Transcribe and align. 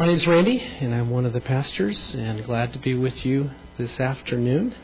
My 0.00 0.06
name 0.06 0.16
is 0.16 0.26
Randy, 0.26 0.58
and 0.80 0.94
I'm 0.94 1.10
one 1.10 1.26
of 1.26 1.34
the 1.34 1.42
pastors, 1.42 2.14
and 2.14 2.42
glad 2.46 2.72
to 2.72 2.78
be 2.78 2.94
with 2.94 3.22
you 3.22 3.50
this 3.76 4.00
afternoon. 4.00 4.74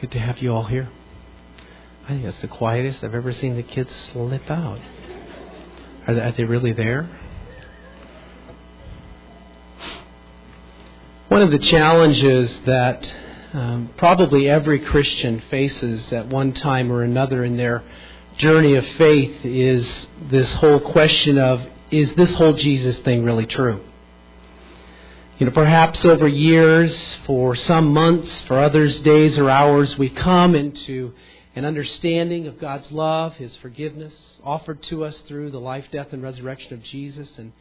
Good 0.00 0.12
to 0.12 0.20
have 0.20 0.38
you 0.38 0.54
all 0.54 0.62
here. 0.62 0.88
I 2.04 2.10
think 2.10 2.22
that's 2.22 2.40
the 2.40 2.46
quietest 2.46 3.02
I've 3.02 3.12
ever 3.12 3.32
seen 3.32 3.56
the 3.56 3.64
kids 3.64 3.92
slip 4.12 4.48
out. 4.48 4.78
Are 6.06 6.14
they, 6.14 6.20
are 6.20 6.30
they 6.30 6.44
really 6.44 6.70
there? 6.70 7.10
One 11.26 11.42
of 11.42 11.50
the 11.50 11.58
challenges 11.58 12.60
that 12.66 13.12
um, 13.52 13.90
probably 13.96 14.48
every 14.48 14.78
Christian 14.78 15.42
faces 15.50 16.12
at 16.12 16.28
one 16.28 16.52
time 16.52 16.92
or 16.92 17.02
another 17.02 17.44
in 17.44 17.56
their 17.56 17.82
journey 18.36 18.76
of 18.76 18.86
faith 18.90 19.44
is 19.44 20.06
this 20.30 20.52
whole 20.52 20.78
question 20.78 21.36
of 21.36 21.66
is 21.90 22.14
this 22.14 22.32
whole 22.36 22.52
Jesus 22.52 22.96
thing 22.98 23.24
really 23.24 23.46
true? 23.46 23.84
You 25.36 25.46
know, 25.46 25.52
perhaps 25.52 26.04
over 26.04 26.28
years, 26.28 26.96
for 27.26 27.56
some 27.56 27.92
months, 27.92 28.42
for 28.42 28.60
others 28.60 29.00
days 29.00 29.36
or 29.36 29.50
hours, 29.50 29.98
we 29.98 30.08
come 30.08 30.54
into 30.54 31.12
an 31.56 31.64
understanding 31.64 32.46
of 32.46 32.60
God's 32.60 32.92
love, 32.92 33.34
His 33.34 33.56
forgiveness, 33.56 34.14
offered 34.44 34.80
to 34.84 35.04
us 35.04 35.18
through 35.26 35.50
the 35.50 35.58
life, 35.58 35.86
death, 35.90 36.12
and 36.12 36.22
resurrection 36.22 36.74
of 36.74 36.84
Jesus, 36.84 37.36
and 37.36 37.52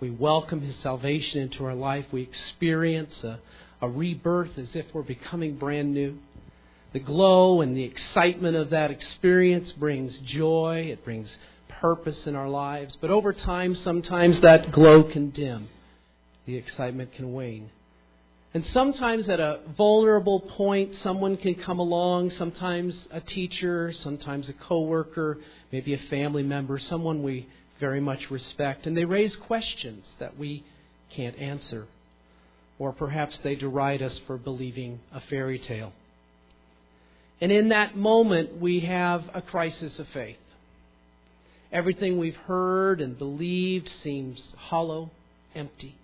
we 0.00 0.08
welcome 0.08 0.62
His 0.62 0.76
salvation 0.76 1.42
into 1.42 1.66
our 1.66 1.74
life. 1.74 2.06
We 2.12 2.22
experience 2.22 3.22
a, 3.22 3.40
a 3.82 3.90
rebirth 3.90 4.56
as 4.56 4.74
if 4.74 4.86
we're 4.94 5.02
becoming 5.02 5.56
brand 5.56 5.92
new. 5.92 6.18
The 6.94 7.00
glow 7.00 7.60
and 7.60 7.76
the 7.76 7.84
excitement 7.84 8.56
of 8.56 8.70
that 8.70 8.90
experience 8.90 9.70
brings 9.72 10.16
joy, 10.20 10.88
it 10.90 11.04
brings 11.04 11.36
purpose 11.68 12.26
in 12.26 12.34
our 12.34 12.48
lives. 12.48 12.96
But 12.98 13.10
over 13.10 13.34
time, 13.34 13.74
sometimes 13.74 14.40
that 14.40 14.72
glow 14.72 15.02
can 15.02 15.28
dim 15.28 15.68
the 16.48 16.56
excitement 16.56 17.12
can 17.12 17.34
wane. 17.34 17.70
And 18.54 18.64
sometimes 18.64 19.28
at 19.28 19.38
a 19.38 19.60
vulnerable 19.76 20.40
point, 20.40 20.94
someone 20.96 21.36
can 21.36 21.54
come 21.54 21.78
along, 21.78 22.30
sometimes 22.30 23.06
a 23.10 23.20
teacher, 23.20 23.92
sometimes 23.92 24.48
a 24.48 24.54
coworker, 24.54 25.36
maybe 25.70 25.92
a 25.92 25.98
family 25.98 26.42
member, 26.42 26.78
someone 26.78 27.22
we 27.22 27.46
very 27.78 28.00
much 28.00 28.30
respect, 28.30 28.86
and 28.86 28.96
they 28.96 29.04
raise 29.04 29.36
questions 29.36 30.06
that 30.20 30.38
we 30.38 30.64
can't 31.10 31.36
answer. 31.38 31.86
Or 32.78 32.92
perhaps 32.92 33.36
they 33.40 33.54
deride 33.54 34.00
us 34.00 34.18
for 34.26 34.38
believing 34.38 35.00
a 35.12 35.20
fairy 35.20 35.58
tale. 35.58 35.92
And 37.42 37.52
in 37.52 37.68
that 37.68 37.94
moment, 37.94 38.58
we 38.58 38.80
have 38.80 39.24
a 39.34 39.42
crisis 39.42 39.98
of 39.98 40.08
faith. 40.08 40.38
Everything 41.70 42.16
we've 42.16 42.36
heard 42.36 43.02
and 43.02 43.18
believed 43.18 43.90
seems 44.02 44.42
hollow, 44.56 45.10
empty. 45.54 45.97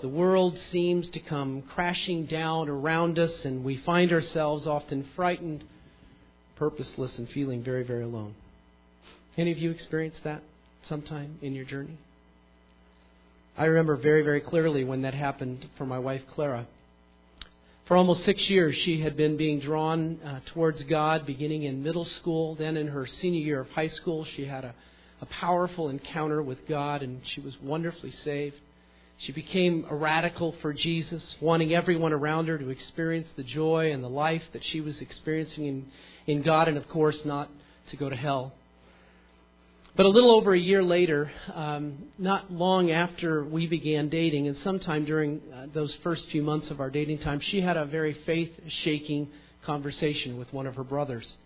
The 0.00 0.08
world 0.08 0.58
seems 0.58 1.08
to 1.10 1.20
come 1.20 1.62
crashing 1.62 2.26
down 2.26 2.68
around 2.68 3.18
us, 3.18 3.44
and 3.44 3.64
we 3.64 3.76
find 3.76 4.12
ourselves 4.12 4.66
often 4.66 5.04
frightened, 5.16 5.64
purposeless, 6.56 7.16
and 7.16 7.28
feeling 7.28 7.62
very, 7.62 7.84
very 7.84 8.02
alone. 8.02 8.34
Any 9.36 9.52
of 9.52 9.58
you 9.58 9.70
experienced 9.70 10.22
that 10.24 10.42
sometime 10.82 11.38
in 11.42 11.54
your 11.54 11.64
journey? 11.64 11.96
I 13.56 13.66
remember 13.66 13.96
very, 13.96 14.22
very 14.22 14.40
clearly 14.40 14.84
when 14.84 15.02
that 15.02 15.14
happened 15.14 15.66
for 15.78 15.86
my 15.86 15.98
wife, 15.98 16.22
Clara. 16.32 16.66
For 17.86 17.96
almost 17.96 18.24
six 18.24 18.48
years, 18.48 18.74
she 18.76 19.00
had 19.00 19.16
been 19.16 19.36
being 19.36 19.60
drawn 19.60 20.18
uh, 20.24 20.40
towards 20.46 20.82
God 20.84 21.26
beginning 21.26 21.64
in 21.64 21.82
middle 21.82 22.06
school. 22.06 22.54
Then, 22.54 22.76
in 22.76 22.88
her 22.88 23.06
senior 23.06 23.40
year 23.40 23.60
of 23.60 23.70
high 23.70 23.88
school, 23.88 24.24
she 24.24 24.46
had 24.46 24.64
a, 24.64 24.74
a 25.20 25.26
powerful 25.26 25.88
encounter 25.88 26.42
with 26.42 26.66
God 26.66 27.02
and 27.02 27.20
she 27.26 27.40
was 27.40 27.60
wonderfully 27.60 28.10
saved. 28.10 28.56
She 29.18 29.32
became 29.32 29.86
a 29.88 29.94
radical 29.94 30.52
for 30.60 30.72
Jesus, 30.72 31.36
wanting 31.40 31.72
everyone 31.72 32.12
around 32.12 32.48
her 32.48 32.58
to 32.58 32.70
experience 32.70 33.28
the 33.36 33.44
joy 33.44 33.92
and 33.92 34.02
the 34.02 34.08
life 34.08 34.42
that 34.52 34.64
she 34.64 34.80
was 34.80 35.00
experiencing 35.00 35.66
in, 35.66 35.86
in 36.26 36.42
God, 36.42 36.68
and 36.68 36.76
of 36.76 36.88
course, 36.88 37.24
not 37.24 37.48
to 37.90 37.96
go 37.96 38.08
to 38.08 38.16
hell. 38.16 38.52
But 39.96 40.06
a 40.06 40.08
little 40.08 40.32
over 40.32 40.52
a 40.52 40.58
year 40.58 40.82
later, 40.82 41.30
um, 41.54 42.06
not 42.18 42.52
long 42.52 42.90
after 42.90 43.44
we 43.44 43.68
began 43.68 44.08
dating, 44.08 44.48
and 44.48 44.56
sometime 44.58 45.04
during 45.04 45.40
uh, 45.54 45.66
those 45.72 45.94
first 46.02 46.28
few 46.30 46.42
months 46.42 46.70
of 46.72 46.80
our 46.80 46.90
dating 46.90 47.18
time, 47.18 47.38
she 47.38 47.60
had 47.60 47.76
a 47.76 47.84
very 47.84 48.12
faith 48.12 48.50
shaking 48.66 49.28
conversation 49.62 50.36
with 50.36 50.52
one 50.52 50.66
of 50.66 50.74
her 50.74 50.82
brothers, 50.82 51.36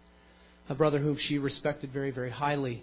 a 0.71 0.75
brother 0.75 0.98
whom 0.98 1.19
she 1.19 1.37
respected 1.38 1.92
very, 1.92 2.10
very 2.10 2.31
highly. 2.31 2.82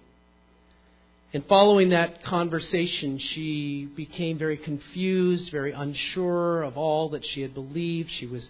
And 1.36 1.46
following 1.48 1.90
that 1.90 2.24
conversation, 2.24 3.20
she 3.20 3.90
became 3.94 4.38
very 4.38 4.56
confused, 4.56 5.52
very 5.52 5.74
unsure 5.74 6.64
of 6.64 6.78
all 6.78 7.10
that 7.10 7.26
she 7.26 7.42
had 7.42 7.54
believed. 7.54 8.10
She 8.10 8.26
was 8.26 8.48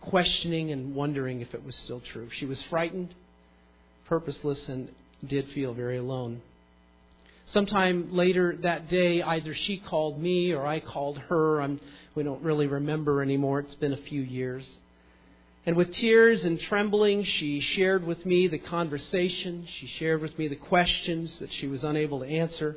questioning 0.00 0.72
and 0.72 0.96
wondering 0.96 1.42
if 1.42 1.54
it 1.54 1.64
was 1.64 1.76
still 1.76 2.00
true. 2.00 2.28
She 2.32 2.44
was 2.44 2.60
frightened, 2.62 3.14
purposeless, 4.06 4.66
and 4.66 4.88
did 5.24 5.48
feel 5.50 5.74
very 5.74 5.96
alone. 5.96 6.42
Sometime 7.52 8.08
later 8.12 8.58
that 8.62 8.88
day, 8.88 9.22
either 9.22 9.54
she 9.54 9.76
called 9.76 10.20
me 10.20 10.52
or 10.52 10.66
I 10.66 10.80
called 10.80 11.18
her. 11.28 11.62
I'm, 11.62 11.78
we 12.16 12.24
don't 12.24 12.42
really 12.42 12.66
remember 12.66 13.22
anymore. 13.22 13.60
It's 13.60 13.76
been 13.76 13.92
a 13.92 13.96
few 14.08 14.22
years. 14.22 14.68
And 15.66 15.76
with 15.76 15.94
tears 15.94 16.44
and 16.44 16.60
trembling, 16.60 17.24
she 17.24 17.60
shared 17.60 18.04
with 18.04 18.26
me 18.26 18.48
the 18.48 18.58
conversation. 18.58 19.66
She 19.66 19.86
shared 19.86 20.20
with 20.20 20.38
me 20.38 20.46
the 20.46 20.56
questions 20.56 21.38
that 21.38 21.52
she 21.52 21.66
was 21.66 21.82
unable 21.82 22.20
to 22.20 22.26
answer. 22.26 22.76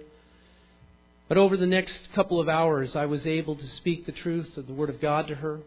But 1.28 1.38
over 1.38 1.58
the 1.58 1.68
next 1.68 2.14
couple 2.14 2.40
of 2.40 2.48
hours, 2.48 2.96
I 2.96 3.06
was 3.06 3.26
able 3.26 3.56
to 3.58 3.68
speak 3.68 4.06
the 4.06 4.14
truth 4.14 4.56
of 4.56 4.68
the 4.68 4.74
Word 4.74 4.90
of 4.90 5.02
God 5.02 5.28
to 5.28 5.36
her, 5.36 5.60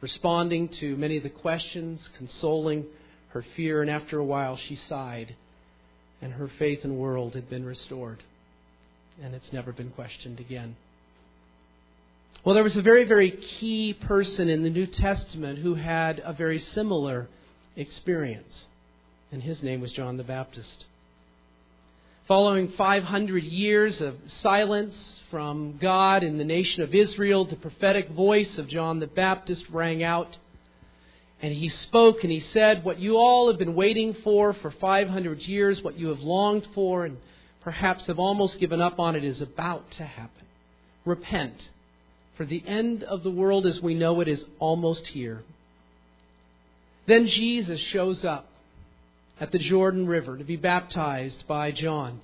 responding 0.00 0.68
to 0.68 0.96
many 0.96 1.16
of 1.16 1.24
the 1.24 1.30
questions, 1.30 2.08
consoling 2.16 2.86
her 3.30 3.42
fear, 3.42 3.82
and 3.82 3.90
after 3.90 4.18
a 4.18 4.24
while 4.24 4.56
she 4.56 4.76
sighed, 4.76 5.34
and 6.22 6.34
her 6.34 6.46
faith 6.46 6.84
in 6.84 6.90
the 6.90 6.96
world 6.96 7.34
had 7.34 7.50
been 7.50 7.64
restored, 7.64 8.22
and 9.20 9.34
it's 9.34 9.52
never 9.52 9.72
been 9.72 9.90
questioned 9.90 10.38
again. 10.38 10.76
Well, 12.42 12.54
there 12.54 12.64
was 12.64 12.76
a 12.76 12.82
very, 12.82 13.04
very 13.04 13.32
key 13.32 13.92
person 13.92 14.48
in 14.48 14.62
the 14.62 14.70
New 14.70 14.86
Testament 14.86 15.58
who 15.58 15.74
had 15.74 16.22
a 16.24 16.32
very 16.32 16.58
similar 16.58 17.28
experience, 17.76 18.64
and 19.30 19.42
his 19.42 19.62
name 19.62 19.82
was 19.82 19.92
John 19.92 20.16
the 20.16 20.24
Baptist. 20.24 20.86
Following 22.26 22.68
500 22.68 23.42
years 23.44 24.00
of 24.00 24.14
silence 24.40 25.22
from 25.30 25.76
God 25.82 26.22
in 26.22 26.38
the 26.38 26.44
nation 26.44 26.82
of 26.82 26.94
Israel, 26.94 27.44
the 27.44 27.56
prophetic 27.56 28.08
voice 28.08 28.56
of 28.56 28.68
John 28.68 29.00
the 29.00 29.06
Baptist 29.06 29.68
rang 29.68 30.02
out. 30.02 30.38
And 31.42 31.52
he 31.52 31.68
spoke 31.68 32.22
and 32.22 32.32
he 32.32 32.40
said, 32.40 32.84
What 32.84 32.98
you 32.98 33.18
all 33.18 33.48
have 33.48 33.58
been 33.58 33.74
waiting 33.74 34.14
for 34.14 34.54
for 34.54 34.70
500 34.70 35.40
years, 35.40 35.82
what 35.82 35.98
you 35.98 36.08
have 36.08 36.20
longed 36.20 36.66
for 36.74 37.04
and 37.04 37.18
perhaps 37.60 38.06
have 38.06 38.18
almost 38.18 38.58
given 38.58 38.80
up 38.80 38.98
on 38.98 39.14
it, 39.14 39.24
is 39.24 39.42
about 39.42 39.90
to 39.92 40.04
happen. 40.04 40.46
Repent 41.04 41.68
for 42.40 42.46
the 42.46 42.64
end 42.66 43.02
of 43.02 43.22
the 43.22 43.30
world 43.30 43.66
as 43.66 43.82
we 43.82 43.92
know 43.92 44.22
it 44.22 44.26
is 44.26 44.42
almost 44.58 45.08
here. 45.08 45.42
Then 47.06 47.26
Jesus 47.26 47.78
shows 47.78 48.24
up 48.24 48.46
at 49.38 49.52
the 49.52 49.58
Jordan 49.58 50.06
River 50.06 50.38
to 50.38 50.44
be 50.44 50.56
baptized 50.56 51.46
by 51.46 51.70
John, 51.70 52.22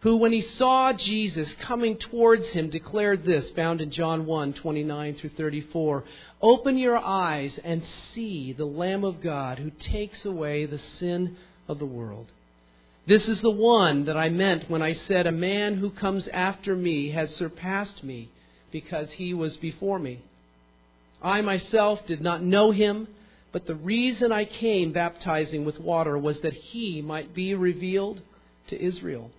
who, 0.00 0.16
when 0.16 0.32
he 0.32 0.40
saw 0.40 0.94
Jesus 0.94 1.52
coming 1.60 1.98
towards 1.98 2.46
him, 2.46 2.70
declared 2.70 3.22
this, 3.22 3.50
found 3.50 3.82
in 3.82 3.90
John 3.90 4.24
1 4.24 4.54
29 4.54 5.14
through 5.16 5.30
34 5.36 6.04
Open 6.40 6.78
your 6.78 6.96
eyes 6.96 7.60
and 7.62 7.84
see 8.14 8.54
the 8.54 8.64
Lamb 8.64 9.04
of 9.04 9.20
God 9.20 9.58
who 9.58 9.68
takes 9.72 10.24
away 10.24 10.64
the 10.64 10.78
sin 10.78 11.36
of 11.68 11.78
the 11.78 11.84
world. 11.84 12.28
This 13.06 13.28
is 13.28 13.42
the 13.42 13.50
one 13.50 14.06
that 14.06 14.16
I 14.16 14.30
meant 14.30 14.70
when 14.70 14.80
I 14.80 14.94
said, 14.94 15.26
A 15.26 15.32
man 15.32 15.76
who 15.76 15.90
comes 15.90 16.26
after 16.28 16.74
me 16.74 17.10
has 17.10 17.36
surpassed 17.36 18.02
me 18.02 18.30
because 18.70 19.10
he 19.12 19.34
was 19.34 19.56
before 19.56 19.98
me. 19.98 20.20
I 21.22 21.40
myself 21.40 22.06
did 22.06 22.20
not 22.20 22.42
know 22.42 22.70
him, 22.70 23.08
but 23.52 23.66
the 23.66 23.74
reason 23.74 24.30
I 24.30 24.44
came 24.44 24.92
baptizing 24.92 25.64
with 25.64 25.80
water 25.80 26.16
was 26.18 26.40
that 26.40 26.52
he 26.52 27.02
might 27.02 27.34
be 27.34 27.54
revealed 27.54 28.20
to 28.68 28.80
Israel. 28.80 29.30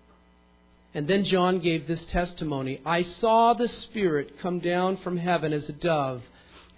And 0.94 1.08
then 1.08 1.24
John 1.24 1.60
gave 1.60 1.88
this 1.88 2.04
testimony 2.06 2.82
I 2.86 3.04
saw 3.04 3.54
the 3.54 3.68
Spirit 3.68 4.40
come 4.40 4.60
down 4.60 4.98
from 4.98 5.18
heaven 5.18 5.54
as 5.54 5.70
a 5.70 5.74
dove 5.74 6.24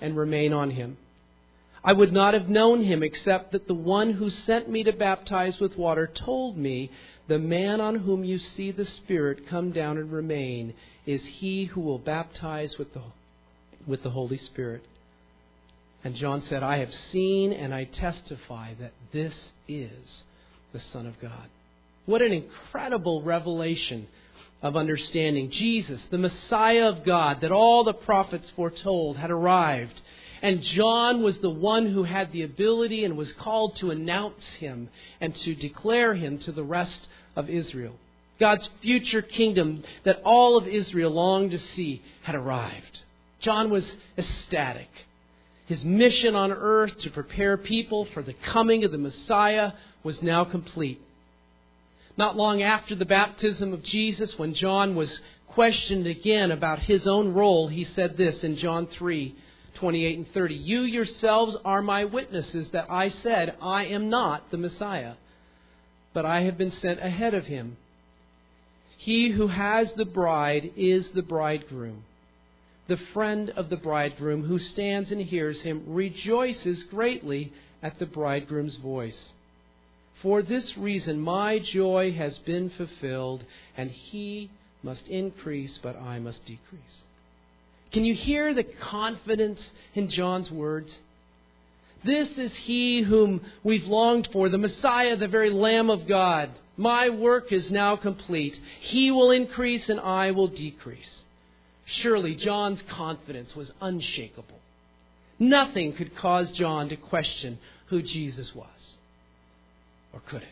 and 0.01 0.17
remain 0.17 0.51
on 0.51 0.71
him. 0.71 0.97
I 1.83 1.93
would 1.93 2.13
not 2.13 2.35
have 2.35 2.47
known 2.49 2.83
him 2.83 3.01
except 3.01 3.53
that 3.53 3.67
the 3.67 3.73
one 3.73 4.13
who 4.13 4.29
sent 4.29 4.69
me 4.69 4.83
to 4.83 4.93
baptize 4.93 5.59
with 5.59 5.77
water 5.77 6.07
told 6.13 6.57
me, 6.57 6.91
The 7.27 7.39
man 7.39 7.81
on 7.81 7.95
whom 7.95 8.23
you 8.23 8.37
see 8.37 8.71
the 8.71 8.85
Spirit 8.85 9.47
come 9.47 9.71
down 9.71 9.97
and 9.97 10.11
remain 10.11 10.75
is 11.05 11.21
he 11.23 11.65
who 11.65 11.81
will 11.81 11.97
baptize 11.97 12.77
with 12.77 12.93
the, 12.93 13.01
with 13.87 14.03
the 14.03 14.11
Holy 14.11 14.37
Spirit. 14.37 14.83
And 16.03 16.15
John 16.15 16.41
said, 16.41 16.63
I 16.63 16.77
have 16.77 16.93
seen 16.93 17.53
and 17.53 17.73
I 17.73 17.85
testify 17.85 18.73
that 18.79 18.93
this 19.11 19.33
is 19.67 20.23
the 20.73 20.79
Son 20.79 21.05
of 21.05 21.19
God. 21.19 21.49
What 22.05 22.21
an 22.21 22.31
incredible 22.31 23.21
revelation 23.21 24.07
of 24.61 24.75
understanding. 24.75 25.49
Jesus, 25.49 26.03
the 26.09 26.17
Messiah 26.17 26.87
of 26.87 27.03
God 27.03 27.41
that 27.41 27.51
all 27.51 27.83
the 27.83 27.93
prophets 27.93 28.51
foretold, 28.55 29.17
had 29.17 29.31
arrived. 29.31 30.01
And 30.41 30.61
John 30.61 31.21
was 31.21 31.37
the 31.39 31.49
one 31.49 31.87
who 31.87 32.03
had 32.03 32.31
the 32.31 32.43
ability 32.43 33.05
and 33.05 33.17
was 33.17 33.31
called 33.33 33.75
to 33.77 33.91
announce 33.91 34.43
him 34.53 34.89
and 35.19 35.35
to 35.37 35.53
declare 35.53 36.15
him 36.15 36.39
to 36.39 36.51
the 36.51 36.63
rest 36.63 37.07
of 37.35 37.49
Israel. 37.49 37.95
God's 38.41 38.67
future 38.81 39.21
kingdom 39.21 39.83
that 40.03 40.19
all 40.25 40.57
of 40.57 40.67
Israel 40.67 41.11
longed 41.11 41.51
to 41.51 41.59
see 41.59 42.01
had 42.23 42.33
arrived. 42.33 43.03
John 43.39 43.69
was 43.69 43.85
ecstatic. 44.17 44.89
His 45.67 45.85
mission 45.85 46.35
on 46.35 46.51
earth 46.51 46.97
to 47.01 47.11
prepare 47.11 47.55
people 47.55 48.05
for 48.05 48.23
the 48.23 48.33
coming 48.33 48.83
of 48.83 48.91
the 48.91 48.97
Messiah 48.97 49.73
was 50.03 50.23
now 50.23 50.43
complete. 50.43 50.99
Not 52.17 52.35
long 52.35 52.63
after 52.63 52.95
the 52.95 53.05
baptism 53.05 53.73
of 53.73 53.83
Jesus, 53.83 54.37
when 54.39 54.55
John 54.55 54.95
was 54.95 55.21
questioned 55.49 56.07
again 56.07 56.49
about 56.49 56.79
his 56.79 57.05
own 57.05 57.35
role, 57.35 57.67
he 57.67 57.83
said 57.83 58.17
this 58.17 58.43
in 58.43 58.57
John 58.57 58.87
3 58.87 59.35
28 59.75 60.17
and 60.17 60.27
30. 60.33 60.55
You 60.55 60.81
yourselves 60.81 61.55
are 61.63 61.83
my 61.83 62.05
witnesses 62.05 62.69
that 62.69 62.89
I 62.89 63.09
said, 63.09 63.55
I 63.61 63.85
am 63.85 64.09
not 64.09 64.49
the 64.49 64.57
Messiah, 64.57 65.13
but 66.13 66.25
I 66.25 66.41
have 66.41 66.57
been 66.57 66.71
sent 66.71 66.99
ahead 66.99 67.35
of 67.35 67.45
him. 67.45 67.77
He 69.01 69.31
who 69.31 69.47
has 69.47 69.91
the 69.93 70.05
bride 70.05 70.73
is 70.75 71.09
the 71.09 71.23
bridegroom. 71.23 72.03
The 72.87 72.97
friend 72.97 73.49
of 73.49 73.71
the 73.71 73.77
bridegroom 73.77 74.43
who 74.43 74.59
stands 74.59 75.11
and 75.11 75.19
hears 75.19 75.63
him 75.63 75.83
rejoices 75.87 76.83
greatly 76.83 77.51
at 77.81 77.97
the 77.97 78.05
bridegroom's 78.05 78.75
voice. 78.75 79.33
For 80.21 80.43
this 80.43 80.77
reason, 80.77 81.19
my 81.19 81.57
joy 81.57 82.11
has 82.11 82.37
been 82.39 82.69
fulfilled, 82.69 83.43
and 83.75 83.89
he 83.89 84.51
must 84.83 85.07
increase, 85.07 85.79
but 85.79 85.99
I 85.99 86.19
must 86.19 86.45
decrease. 86.45 87.01
Can 87.91 88.05
you 88.05 88.13
hear 88.13 88.53
the 88.53 88.63
confidence 88.63 89.71
in 89.95 90.09
John's 90.09 90.51
words? 90.51 90.95
This 92.03 92.29
is 92.37 92.53
he 92.55 93.01
whom 93.01 93.41
we've 93.63 93.85
longed 93.85 94.29
for, 94.31 94.49
the 94.49 94.57
Messiah, 94.57 95.15
the 95.15 95.27
very 95.27 95.51
Lamb 95.51 95.89
of 95.89 96.07
God. 96.07 96.49
My 96.77 97.09
work 97.09 97.51
is 97.51 97.69
now 97.69 97.95
complete. 97.95 98.59
He 98.79 99.11
will 99.11 99.29
increase 99.29 99.87
and 99.89 99.99
I 99.99 100.31
will 100.31 100.47
decrease. 100.47 101.23
Surely 101.85 102.35
John's 102.35 102.81
confidence 102.89 103.55
was 103.55 103.71
unshakable. 103.81 104.59
Nothing 105.37 105.93
could 105.93 106.15
cause 106.15 106.51
John 106.51 106.89
to 106.89 106.95
question 106.95 107.59
who 107.87 108.01
Jesus 108.01 108.55
was. 108.55 108.97
Or 110.13 110.21
could 110.21 110.41
it? 110.41 110.47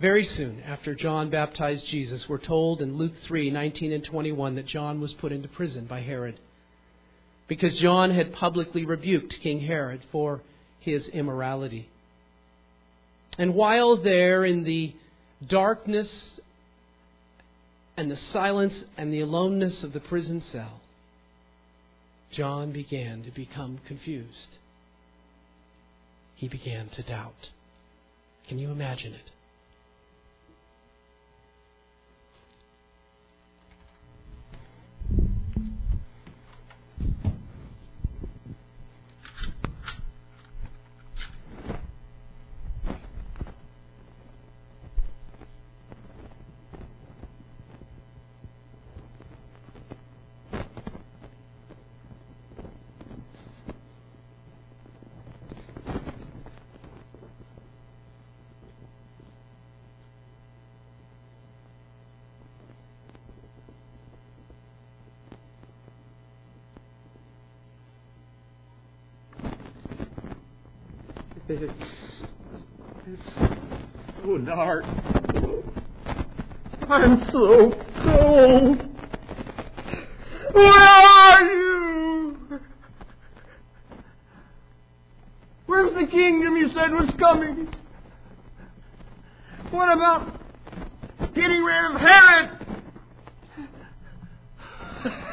Very 0.00 0.24
soon 0.24 0.60
after 0.60 0.94
John 0.94 1.30
baptized 1.30 1.86
Jesus, 1.86 2.28
we're 2.28 2.38
told 2.38 2.82
in 2.82 2.96
Luke 2.96 3.14
3 3.22 3.50
19 3.50 3.92
and 3.92 4.04
21 4.04 4.56
that 4.56 4.66
John 4.66 5.00
was 5.00 5.12
put 5.14 5.32
into 5.32 5.48
prison 5.48 5.86
by 5.86 6.00
Herod 6.00 6.38
because 7.48 7.76
John 7.78 8.10
had 8.10 8.32
publicly 8.32 8.84
rebuked 8.84 9.40
King 9.40 9.60
Herod 9.60 10.02
for 10.10 10.42
his 10.80 11.06
immorality. 11.08 11.88
And 13.38 13.54
while 13.54 13.96
there 13.96 14.44
in 14.44 14.64
the 14.64 14.94
darkness 15.46 16.40
and 17.96 18.10
the 18.10 18.16
silence 18.16 18.84
and 18.96 19.12
the 19.12 19.20
aloneness 19.20 19.82
of 19.82 19.92
the 19.92 20.00
prison 20.00 20.40
cell, 20.40 20.80
John 22.32 22.72
began 22.72 23.22
to 23.22 23.30
become 23.30 23.78
confused 23.86 24.56
he 26.36 26.48
began 26.48 26.88
to 26.90 27.02
doubt. 27.02 27.50
Can 28.46 28.58
you 28.58 28.70
imagine 28.70 29.14
it? 29.14 29.30
It's, 71.48 71.62
it's 73.06 73.34
so 74.20 74.35
dark. 74.46 74.84
I'm 76.88 77.28
so 77.32 77.72
cold. 78.04 78.88
Where 80.52 80.72
are 80.72 81.42
you? 81.42 82.38
Where's 85.66 85.92
the 85.94 86.06
kingdom 86.06 86.56
you 86.56 86.68
said 86.68 86.92
was 86.92 87.12
coming? 87.18 87.68
What 89.70 89.92
about 89.92 90.40
getting 91.34 91.62
rid 91.62 91.84
of 91.92 92.00
Herod? 92.00 92.50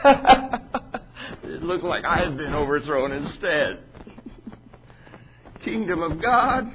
it 1.43 1.63
looks 1.63 1.83
like 1.83 2.03
I 2.03 2.23
have 2.25 2.35
been 2.35 2.55
overthrown 2.55 3.11
instead 3.11 3.83
kingdom 5.63 6.01
of 6.01 6.21
God. 6.21 6.69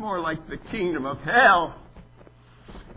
More 0.00 0.18
like 0.18 0.48
the 0.48 0.56
kingdom 0.70 1.04
of 1.04 1.18
hell. 1.18 1.78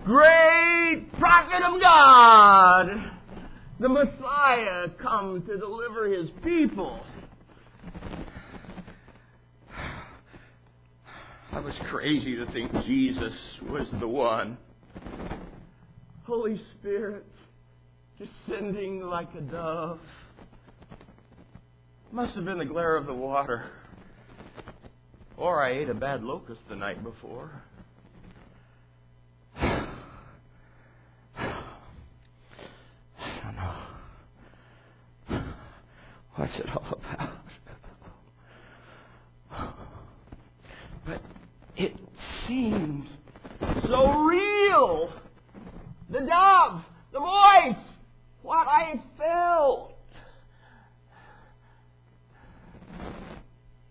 Great 0.06 1.06
prophet 1.20 1.62
of 1.62 1.82
God, 1.82 3.12
the 3.78 3.90
Messiah, 3.90 4.88
come 5.02 5.44
to 5.46 5.58
deliver 5.58 6.08
his 6.08 6.30
people. 6.46 7.02
I 11.52 11.60
was 11.60 11.74
crazy 11.90 12.38
to 12.38 12.46
think 12.54 12.72
Jesus 12.86 13.34
was 13.70 13.90
the 14.00 14.08
one. 14.08 14.58
Holy 16.24 16.62
Spirit 16.80 17.26
descending 18.18 19.02
like 19.02 19.28
a 19.38 19.42
dove. 19.42 20.00
Must 22.14 22.34
have 22.36 22.46
been 22.46 22.60
the 22.60 22.66
glare 22.66 22.96
of 22.96 23.08
the 23.08 23.14
water. 23.14 23.66
Or 25.38 25.64
I 25.64 25.72
ate 25.72 25.90
a 25.90 25.94
bad 25.94 26.24
locust 26.24 26.62
the 26.70 26.76
night 26.76 27.04
before. 27.04 27.50
I 29.58 29.88
don't 33.44 33.56
know. 33.56 35.44
What's 36.36 36.58
it 36.60 36.70
all 36.70 37.00
about? 37.00 37.30
But 41.06 41.22
it 41.76 41.94
seems 42.48 43.08
so 43.88 44.20
real. 44.20 45.14
The 46.10 46.20
dove, 46.20 46.84
the 47.12 47.20
voice, 47.20 47.84
what 48.42 48.68
I 48.68 49.02
felt. 49.18 49.94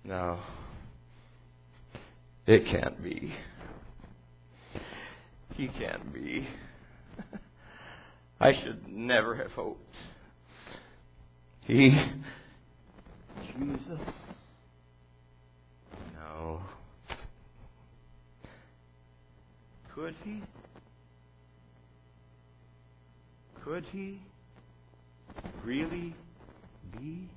No. 0.04 0.38
It 2.52 2.66
can't 2.66 3.02
be. 3.02 3.32
He 5.54 5.68
can't 5.68 6.12
be. 6.12 6.46
I 8.40 8.52
should 8.52 8.86
never 8.86 9.34
have 9.36 9.52
hoped. 9.52 9.96
He. 11.62 11.98
Jesus. 13.56 14.00
No. 16.14 16.60
Could 19.94 20.14
he? 20.22 20.42
Could 23.64 23.86
he 23.92 24.20
really 25.64 26.14
be? 27.00 27.30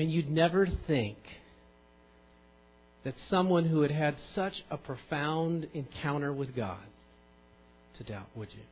Mean, 0.00 0.08
you'd 0.08 0.30
never 0.30 0.66
think 0.86 1.18
that 3.04 3.12
someone 3.28 3.66
who 3.66 3.82
had 3.82 3.90
had 3.90 4.16
such 4.34 4.64
a 4.70 4.78
profound 4.78 5.68
encounter 5.74 6.32
with 6.32 6.56
God 6.56 6.78
to 7.98 8.04
doubt, 8.04 8.28
would 8.34 8.48
you? 8.50 8.62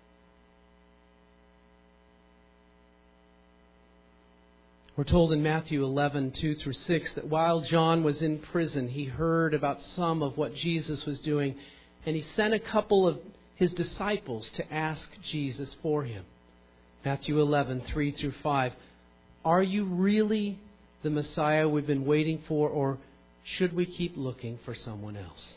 We're 4.96 5.04
told 5.04 5.32
in 5.32 5.42
Matthew 5.42 5.84
11, 5.84 6.30
2 6.30 6.54
through 6.54 6.72
6, 6.72 7.10
that 7.16 7.28
while 7.28 7.60
John 7.60 8.02
was 8.02 8.22
in 8.22 8.38
prison, 8.38 8.88
he 8.88 9.04
heard 9.04 9.52
about 9.52 9.82
some 9.82 10.22
of 10.22 10.38
what 10.38 10.54
Jesus 10.54 11.04
was 11.04 11.18
doing, 11.18 11.56
and 12.06 12.16
he 12.16 12.24
sent 12.36 12.54
a 12.54 12.58
couple 12.58 13.06
of 13.06 13.18
his 13.54 13.74
disciples 13.74 14.48
to 14.54 14.72
ask 14.72 15.06
Jesus 15.30 15.76
for 15.82 16.04
him. 16.04 16.24
Matthew 17.04 17.38
11, 17.38 17.82
3 17.82 18.12
through 18.12 18.32
5. 18.42 18.72
Are 19.44 19.62
you 19.62 19.84
really 19.84 20.58
the 21.02 21.10
Messiah 21.10 21.68
we've 21.68 21.86
been 21.86 22.04
waiting 22.04 22.42
for, 22.48 22.68
or 22.68 22.98
should 23.44 23.72
we 23.74 23.86
keep 23.86 24.16
looking 24.16 24.58
for 24.64 24.74
someone 24.74 25.16
else? 25.16 25.56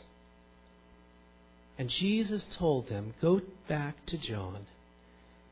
And 1.78 1.88
Jesus 1.88 2.44
told 2.56 2.88
them, 2.88 3.14
Go 3.20 3.40
back 3.68 4.06
to 4.06 4.18
John 4.18 4.66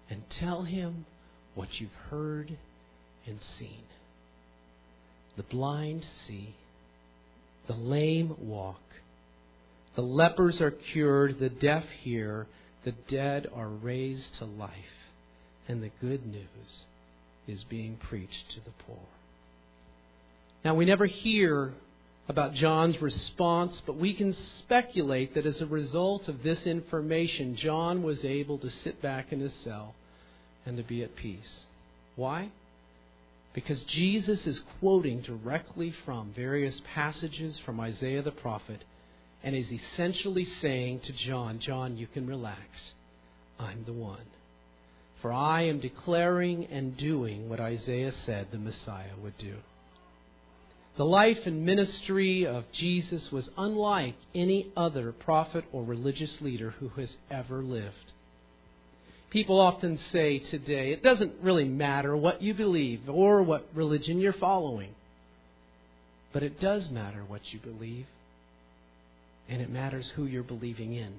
and 0.09 0.23
tell 0.31 0.63
him 0.63 1.07
what 1.55 1.81
you've 1.81 1.91
heard 2.11 2.57
and 3.27 3.39
seen. 3.59 3.83
The 5.37 5.43
blind 5.43 6.07
see, 6.27 6.55
the 7.67 7.75
lame 7.75 8.37
walk, 8.39 8.81
the 9.97 10.03
lepers 10.03 10.61
are 10.61 10.71
cured, 10.71 11.39
the 11.39 11.49
deaf 11.49 11.85
hear, 12.03 12.47
the 12.85 12.93
dead 12.93 13.49
are 13.55 13.69
raised 13.69 14.37
to 14.37 14.45
life, 14.45 14.71
and 15.69 15.83
the 15.83 15.91
good 16.01 16.27
news 16.27 16.85
is 17.47 17.65
being 17.65 17.97
preached 17.97 18.51
to 18.51 18.61
the 18.61 18.71
poor. 18.87 18.99
Now, 20.65 20.75
we 20.75 20.85
never 20.85 21.07
hear 21.07 21.73
about 22.29 22.55
John's 22.55 23.01
response, 23.01 23.83
but 23.87 23.97
we 23.97 24.13
can 24.15 24.35
speculate 24.59 25.35
that 25.35 25.47
as 25.47 25.61
a 25.61 25.67
result 25.67 26.29
of 26.29 26.43
this 26.43 26.67
information, 26.67 27.57
John 27.57 28.03
was 28.03 28.25
able 28.25 28.59
to 28.59 28.71
sit 28.71 29.03
back 29.03 29.33
in 29.33 29.41
his 29.41 29.55
cell 29.65 29.95
and 30.65 30.77
to 30.77 30.83
be 30.83 31.03
at 31.03 31.17
peace. 31.17 31.65
Why? 32.15 32.51
Because 33.53 33.83
Jesus 33.85 34.47
is 34.47 34.61
quoting 34.79 35.23
directly 35.23 35.93
from 36.05 36.33
various 36.37 36.81
passages 36.95 37.59
from 37.59 37.81
Isaiah 37.81 38.23
the 38.23 38.31
prophet 38.31 38.85
and 39.43 39.57
is 39.57 39.73
essentially 39.73 40.45
saying 40.45 41.01
to 41.01 41.13
John, 41.13 41.59
John, 41.59 41.97
you 41.97 42.07
can 42.07 42.27
relax. 42.29 42.93
I'm 43.59 43.85
the 43.85 43.93
one. 43.93 44.21
For 45.21 45.33
I 45.33 45.63
am 45.63 45.81
declaring 45.81 46.67
and 46.67 46.97
doing 46.97 47.49
what 47.49 47.61
Isaiah 47.61 48.13
said 48.25 48.49
the 48.53 48.59
Messiah 48.59 49.17
would 49.23 49.37
do. 49.39 49.57
The 50.97 51.05
life 51.05 51.47
and 51.47 51.65
ministry 51.65 52.47
of 52.47 52.71
Jesus 52.73 53.31
was 53.33 53.49
unlike 53.57 54.17
any 54.35 54.71
other 54.77 55.13
prophet 55.13 55.65
or 55.73 55.83
religious 55.85 56.41
leader 56.41 56.75
who 56.79 56.89
has 56.91 57.17
ever 57.31 57.63
lived. 57.63 58.13
People 59.31 59.61
often 59.61 59.97
say 59.97 60.41
today, 60.41 60.93
it 60.93 61.03
doesn't 61.03 61.35
really 61.41 61.65
matter 61.65 62.17
what 62.17 62.43
you 62.43 62.53
believe 62.53 63.09
or 63.09 63.43
what 63.43 63.69
religion 63.75 64.19
you're 64.21 64.33
following. 64.33 64.91
But 66.33 66.43
it 66.43 66.61
does 66.61 66.91
matter 66.91 67.23
what 67.27 67.53
you 67.53 67.61
believe, 67.61 68.07
and 69.49 69.63
it 69.63 69.71
matters 69.71 70.09
who 70.11 70.27
you're 70.27 70.43
believing 70.43 70.95
in. 70.95 71.15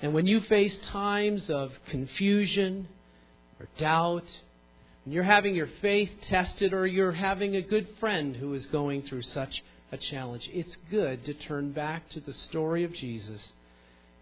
And 0.00 0.14
when 0.14 0.26
you 0.26 0.40
face 0.40 0.76
times 0.86 1.50
of 1.50 1.72
confusion 1.86 2.88
or 3.58 3.66
doubt 3.78 4.24
and 5.04 5.14
you're 5.14 5.22
having 5.24 5.54
your 5.54 5.68
faith 5.80 6.10
tested 6.22 6.72
or 6.72 6.86
you're 6.86 7.12
having 7.12 7.56
a 7.56 7.62
good 7.62 7.88
friend 7.98 8.36
who 8.36 8.52
is 8.54 8.66
going 8.66 9.02
through 9.02 9.22
such 9.22 9.62
a 9.92 9.96
challenge, 9.96 10.48
it's 10.52 10.76
good 10.90 11.24
to 11.24 11.34
turn 11.34 11.72
back 11.72 12.08
to 12.10 12.20
the 12.20 12.32
story 12.32 12.84
of 12.84 12.92
Jesus 12.92 13.52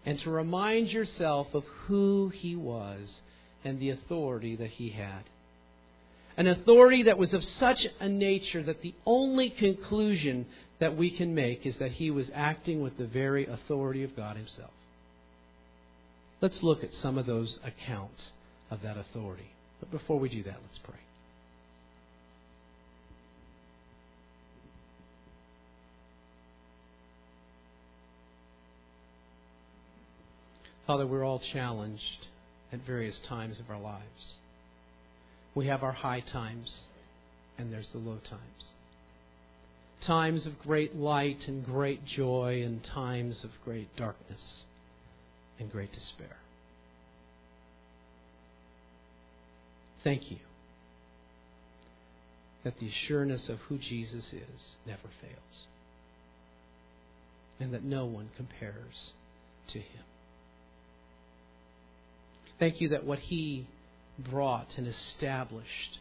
and 0.05 0.19
to 0.19 0.31
remind 0.31 0.89
yourself 0.89 1.53
of 1.53 1.63
who 1.87 2.29
he 2.29 2.55
was 2.55 3.21
and 3.63 3.79
the 3.79 3.89
authority 3.89 4.55
that 4.55 4.71
he 4.71 4.89
had. 4.89 5.23
An 6.37 6.47
authority 6.47 7.03
that 7.03 7.17
was 7.17 7.33
of 7.33 7.43
such 7.43 7.85
a 7.99 8.07
nature 8.07 8.63
that 8.63 8.81
the 8.81 8.95
only 9.05 9.49
conclusion 9.49 10.45
that 10.79 10.95
we 10.95 11.11
can 11.11 11.35
make 11.35 11.65
is 11.65 11.77
that 11.79 11.91
he 11.91 12.09
was 12.09 12.31
acting 12.33 12.81
with 12.81 12.97
the 12.97 13.05
very 13.05 13.45
authority 13.45 14.03
of 14.03 14.15
God 14.15 14.37
himself. 14.37 14.71
Let's 16.39 16.63
look 16.63 16.83
at 16.83 16.93
some 16.93 17.17
of 17.17 17.25
those 17.25 17.59
accounts 17.65 18.31
of 18.71 18.81
that 18.83 18.97
authority. 18.97 19.51
But 19.79 19.91
before 19.91 20.19
we 20.19 20.29
do 20.29 20.43
that, 20.43 20.57
let's 20.65 20.79
pray. 20.79 20.95
Father, 30.89 31.05
we're 31.05 31.23
all 31.23 31.37
challenged 31.37 32.27
at 32.73 32.79
various 32.79 33.19
times 33.19 33.59
of 33.59 33.69
our 33.69 33.79
lives. 33.79 34.37
We 35.53 35.67
have 35.67 35.83
our 35.83 35.91
high 35.91 36.21
times, 36.21 36.83
and 37.59 37.71
there's 37.71 37.89
the 37.89 37.99
low 37.99 38.17
times. 38.23 38.73
Times 40.01 40.47
of 40.47 40.57
great 40.59 40.95
light 40.95 41.47
and 41.47 41.63
great 41.63 42.05
joy, 42.05 42.63
and 42.65 42.83
times 42.83 43.43
of 43.43 43.51
great 43.63 43.95
darkness 43.95 44.63
and 45.59 45.71
great 45.71 45.91
despair. 45.93 46.37
Thank 50.03 50.31
you 50.31 50.37
that 52.63 52.79
the 52.79 52.87
assurance 52.87 53.47
of 53.49 53.59
who 53.61 53.77
Jesus 53.77 54.33
is 54.33 54.75
never 54.85 55.07
fails, 55.21 55.67
and 57.59 57.73
that 57.73 57.83
no 57.83 58.05
one 58.05 58.29
compares 58.35 59.13
to 59.69 59.79
him. 59.79 60.03
Thank 62.59 62.81
you 62.81 62.89
that 62.89 63.05
what 63.05 63.19
he 63.19 63.67
brought 64.17 64.77
and 64.77 64.87
established 64.87 65.99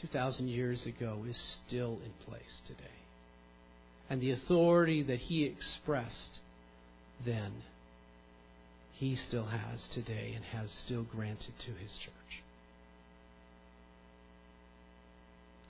2,000 0.00 0.48
years 0.48 0.86
ago 0.86 1.24
is 1.28 1.36
still 1.36 1.98
in 2.04 2.12
place 2.26 2.62
today. 2.66 2.84
And 4.08 4.20
the 4.20 4.30
authority 4.30 5.02
that 5.02 5.18
he 5.18 5.44
expressed 5.44 6.40
then, 7.24 7.52
he 8.92 9.16
still 9.16 9.46
has 9.46 9.86
today 9.88 10.32
and 10.34 10.44
has 10.46 10.70
still 10.70 11.02
granted 11.02 11.58
to 11.60 11.72
his 11.72 11.96
church. 11.98 12.43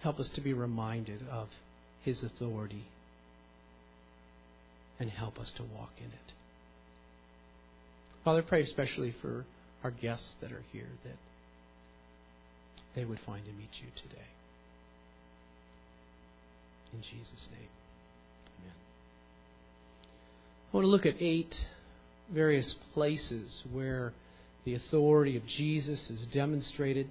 Help 0.04 0.20
us 0.20 0.28
to 0.28 0.42
be 0.42 0.52
reminded 0.52 1.26
of 1.30 1.48
His 2.02 2.22
authority 2.22 2.84
and 5.00 5.08
help 5.08 5.40
us 5.40 5.50
to 5.52 5.62
walk 5.62 5.92
in 5.96 6.04
it. 6.04 6.32
Father, 8.22 8.42
pray 8.42 8.62
especially 8.62 9.14
for 9.22 9.46
our 9.82 9.90
guests 9.90 10.34
that 10.42 10.52
are 10.52 10.62
here 10.74 10.88
that 11.04 11.16
they 12.94 13.06
would 13.06 13.18
find 13.20 13.46
and 13.46 13.56
meet 13.56 13.70
you 13.80 13.86
today. 13.96 14.28
In 16.92 17.00
Jesus' 17.00 17.48
name, 17.50 17.70
amen. 18.60 18.76
I 20.70 20.76
want 20.76 20.84
to 20.84 20.90
look 20.90 21.06
at 21.06 21.14
eight 21.18 21.64
various 22.30 22.74
places 22.92 23.64
where 23.72 24.12
the 24.66 24.74
authority 24.74 25.38
of 25.38 25.46
Jesus 25.46 26.10
is 26.10 26.26
demonstrated 26.26 27.08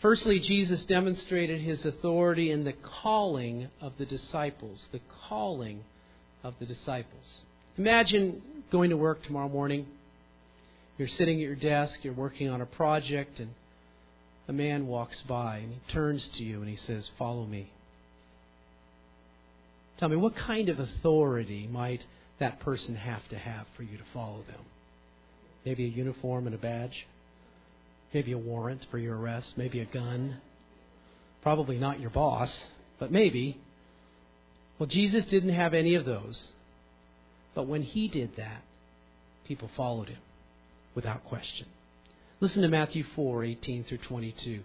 Firstly, 0.00 0.38
Jesus 0.38 0.84
demonstrated 0.84 1.60
his 1.60 1.84
authority 1.84 2.50
in 2.50 2.64
the 2.64 2.74
calling 2.74 3.68
of 3.80 3.96
the 3.98 4.06
disciples. 4.06 4.86
The 4.92 5.00
calling 5.28 5.84
of 6.42 6.54
the 6.58 6.66
disciples. 6.66 7.40
Imagine 7.78 8.42
going 8.70 8.90
to 8.90 8.96
work 8.96 9.22
tomorrow 9.22 9.48
morning. 9.48 9.86
You're 10.98 11.08
sitting 11.08 11.36
at 11.36 11.46
your 11.46 11.56
desk, 11.56 12.04
you're 12.04 12.12
working 12.12 12.48
on 12.48 12.60
a 12.60 12.66
project, 12.66 13.40
and 13.40 13.50
a 14.46 14.52
man 14.52 14.86
walks 14.86 15.22
by 15.22 15.58
and 15.58 15.72
he 15.72 15.92
turns 15.92 16.28
to 16.36 16.44
you 16.44 16.60
and 16.60 16.68
he 16.68 16.76
says, 16.76 17.10
Follow 17.18 17.46
me. 17.46 17.70
Tell 19.98 20.08
me, 20.08 20.16
what 20.16 20.36
kind 20.36 20.68
of 20.68 20.80
authority 20.80 21.68
might 21.70 22.04
that 22.38 22.60
person 22.60 22.96
have 22.96 23.26
to 23.28 23.38
have 23.38 23.66
for 23.76 23.84
you 23.84 23.96
to 23.96 24.04
follow 24.12 24.42
them? 24.46 24.60
Maybe 25.64 25.84
a 25.84 25.88
uniform 25.88 26.46
and 26.46 26.54
a 26.54 26.58
badge? 26.58 27.06
Maybe 28.14 28.32
a 28.32 28.38
warrant 28.38 28.86
for 28.90 28.98
your 28.98 29.18
arrest, 29.18 29.58
maybe 29.58 29.80
a 29.80 29.84
gun. 29.84 30.36
Probably 31.42 31.76
not 31.76 32.00
your 32.00 32.10
boss, 32.10 32.62
but 32.98 33.10
maybe. 33.10 33.58
Well, 34.78 34.86
Jesus 34.86 35.26
didn't 35.26 35.52
have 35.52 35.74
any 35.74 35.96
of 35.96 36.04
those. 36.04 36.52
But 37.54 37.66
when 37.66 37.82
he 37.82 38.08
did 38.08 38.36
that, 38.36 38.62
people 39.46 39.68
followed 39.76 40.08
him 40.08 40.18
without 40.94 41.24
question. 41.24 41.66
Listen 42.40 42.62
to 42.62 42.68
Matthew 42.68 43.04
4:18 43.04 43.84
through 43.84 43.98
22. 43.98 44.62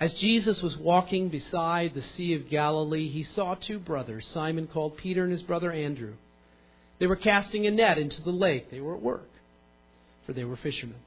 As 0.00 0.14
Jesus 0.14 0.62
was 0.62 0.76
walking 0.76 1.28
beside 1.28 1.92
the 1.92 2.02
Sea 2.02 2.34
of 2.34 2.48
Galilee, 2.48 3.08
he 3.08 3.24
saw 3.24 3.54
two 3.54 3.78
brothers, 3.78 4.26
Simon 4.26 4.66
called 4.66 4.96
Peter 4.96 5.22
and 5.24 5.32
his 5.32 5.42
brother 5.42 5.72
Andrew. 5.72 6.14
They 6.98 7.06
were 7.06 7.16
casting 7.16 7.66
a 7.66 7.70
net 7.70 7.98
into 7.98 8.22
the 8.22 8.30
lake. 8.30 8.70
They 8.70 8.80
were 8.80 8.94
at 8.94 9.02
work, 9.02 9.28
for 10.24 10.32
they 10.32 10.44
were 10.44 10.56
fishermen. 10.56 10.98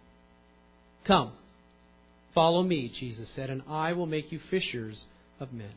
Come, 1.06 1.32
follow 2.34 2.64
me, 2.64 2.90
Jesus 2.90 3.30
said, 3.36 3.50
and 3.50 3.64
I 3.68 3.94
will 3.94 4.06
make 4.06 4.32
you 4.32 4.40
fishers 4.50 5.06
of 5.40 5.52
men. 5.52 5.74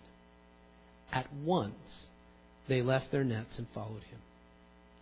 At 1.12 1.32
once 1.32 1.74
they 2.68 2.82
left 2.82 3.10
their 3.10 3.24
nets 3.24 3.56
and 3.58 3.66
followed 3.74 4.02
him. 4.02 4.18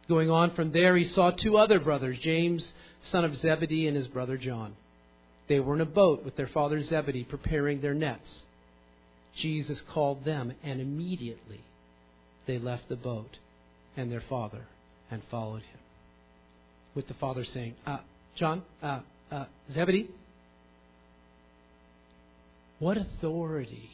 Going 0.08 0.30
on 0.30 0.50
from 0.54 0.72
there, 0.72 0.96
he 0.96 1.04
saw 1.04 1.30
two 1.30 1.56
other 1.56 1.78
brothers, 1.80 2.18
James, 2.18 2.72
son 3.02 3.24
of 3.24 3.36
Zebedee, 3.36 3.86
and 3.86 3.96
his 3.96 4.08
brother 4.08 4.36
John. 4.36 4.74
They 5.48 5.60
were 5.60 5.74
in 5.74 5.80
a 5.80 5.86
boat 5.86 6.24
with 6.24 6.36
their 6.36 6.48
father 6.48 6.82
Zebedee, 6.82 7.24
preparing 7.24 7.80
their 7.80 7.94
nets. 7.94 8.44
Jesus 9.36 9.80
called 9.92 10.24
them, 10.24 10.52
and 10.62 10.80
immediately 10.80 11.60
they 12.46 12.58
left 12.58 12.88
the 12.88 12.96
boat 12.96 13.38
and 13.96 14.10
their 14.10 14.20
father 14.20 14.66
and 15.10 15.22
followed 15.30 15.62
him. 15.62 15.80
With 16.94 17.08
the 17.08 17.14
father 17.14 17.44
saying, 17.44 17.74
uh, 17.86 17.98
John, 18.34 18.62
uh, 18.82 19.00
uh, 19.32 19.44
Zebedee, 19.72 20.08
what 22.78 22.98
authority 22.98 23.90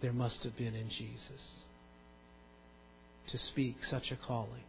there 0.00 0.12
must 0.12 0.44
have 0.44 0.56
been 0.56 0.74
in 0.74 0.88
Jesus 0.88 1.64
to 3.28 3.38
speak 3.38 3.84
such 3.84 4.12
a 4.12 4.16
calling 4.16 4.64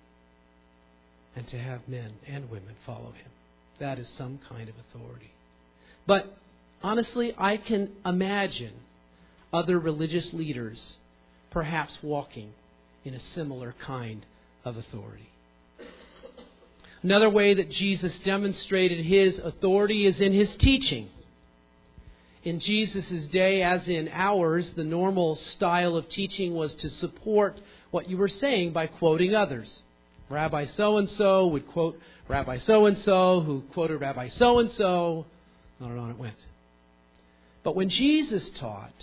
and 1.36 1.48
to 1.48 1.58
have 1.58 1.88
men 1.88 2.14
and 2.28 2.50
women 2.50 2.76
follow 2.86 3.12
him. 3.12 3.32
That 3.80 4.00
is 4.00 4.08
some 4.18 4.40
kind 4.50 4.70
of 4.70 4.76
authority. 4.88 5.32
But 6.06 6.38
honestly, 6.82 7.34
I 7.38 7.58
can 7.58 7.92
imagine 8.06 8.74
other 9.52 9.80
religious 9.80 10.34
leaders 10.34 10.98
perhaps 11.52 11.98
walking 12.02 12.54
in 13.06 13.14
a 13.14 13.20
similar 13.20 13.76
kind 13.80 14.26
of 14.66 14.78
authority. 14.78 15.30
Another 17.04 17.30
way 17.30 17.54
that 17.54 17.70
Jesus 17.70 18.18
demonstrated 18.20 19.06
his 19.06 19.38
authority 19.38 20.06
is 20.06 20.20
in 20.22 20.32
his 20.32 20.56
teaching. 20.56 21.10
In 22.44 22.60
Jesus' 22.60 23.26
day, 23.26 23.62
as 23.62 23.88
in 23.88 24.10
ours, 24.12 24.72
the 24.72 24.86
normal 24.86 25.36
style 25.36 25.98
of 25.98 26.08
teaching 26.10 26.56
was 26.56 26.74
to 26.76 26.90
support 26.90 27.60
what 27.92 28.10
you 28.10 28.18
were 28.18 28.30
saying 28.30 28.72
by 28.72 28.88
quoting 28.88 29.36
others. 29.36 29.82
Rabbi 30.30 30.66
so 30.66 30.98
and 30.98 31.10
so 31.10 31.48
would 31.48 31.68
quote 31.68 32.00
Rabbi 32.30 32.58
so 32.60 32.86
and 32.86 32.98
so, 33.00 33.42
who 33.42 33.62
quoted 33.74 34.00
Rabbi 34.00 34.30
so 34.30 34.60
and 34.60 34.72
so, 34.72 35.26
on 35.82 35.92
and 35.92 36.00
on 36.00 36.10
it 36.10 36.18
went. 36.18 36.38
But 37.64 37.76
when 37.76 37.90
Jesus 37.90 38.50
taught, 38.52 38.94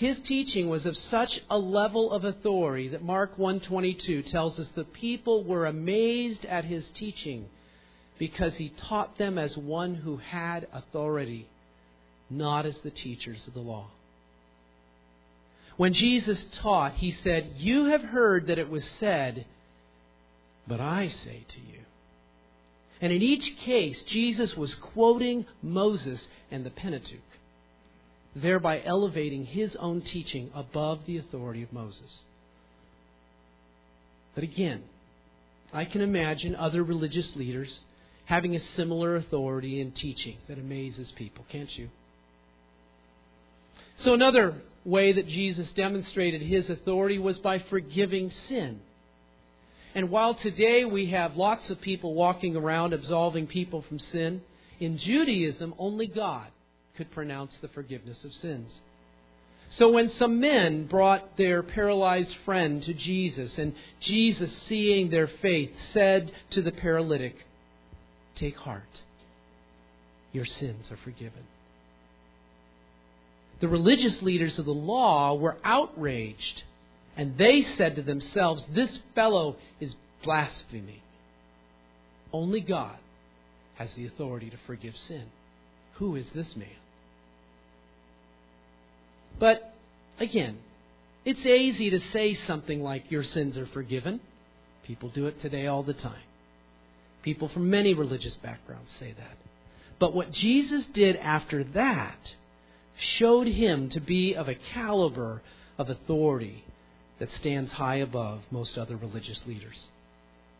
his 0.00 0.18
teaching 0.20 0.70
was 0.70 0.86
of 0.86 0.96
such 0.96 1.42
a 1.50 1.58
level 1.58 2.10
of 2.10 2.24
authority 2.24 2.88
that 2.88 3.02
Mark 3.02 3.36
122 3.36 4.22
tells 4.22 4.58
us 4.58 4.66
the 4.68 4.84
people 4.84 5.44
were 5.44 5.66
amazed 5.66 6.46
at 6.46 6.64
his 6.64 6.88
teaching 6.94 7.44
because 8.18 8.54
he 8.54 8.70
taught 8.70 9.18
them 9.18 9.36
as 9.36 9.58
one 9.58 9.94
who 9.94 10.16
had 10.16 10.66
authority, 10.72 11.46
not 12.30 12.64
as 12.64 12.78
the 12.78 12.90
teachers 12.90 13.46
of 13.46 13.52
the 13.52 13.60
law. 13.60 13.88
When 15.76 15.92
Jesus 15.92 16.42
taught, 16.62 16.94
he 16.94 17.12
said, 17.22 17.56
You 17.58 17.84
have 17.90 18.02
heard 18.02 18.46
that 18.46 18.58
it 18.58 18.70
was 18.70 18.88
said, 19.00 19.44
but 20.66 20.80
I 20.80 21.08
say 21.08 21.44
to 21.46 21.60
you. 21.60 21.80
And 23.02 23.12
in 23.12 23.20
each 23.20 23.58
case, 23.58 24.02
Jesus 24.04 24.56
was 24.56 24.74
quoting 24.76 25.44
Moses 25.62 26.26
and 26.50 26.64
the 26.64 26.70
Pentateuch 26.70 27.20
thereby 28.34 28.80
elevating 28.84 29.44
his 29.44 29.74
own 29.76 30.00
teaching 30.00 30.50
above 30.54 31.04
the 31.06 31.18
authority 31.18 31.62
of 31.62 31.72
Moses. 31.72 32.20
But 34.34 34.44
again, 34.44 34.82
I 35.72 35.84
can 35.84 36.00
imagine 36.00 36.54
other 36.54 36.82
religious 36.82 37.34
leaders 37.36 37.84
having 38.26 38.54
a 38.54 38.60
similar 38.60 39.16
authority 39.16 39.80
in 39.80 39.90
teaching 39.90 40.36
that 40.48 40.58
amazes 40.58 41.10
people, 41.12 41.44
can't 41.48 41.76
you? 41.76 41.90
So, 43.98 44.14
another 44.14 44.54
way 44.84 45.12
that 45.12 45.26
Jesus 45.26 45.70
demonstrated 45.72 46.40
his 46.40 46.70
authority 46.70 47.18
was 47.18 47.38
by 47.38 47.58
forgiving 47.58 48.30
sin. 48.30 48.80
And 49.94 50.10
while 50.10 50.34
today 50.34 50.84
we 50.84 51.06
have 51.06 51.36
lots 51.36 51.68
of 51.70 51.80
people 51.80 52.14
walking 52.14 52.56
around 52.56 52.92
absolving 52.92 53.48
people 53.48 53.82
from 53.82 53.98
sin, 53.98 54.42
in 54.78 54.96
Judaism, 54.96 55.74
only 55.78 56.06
God 56.06 56.46
could 57.00 57.10
pronounce 57.12 57.56
the 57.62 57.68
forgiveness 57.68 58.24
of 58.24 58.32
sins. 58.34 58.82
So 59.70 59.90
when 59.90 60.10
some 60.10 60.38
men 60.38 60.84
brought 60.86 61.38
their 61.38 61.62
paralyzed 61.62 62.36
friend 62.44 62.82
to 62.82 62.92
Jesus, 62.92 63.56
and 63.56 63.74
Jesus, 64.00 64.54
seeing 64.68 65.08
their 65.08 65.26
faith, 65.26 65.72
said 65.94 66.30
to 66.50 66.60
the 66.60 66.72
paralytic, 66.72 67.46
Take 68.34 68.58
heart, 68.58 69.02
your 70.32 70.44
sins 70.44 70.90
are 70.90 70.98
forgiven. 70.98 71.44
The 73.60 73.68
religious 73.68 74.20
leaders 74.20 74.58
of 74.58 74.66
the 74.66 74.74
law 74.74 75.34
were 75.34 75.56
outraged, 75.64 76.64
and 77.16 77.38
they 77.38 77.64
said 77.78 77.96
to 77.96 78.02
themselves, 78.02 78.62
This 78.74 79.00
fellow 79.14 79.56
is 79.80 79.94
blaspheming. 80.22 81.00
Only 82.30 82.60
God 82.60 82.98
has 83.76 83.90
the 83.94 84.04
authority 84.04 84.50
to 84.50 84.58
forgive 84.66 84.94
sin. 84.98 85.24
Who 85.94 86.16
is 86.16 86.26
this 86.34 86.56
man? 86.56 86.68
But 89.38 89.74
again, 90.18 90.58
it's 91.24 91.44
easy 91.44 91.90
to 91.90 92.00
say 92.12 92.34
something 92.34 92.82
like, 92.82 93.10
Your 93.10 93.24
sins 93.24 93.56
are 93.56 93.66
forgiven. 93.66 94.20
People 94.84 95.10
do 95.10 95.26
it 95.26 95.40
today 95.40 95.66
all 95.66 95.82
the 95.82 95.94
time. 95.94 96.22
People 97.22 97.48
from 97.48 97.68
many 97.70 97.94
religious 97.94 98.36
backgrounds 98.36 98.90
say 98.98 99.12
that. 99.12 99.36
But 99.98 100.14
what 100.14 100.32
Jesus 100.32 100.86
did 100.86 101.16
after 101.16 101.62
that 101.64 102.34
showed 102.96 103.46
him 103.46 103.90
to 103.90 104.00
be 104.00 104.34
of 104.34 104.48
a 104.48 104.54
caliber 104.54 105.42
of 105.78 105.90
authority 105.90 106.64
that 107.18 107.32
stands 107.32 107.70
high 107.72 107.96
above 107.96 108.40
most 108.50 108.78
other 108.78 108.96
religious 108.96 109.46
leaders. 109.46 109.88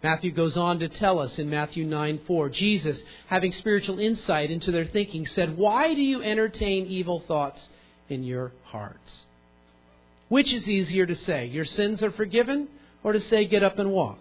Matthew 0.03 0.31
goes 0.31 0.57
on 0.57 0.79
to 0.79 0.89
tell 0.89 1.19
us 1.19 1.39
in 1.39 1.51
Matthew 1.51 1.85
9 1.85 2.21
4, 2.27 2.49
Jesus, 2.51 3.03
having 3.27 3.53
spiritual 3.53 3.99
insight 3.99 4.51
into 4.51 4.71
their 4.71 4.87
thinking, 4.87 5.27
said, 5.27 5.57
Why 5.57 5.95
do 5.95 6.01
you 6.01 6.23
entertain 6.23 6.87
evil 6.87 7.21
thoughts 7.21 7.69
in 8.11 8.25
your 8.25 8.53
hearts? 8.65 9.25
Which 10.29 10.53
is 10.53 10.69
easier 10.69 11.07
to 11.07 11.17
say, 11.17 11.47
Your 11.47 11.65
sins 11.65 12.03
are 12.03 12.13
forgiven, 12.13 12.69
or 13.03 13.13
to 13.13 13.21
say, 13.21 13.47
Get 13.47 13.63
up 13.63 13.79
and 13.79 13.91
walk? 13.93 14.19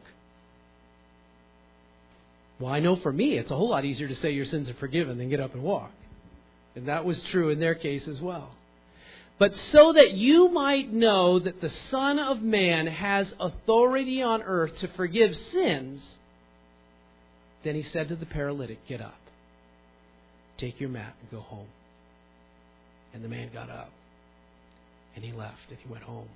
Well, 2.59 2.73
I 2.73 2.79
know 2.79 2.97
for 2.97 3.11
me, 3.11 3.37
it's 3.37 3.51
a 3.51 3.55
whole 3.55 3.69
lot 3.69 3.85
easier 3.85 4.07
to 4.07 4.15
say 4.15 4.31
your 4.31 4.45
sins 4.45 4.69
are 4.69 4.73
forgiven 4.75 5.17
than 5.17 5.29
get 5.29 5.39
up 5.39 5.53
and 5.53 5.63
walk. 5.63 5.91
And 6.75 6.87
that 6.87 7.05
was 7.05 7.21
true 7.23 7.49
in 7.49 7.59
their 7.59 7.75
case 7.75 8.07
as 8.07 8.21
well. 8.21 8.51
But 9.37 9.55
so 9.71 9.93
that 9.93 10.11
you 10.11 10.49
might 10.49 10.91
know 10.91 11.39
that 11.39 11.61
the 11.61 11.69
Son 11.69 12.19
of 12.19 12.41
Man 12.41 12.87
has 12.87 13.33
authority 13.39 14.21
on 14.21 14.43
earth 14.43 14.77
to 14.79 14.89
forgive 14.89 15.35
sins, 15.35 16.03
then 17.63 17.75
he 17.75 17.83
said 17.83 18.09
to 18.09 18.17
the 18.17 18.25
paralytic, 18.25 18.85
Get 18.85 18.99
up, 18.99 19.19
take 20.57 20.81
your 20.81 20.89
mat, 20.89 21.13
and 21.21 21.31
go 21.31 21.39
home. 21.39 21.67
And 23.13 23.23
the 23.23 23.29
man 23.29 23.49
got 23.53 23.69
up, 23.69 23.91
and 25.15 25.23
he 25.23 25.31
left, 25.31 25.69
and 25.69 25.77
he 25.79 25.89
went 25.91 26.03
home. 26.03 26.29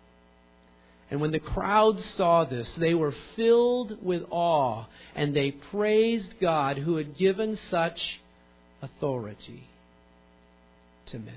And 1.11 1.21
when 1.21 1.31
the 1.31 1.39
crowd 1.39 1.99
saw 1.99 2.43
this, 2.43 2.73
they 2.75 2.93
were 2.93 3.13
filled 3.35 4.03
with 4.03 4.23
awe, 4.31 4.85
and 5.15 5.35
they 5.35 5.51
praised 5.51 6.39
God 6.39 6.77
who 6.77 6.95
had 6.95 7.15
given 7.15 7.57
such 7.69 8.19
authority 8.81 9.67
to 11.07 11.19
men. 11.19 11.35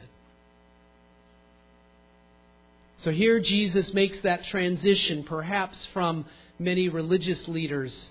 So 2.99 3.11
here 3.11 3.39
Jesus 3.41 3.93
makes 3.93 4.19
that 4.23 4.45
transition, 4.45 5.25
perhaps 5.25 5.87
from 5.93 6.25
many 6.59 6.89
religious 6.89 7.47
leaders 7.47 8.11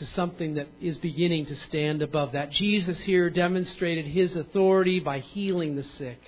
to 0.00 0.06
something 0.06 0.54
that 0.54 0.66
is 0.80 0.96
beginning 0.96 1.44
to 1.46 1.54
stand 1.54 2.00
above 2.00 2.32
that. 2.32 2.50
Jesus 2.50 2.98
here 3.00 3.28
demonstrated 3.28 4.06
his 4.06 4.34
authority 4.34 4.98
by 4.98 5.18
healing 5.18 5.76
the 5.76 5.82
sick. 5.82 6.18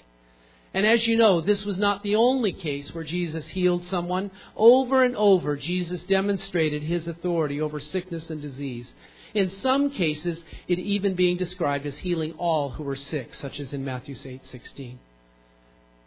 And 0.74 0.86
as 0.86 1.06
you 1.06 1.16
know, 1.16 1.40
this 1.40 1.64
was 1.64 1.78
not 1.78 2.02
the 2.02 2.16
only 2.16 2.52
case 2.52 2.94
where 2.94 3.02
Jesus 3.02 3.46
healed 3.48 3.84
someone. 3.86 4.30
Over 4.56 5.02
and 5.02 5.16
over, 5.16 5.56
Jesus 5.56 6.02
demonstrated 6.02 6.82
his 6.82 7.06
authority 7.06 7.62
over 7.62 7.80
sickness 7.80 8.28
and 8.28 8.42
disease. 8.42 8.92
In 9.32 9.50
some 9.62 9.90
cases, 9.90 10.42
it 10.68 10.78
even 10.78 11.14
being 11.14 11.38
described 11.38 11.86
as 11.86 11.96
healing 11.96 12.32
all 12.32 12.68
who 12.68 12.82
were 12.82 12.96
sick, 12.96 13.34
such 13.34 13.58
as 13.58 13.72
in 13.72 13.84
Matthew 13.84 14.14
8:16. 14.14 14.98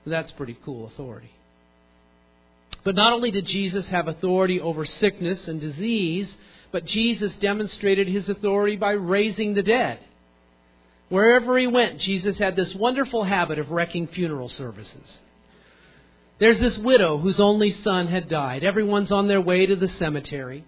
That's 0.05 0.31
pretty 0.33 0.57
cool 0.63 0.85
authority. 0.85 1.31
But 2.83 2.95
not 2.95 3.13
only 3.13 3.31
did 3.31 3.47
Jesus 3.47 3.87
have 3.87 4.07
authority 4.07 4.61
over 4.61 4.85
sickness 4.85 5.47
and 5.47 5.59
disease, 5.59 6.35
but 6.75 6.83
Jesus 6.83 7.33
demonstrated 7.35 8.05
his 8.05 8.27
authority 8.27 8.75
by 8.75 8.91
raising 8.91 9.53
the 9.53 9.63
dead. 9.63 9.97
Wherever 11.07 11.57
he 11.57 11.67
went, 11.67 12.01
Jesus 12.01 12.37
had 12.37 12.57
this 12.57 12.75
wonderful 12.75 13.23
habit 13.23 13.59
of 13.59 13.71
wrecking 13.71 14.07
funeral 14.07 14.49
services. 14.49 15.17
There's 16.37 16.59
this 16.59 16.77
widow 16.77 17.17
whose 17.17 17.39
only 17.39 17.69
son 17.69 18.07
had 18.07 18.27
died. 18.27 18.65
Everyone's 18.65 19.13
on 19.13 19.29
their 19.29 19.39
way 19.39 19.65
to 19.65 19.77
the 19.77 19.87
cemetery. 19.87 20.65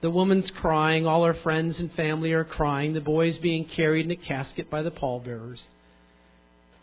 The 0.00 0.08
woman's 0.08 0.50
crying. 0.50 1.06
All 1.06 1.22
her 1.22 1.34
friends 1.34 1.78
and 1.80 1.92
family 1.92 2.32
are 2.32 2.44
crying. 2.44 2.94
The 2.94 3.02
boy's 3.02 3.36
being 3.36 3.66
carried 3.66 4.06
in 4.06 4.10
a 4.10 4.16
casket 4.16 4.70
by 4.70 4.80
the 4.80 4.90
pallbearers. 4.90 5.62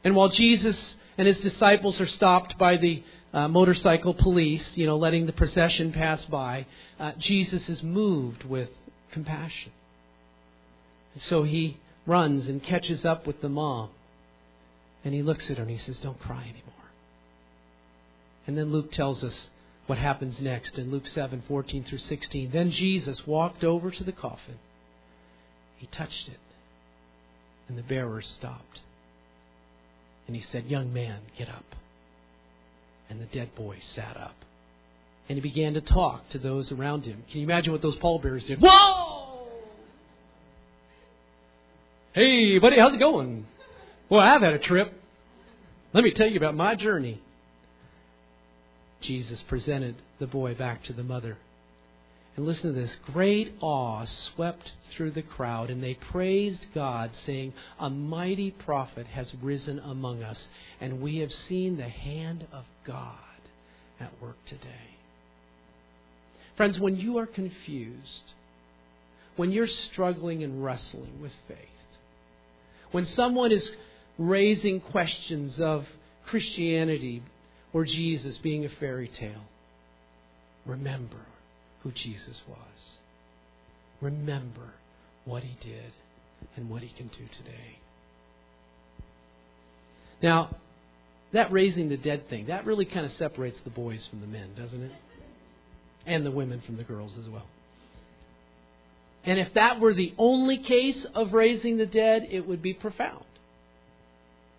And 0.03 0.15
while 0.15 0.29
Jesus 0.29 0.93
and 1.17 1.27
his 1.27 1.39
disciples 1.39 1.99
are 1.99 2.05
stopped 2.05 2.59
by 2.59 2.77
the 2.77 3.03
uh, 3.33 3.47
motorcycle 3.47 4.13
police, 4.13 4.71
you 4.75 4.85
know, 4.85 4.97
letting 4.97 5.25
the 5.25 5.33
procession 5.33 5.91
pass 5.91 6.25
by, 6.25 6.65
uh, 6.99 7.11
Jesus 7.17 7.69
is 7.69 7.83
moved 7.83 8.43
with 8.43 8.69
compassion. 9.11 9.71
So 11.21 11.43
he 11.43 11.77
runs 12.05 12.47
and 12.47 12.63
catches 12.63 13.05
up 13.05 13.27
with 13.27 13.41
the 13.41 13.49
mom. 13.49 13.89
And 15.03 15.13
he 15.13 15.21
looks 15.21 15.49
at 15.49 15.57
her 15.57 15.63
and 15.63 15.71
he 15.71 15.77
says, 15.77 15.99
Don't 15.99 16.19
cry 16.19 16.41
anymore. 16.41 16.63
And 18.47 18.57
then 18.57 18.71
Luke 18.71 18.91
tells 18.91 19.23
us 19.23 19.49
what 19.85 19.97
happens 19.97 20.39
next 20.39 20.77
in 20.77 20.91
Luke 20.91 21.07
7 21.07 21.43
14 21.47 21.83
through 21.83 21.97
16. 21.99 22.51
Then 22.51 22.71
Jesus 22.71 23.25
walked 23.25 23.63
over 23.63 23.91
to 23.91 24.03
the 24.03 24.11
coffin. 24.11 24.59
He 25.77 25.87
touched 25.87 26.27
it. 26.27 26.39
And 27.67 27.77
the 27.77 27.83
bearers 27.83 28.27
stopped. 28.27 28.81
And 30.27 30.35
he 30.35 30.41
said, 30.41 30.65
Young 30.65 30.91
man, 30.93 31.19
get 31.37 31.49
up. 31.49 31.75
And 33.09 33.19
the 33.19 33.25
dead 33.25 33.55
boy 33.55 33.77
sat 33.95 34.17
up. 34.17 34.35
And 35.27 35.37
he 35.37 35.41
began 35.41 35.73
to 35.75 35.81
talk 35.81 36.29
to 36.29 36.39
those 36.39 36.71
around 36.71 37.05
him. 37.05 37.23
Can 37.29 37.39
you 37.39 37.45
imagine 37.45 37.71
what 37.71 37.81
those 37.81 37.95
pallbearers 37.97 38.45
did? 38.45 38.59
Whoa! 38.61 39.47
Hey, 42.13 42.57
buddy, 42.57 42.79
how's 42.79 42.93
it 42.93 42.99
going? 42.99 43.45
Well, 44.09 44.21
I've 44.21 44.41
had 44.41 44.53
a 44.53 44.59
trip. 44.59 44.91
Let 45.93 46.03
me 46.03 46.11
tell 46.11 46.27
you 46.27 46.37
about 46.37 46.55
my 46.55 46.75
journey. 46.75 47.21
Jesus 49.01 49.41
presented 49.43 49.95
the 50.19 50.27
boy 50.27 50.55
back 50.55 50.83
to 50.85 50.93
the 50.93 51.03
mother. 51.03 51.37
And 52.35 52.45
listen 52.45 52.73
to 52.73 52.79
this 52.79 52.95
great 53.05 53.53
awe 53.59 54.05
swept 54.05 54.71
through 54.91 55.11
the 55.11 55.21
crowd, 55.21 55.69
and 55.69 55.83
they 55.83 55.95
praised 55.95 56.67
God, 56.73 57.11
saying, 57.25 57.53
A 57.79 57.89
mighty 57.89 58.51
prophet 58.51 59.07
has 59.07 59.33
risen 59.41 59.79
among 59.79 60.23
us, 60.23 60.47
and 60.79 61.01
we 61.01 61.17
have 61.17 61.33
seen 61.33 61.77
the 61.77 61.89
hand 61.89 62.47
of 62.51 62.65
God 62.89 63.13
at 63.99 64.11
work 64.19 64.37
today. 64.47 64.97
Friends, 66.57 66.79
when 66.79 66.95
you 66.95 67.19
are 67.19 67.27
confused, 67.27 68.33
when 69.35 69.51
you're 69.51 69.67
struggling 69.67 70.43
and 70.43 70.63
wrestling 70.63 71.21
with 71.21 71.31
faith, 71.47 71.57
when 72.91 73.05
someone 73.05 73.51
is 73.51 73.69
raising 74.17 74.81
questions 74.81 75.59
of 75.59 75.85
Christianity 76.25 77.21
or 77.73 77.85
Jesus 77.85 78.37
being 78.39 78.65
a 78.65 78.69
fairy 78.69 79.07
tale, 79.07 79.45
remember 80.65 81.21
who 81.83 81.91
Jesus 81.91 82.41
was. 82.47 82.97
Remember 84.01 84.73
what 85.25 85.43
he 85.43 85.55
did 85.61 85.91
and 86.55 86.71
what 86.71 86.81
he 86.81 86.89
can 86.89 87.07
do 87.07 87.27
today. 87.37 87.77
Now, 90.23 90.55
that 91.31 91.51
raising 91.51 91.89
the 91.89 91.97
dead 91.97 92.29
thing, 92.29 92.47
that 92.47 92.65
really 92.65 92.85
kind 92.85 93.05
of 93.05 93.11
separates 93.13 93.59
the 93.63 93.69
boys 93.69 94.05
from 94.07 94.21
the 94.21 94.27
men, 94.27 94.49
doesn't 94.55 94.81
it? 94.81 94.91
And 96.05 96.25
the 96.25 96.31
women 96.31 96.61
from 96.61 96.77
the 96.77 96.83
girls 96.83 97.13
as 97.19 97.29
well. 97.29 97.45
And 99.23 99.37
if 99.37 99.53
that 99.53 99.79
were 99.79 99.93
the 99.93 100.13
only 100.17 100.57
case 100.57 101.05
of 101.13 101.33
raising 101.33 101.77
the 101.77 101.85
dead, 101.85 102.27
it 102.29 102.47
would 102.47 102.61
be 102.61 102.73
profound. 102.73 103.25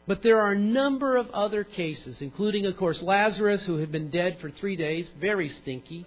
But 0.06 0.22
there 0.22 0.40
are 0.40 0.52
a 0.52 0.58
number 0.58 1.16
of 1.16 1.30
other 1.30 1.64
cases, 1.64 2.20
including, 2.20 2.66
of 2.66 2.76
course, 2.76 3.00
Lazarus, 3.00 3.64
who 3.64 3.78
had 3.78 3.90
been 3.90 4.10
dead 4.10 4.38
for 4.40 4.50
three 4.50 4.76
days, 4.76 5.08
very 5.20 5.48
stinky. 5.62 6.06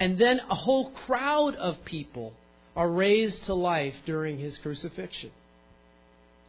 And 0.00 0.18
then 0.18 0.40
a 0.50 0.54
whole 0.54 0.90
crowd 0.90 1.54
of 1.54 1.84
people 1.84 2.32
are 2.74 2.90
raised 2.90 3.44
to 3.44 3.54
life 3.54 3.94
during 4.04 4.38
his 4.38 4.58
crucifixion. 4.58 5.30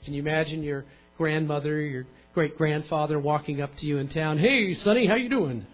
Can 0.04 0.14
you 0.14 0.22
imagine 0.22 0.64
your 0.64 0.86
grandmother, 1.18 1.80
your 1.82 2.06
great 2.34 2.58
grandfather 2.58 3.20
walking 3.20 3.62
up 3.62 3.76
to 3.78 3.86
you 3.86 3.98
in 3.98 4.10
town? 4.10 4.38
Hey, 4.38 4.74
Sonny, 4.76 5.06
how 5.06 5.16
you 5.16 5.30
doing? 5.30 5.66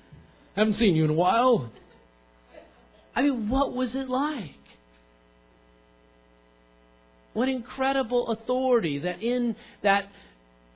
Haven't 0.56 0.74
seen 0.74 0.96
you 0.96 1.06
in 1.06 1.10
a 1.10 1.14
while. 1.14 1.72
I 3.16 3.22
mean, 3.22 3.50
what 3.50 3.74
was 3.74 3.96
it 3.96 4.10
like? 4.10 4.56
What 7.34 7.48
incredible 7.50 8.30
authority 8.30 9.00
that 9.00 9.22
in 9.22 9.56
that 9.82 10.06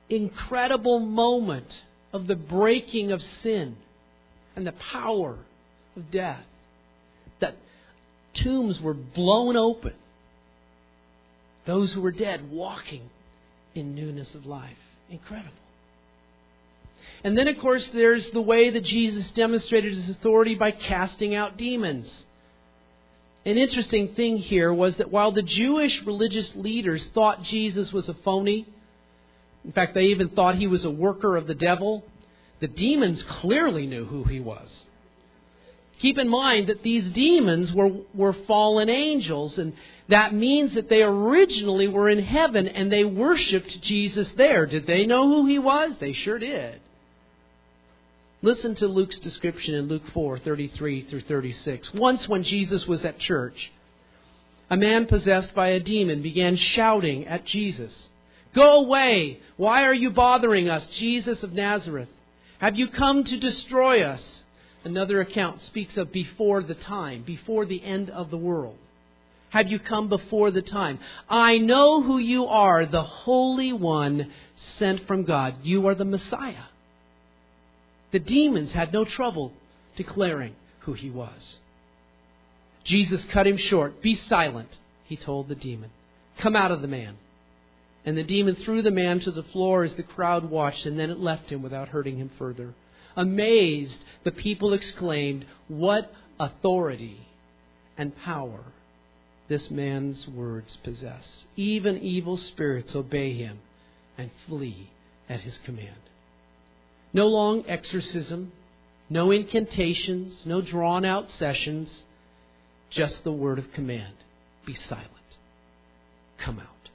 incredible 0.08 1.00
moment 1.00 1.68
of 2.12 2.26
the 2.26 2.36
breaking 2.36 3.12
of 3.12 3.22
sin 3.42 3.76
and 4.54 4.66
the 4.66 4.72
power 4.72 5.36
of 5.96 6.10
death, 6.10 6.44
that 7.40 7.56
tombs 8.34 8.80
were 8.80 8.94
blown 8.94 9.56
open. 9.56 9.92
Those 11.66 11.92
who 11.92 12.00
were 12.00 12.12
dead 12.12 12.50
walking 12.50 13.10
in 13.76 13.94
newness 13.94 14.34
of 14.34 14.46
life. 14.46 14.78
Incredible. 15.10 15.52
And 17.24 17.36
then, 17.36 17.48
of 17.48 17.58
course, 17.58 17.88
there's 17.88 18.28
the 18.30 18.40
way 18.40 18.70
that 18.70 18.84
Jesus 18.84 19.30
demonstrated 19.30 19.94
his 19.94 20.08
authority 20.10 20.54
by 20.54 20.70
casting 20.70 21.34
out 21.34 21.56
demons. 21.56 22.24
An 23.44 23.58
interesting 23.58 24.14
thing 24.14 24.38
here 24.38 24.72
was 24.72 24.96
that 24.96 25.10
while 25.10 25.32
the 25.32 25.42
Jewish 25.42 26.02
religious 26.04 26.54
leaders 26.56 27.06
thought 27.14 27.44
Jesus 27.44 27.92
was 27.92 28.08
a 28.08 28.14
phony, 28.14 28.66
in 29.64 29.72
fact, 29.72 29.94
they 29.94 30.06
even 30.06 30.28
thought 30.28 30.56
he 30.56 30.66
was 30.66 30.84
a 30.84 30.90
worker 30.90 31.36
of 31.36 31.46
the 31.46 31.54
devil, 31.54 32.04
the 32.60 32.68
demons 32.68 33.22
clearly 33.24 33.86
knew 33.86 34.04
who 34.04 34.24
he 34.24 34.40
was. 34.40 34.85
Keep 35.98 36.18
in 36.18 36.28
mind 36.28 36.66
that 36.66 36.82
these 36.82 37.10
demons 37.12 37.72
were, 37.72 37.90
were 38.12 38.34
fallen 38.34 38.90
angels, 38.90 39.56
and 39.58 39.72
that 40.08 40.34
means 40.34 40.74
that 40.74 40.88
they 40.88 41.02
originally 41.02 41.88
were 41.88 42.08
in 42.08 42.22
heaven 42.22 42.68
and 42.68 42.92
they 42.92 43.04
worshiped 43.04 43.80
Jesus 43.82 44.30
there. 44.36 44.66
Did 44.66 44.86
they 44.86 45.06
know 45.06 45.26
who 45.26 45.46
he 45.46 45.58
was? 45.58 45.96
They 45.98 46.12
sure 46.12 46.38
did. 46.38 46.80
Listen 48.42 48.74
to 48.76 48.86
Luke's 48.86 49.18
description 49.20 49.74
in 49.74 49.88
Luke 49.88 50.06
4 50.12 50.38
33 50.38 51.02
through 51.02 51.22
36. 51.22 51.94
Once, 51.94 52.28
when 52.28 52.42
Jesus 52.42 52.86
was 52.86 53.04
at 53.04 53.18
church, 53.18 53.72
a 54.68 54.76
man 54.76 55.06
possessed 55.06 55.54
by 55.54 55.68
a 55.68 55.80
demon 55.80 56.22
began 56.22 56.56
shouting 56.56 57.26
at 57.26 57.46
Jesus, 57.46 58.08
Go 58.54 58.84
away! 58.84 59.40
Why 59.56 59.84
are 59.84 59.94
you 59.94 60.10
bothering 60.10 60.68
us, 60.68 60.86
Jesus 60.88 61.42
of 61.42 61.54
Nazareth? 61.54 62.08
Have 62.58 62.76
you 62.76 62.88
come 62.88 63.24
to 63.24 63.36
destroy 63.38 64.02
us? 64.02 64.35
Another 64.86 65.20
account 65.20 65.62
speaks 65.62 65.96
of 65.96 66.12
before 66.12 66.62
the 66.62 66.76
time, 66.76 67.24
before 67.24 67.66
the 67.66 67.82
end 67.82 68.08
of 68.08 68.30
the 68.30 68.38
world. 68.38 68.78
Have 69.50 69.66
you 69.66 69.80
come 69.80 70.08
before 70.08 70.52
the 70.52 70.62
time? 70.62 71.00
I 71.28 71.58
know 71.58 72.02
who 72.02 72.18
you 72.18 72.46
are, 72.46 72.86
the 72.86 73.02
Holy 73.02 73.72
One 73.72 74.30
sent 74.78 75.04
from 75.08 75.24
God. 75.24 75.56
You 75.64 75.88
are 75.88 75.96
the 75.96 76.04
Messiah. 76.04 76.66
The 78.12 78.20
demons 78.20 78.70
had 78.70 78.92
no 78.92 79.04
trouble 79.04 79.52
declaring 79.96 80.54
who 80.82 80.92
he 80.92 81.10
was. 81.10 81.58
Jesus 82.84 83.24
cut 83.24 83.48
him 83.48 83.56
short. 83.56 84.00
Be 84.00 84.14
silent, 84.14 84.78
he 85.06 85.16
told 85.16 85.48
the 85.48 85.56
demon. 85.56 85.90
Come 86.38 86.54
out 86.54 86.70
of 86.70 86.80
the 86.80 86.86
man. 86.86 87.16
And 88.04 88.16
the 88.16 88.22
demon 88.22 88.54
threw 88.54 88.82
the 88.82 88.92
man 88.92 89.18
to 89.18 89.32
the 89.32 89.42
floor 89.42 89.82
as 89.82 89.94
the 89.94 90.04
crowd 90.04 90.48
watched, 90.48 90.86
and 90.86 90.96
then 90.96 91.10
it 91.10 91.18
left 91.18 91.50
him 91.50 91.60
without 91.60 91.88
hurting 91.88 92.18
him 92.18 92.30
further. 92.38 92.72
Amazed, 93.16 94.04
the 94.24 94.30
people 94.30 94.72
exclaimed, 94.72 95.46
What 95.68 96.12
authority 96.38 97.26
and 97.96 98.16
power 98.16 98.60
this 99.48 99.70
man's 99.70 100.26
words 100.28 100.76
possess. 100.82 101.44
Even 101.56 101.98
evil 101.98 102.36
spirits 102.36 102.94
obey 102.94 103.32
him 103.34 103.60
and 104.18 104.30
flee 104.46 104.90
at 105.28 105.40
his 105.40 105.58
command. 105.58 105.96
No 107.12 107.26
long 107.28 107.64
exorcism, 107.68 108.52
no 109.08 109.30
incantations, 109.30 110.42
no 110.44 110.60
drawn 110.60 111.04
out 111.04 111.30
sessions, 111.30 112.04
just 112.90 113.24
the 113.24 113.32
word 113.32 113.58
of 113.58 113.72
command 113.72 114.14
be 114.64 114.74
silent. 114.74 115.08
Come 116.38 116.58
out. 116.58 116.90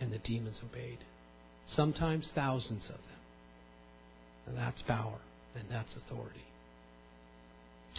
And 0.00 0.12
the 0.12 0.18
demons 0.18 0.60
obeyed. 0.64 0.98
Sometimes 1.66 2.28
thousands 2.34 2.84
of 2.84 2.96
them. 2.96 3.07
And 4.48 4.56
that's 4.56 4.80
power, 4.82 5.18
and 5.54 5.64
that's 5.70 5.94
authority. 5.96 6.40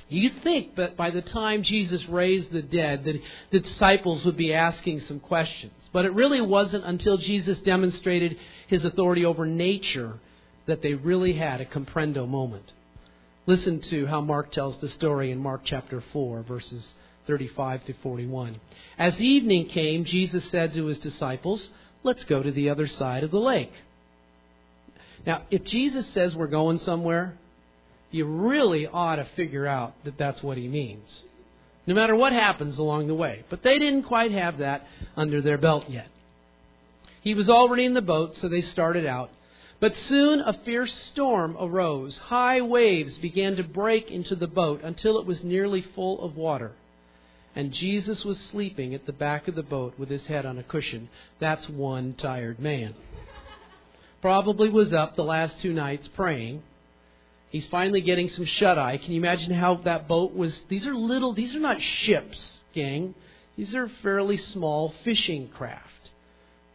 You'd 0.08 0.42
think 0.42 0.76
that 0.76 0.98
by 0.98 1.12
the 1.12 1.22
time 1.22 1.62
Jesus 1.62 2.08
raised 2.08 2.52
the 2.52 2.62
dead, 2.62 3.04
that 3.04 3.22
the 3.52 3.60
disciples 3.60 4.26
would 4.26 4.38
be 4.38 4.54
asking 4.54 5.02
some 5.02 5.20
questions. 5.20 5.74
But 5.94 6.06
it 6.06 6.14
really 6.14 6.42
wasn't 6.42 6.86
until 6.86 7.18
Jesus 7.18 7.60
demonstrated 7.60 8.38
his 8.68 8.86
authority 8.86 9.26
over 9.26 9.46
nature 9.46 10.20
that 10.66 10.82
they 10.82 10.94
really 10.94 11.34
had 11.34 11.62
a 11.62 11.66
comprendo 11.66 12.28
moment. 12.28 12.72
Listen 13.46 13.82
to 13.82 14.06
how 14.08 14.22
Mark 14.22 14.52
tells 14.52 14.78
the 14.78 14.90
story 14.90 15.32
in 15.32 15.40
Mark 15.40 15.62
chapter 15.64 16.02
4, 16.14 16.44
verses 16.44 16.94
35 17.28 17.86
to 17.86 17.94
41. 17.94 18.60
As 18.98 19.20
evening 19.20 19.68
came, 19.68 20.06
Jesus 20.06 20.48
said 20.50 20.74
to 20.74 20.86
his 20.86 21.00
disciples, 21.00 21.70
Let's 22.04 22.24
go 22.24 22.42
to 22.42 22.52
the 22.52 22.70
other 22.70 22.88
side 22.88 23.24
of 23.24 23.32
the 23.32 23.40
lake. 23.40 23.74
Now, 25.26 25.44
if 25.52 25.64
Jesus 25.64 26.08
says 26.14 26.36
we're 26.36 26.48
going 26.48 26.80
somewhere, 26.80 27.38
you 28.12 28.26
really 28.26 28.88
ought 28.88 29.18
to 29.18 29.26
figure 29.36 29.68
out 29.68 29.94
that 30.04 30.18
that's 30.18 30.42
what 30.42 30.58
he 30.58 30.68
means. 30.68 31.24
No 31.86 31.96
matter 31.96 32.16
what 32.16 32.34
happens 32.34 32.78
along 32.78 33.08
the 33.08 33.16
way. 33.16 33.44
But 33.50 33.64
they 33.64 33.80
didn't 33.80 34.04
quite 34.04 34.32
have 34.32 34.60
that 34.60 34.88
under 35.16 35.42
their 35.42 35.58
belt 35.58 35.90
yet. 35.90 36.08
He 37.22 37.34
was 37.34 37.50
already 37.50 37.86
in 37.86 37.94
the 37.94 38.02
boat, 38.02 38.38
so 38.38 38.48
they 38.48 38.62
started 38.62 39.06
out. 39.06 39.30
But 39.80 39.96
soon 39.96 40.42
a 40.42 40.54
fierce 40.54 40.94
storm 40.94 41.56
arose. 41.60 42.18
High 42.18 42.62
waves 42.62 43.18
began 43.18 43.56
to 43.56 43.64
break 43.64 44.12
into 44.12 44.36
the 44.36 44.48
boat 44.48 44.82
until 44.84 45.20
it 45.20 45.26
was 45.26 45.44
nearly 45.44 45.82
full 45.82 46.22
of 46.22 46.36
water. 46.36 46.74
And 47.56 47.72
Jesus 47.72 48.24
was 48.24 48.40
sleeping 48.40 48.94
at 48.94 49.06
the 49.06 49.14
back 49.14 49.48
of 49.48 49.56
the 49.56 49.64
boat 49.64 49.98
with 49.98 50.10
his 50.10 50.26
head 50.26 50.46
on 50.46 50.58
a 50.58 50.64
cushion. 50.64 51.10
That's 51.40 51.68
one 51.68 52.14
tired 52.14 52.60
man. 52.60 52.94
Probably 54.22 54.70
was 54.70 54.94
up 54.94 55.16
the 55.16 55.24
last 55.24 55.60
two 55.60 55.74
nights 55.74 56.08
praying. 56.10 56.64
He's 57.50 57.66
finally 57.68 58.02
getting 58.02 58.30
some 58.30 58.46
shut 58.46 58.78
eye. 58.78 58.98
Can 58.98 59.14
you 59.14 59.20
imagine 59.20 59.54
how 59.54 59.76
that 59.76 60.08
boat 60.08 60.36
was? 60.36 60.62
These 60.70 60.86
are 60.86 60.94
little, 60.94 61.34
these 61.34 61.56
are 61.56 61.60
not 61.60 61.82
ships, 61.82 62.60
gang. 62.74 63.16
These 63.58 63.74
are 63.74 63.90
fairly 64.04 64.38
small 64.38 64.94
fishing 65.04 65.50
craft. 65.50 66.12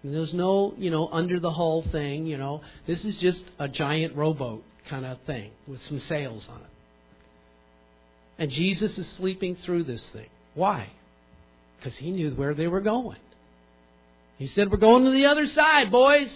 There's 0.02 0.34
no, 0.34 0.74
you 0.76 0.90
know, 0.90 1.08
under 1.08 1.40
the 1.40 1.50
hull 1.50 1.82
thing, 1.90 2.26
you 2.26 2.36
know. 2.36 2.60
This 2.86 3.04
is 3.06 3.16
just 3.18 3.42
a 3.58 3.68
giant 3.68 4.14
rowboat 4.14 4.62
kind 4.86 5.06
of 5.06 5.18
thing 5.22 5.50
with 5.66 5.82
some 5.84 5.98
sails 6.00 6.46
on 6.50 6.60
it. 6.60 6.66
And 8.38 8.50
Jesus 8.50 8.98
is 8.98 9.08
sleeping 9.16 9.56
through 9.56 9.84
this 9.84 10.02
thing. 10.12 10.28
Why? 10.54 10.90
Because 11.78 11.96
he 11.96 12.10
knew 12.10 12.30
where 12.32 12.52
they 12.52 12.68
were 12.68 12.82
going. 12.82 13.18
He 14.36 14.46
said, 14.48 14.70
We're 14.70 14.76
going 14.76 15.04
to 15.04 15.10
the 15.10 15.26
other 15.26 15.46
side, 15.46 15.90
boys. 15.90 16.28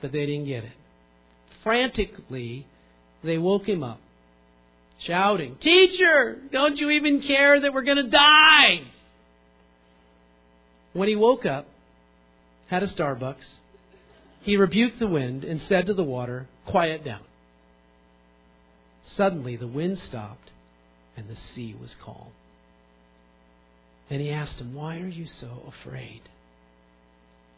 But 0.00 0.12
they 0.12 0.26
didn't 0.26 0.46
get 0.46 0.64
it. 0.64 0.72
Frantically, 1.62 2.66
they 3.22 3.38
woke 3.38 3.68
him 3.68 3.82
up, 3.82 4.00
shouting, 4.98 5.56
Teacher, 5.56 6.38
don't 6.52 6.78
you 6.78 6.90
even 6.90 7.20
care 7.20 7.60
that 7.60 7.74
we're 7.74 7.82
going 7.82 8.04
to 8.04 8.10
die? 8.10 8.82
When 10.92 11.08
he 11.08 11.16
woke 11.16 11.44
up, 11.44 11.66
had 12.68 12.82
a 12.82 12.86
Starbucks. 12.86 13.46
He 14.42 14.56
rebuked 14.56 14.98
the 14.98 15.06
wind 15.06 15.44
and 15.44 15.60
said 15.62 15.86
to 15.86 15.94
the 15.94 16.04
water, 16.04 16.46
Quiet 16.66 17.04
down. 17.04 17.20
Suddenly 19.16 19.56
the 19.56 19.66
wind 19.66 19.98
stopped 19.98 20.52
and 21.16 21.28
the 21.28 21.36
sea 21.36 21.74
was 21.80 21.96
calm. 22.02 22.28
And 24.10 24.20
he 24.20 24.30
asked 24.30 24.60
him, 24.60 24.74
Why 24.74 25.00
are 25.00 25.08
you 25.08 25.26
so 25.26 25.62
afraid? 25.66 26.22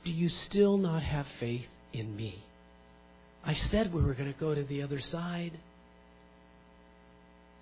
Do 0.04 0.10
you 0.10 0.28
still 0.28 0.78
not 0.78 1.02
have 1.02 1.26
faith 1.38 1.66
in 1.92 2.16
me? 2.16 2.42
I 3.44 3.54
said 3.54 3.92
we 3.92 4.02
were 4.02 4.14
going 4.14 4.32
to 4.32 4.38
go 4.38 4.54
to 4.54 4.62
the 4.62 4.82
other 4.82 5.00
side. 5.00 5.58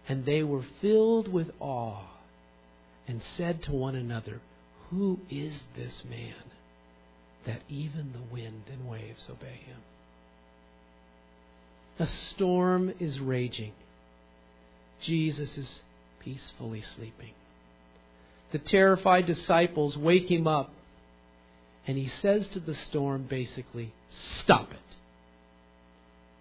And 0.08 0.24
they 0.24 0.42
were 0.42 0.64
filled 0.80 1.32
with 1.32 1.50
awe 1.60 2.02
and 3.06 3.22
said 3.36 3.62
to 3.64 3.72
one 3.72 3.94
another, 3.94 4.40
Who 4.90 5.20
is 5.30 5.54
this 5.76 6.02
man? 6.08 6.34
that 7.48 7.62
even 7.70 8.12
the 8.12 8.34
wind 8.34 8.64
and 8.70 8.88
waves 8.88 9.26
obey 9.30 9.60
him. 9.64 9.78
A 11.98 12.06
storm 12.06 12.92
is 13.00 13.18
raging. 13.18 13.72
Jesus 15.00 15.56
is 15.56 15.80
peacefully 16.20 16.84
sleeping. 16.94 17.32
The 18.52 18.58
terrified 18.58 19.24
disciples 19.24 19.96
wake 19.96 20.30
him 20.30 20.46
up, 20.46 20.70
and 21.88 21.96
he 21.96 22.06
says 22.06 22.46
to 22.48 22.60
the 22.60 22.74
storm 22.74 23.22
basically, 23.22 23.92
Stop 24.10 24.70
it. 24.70 24.96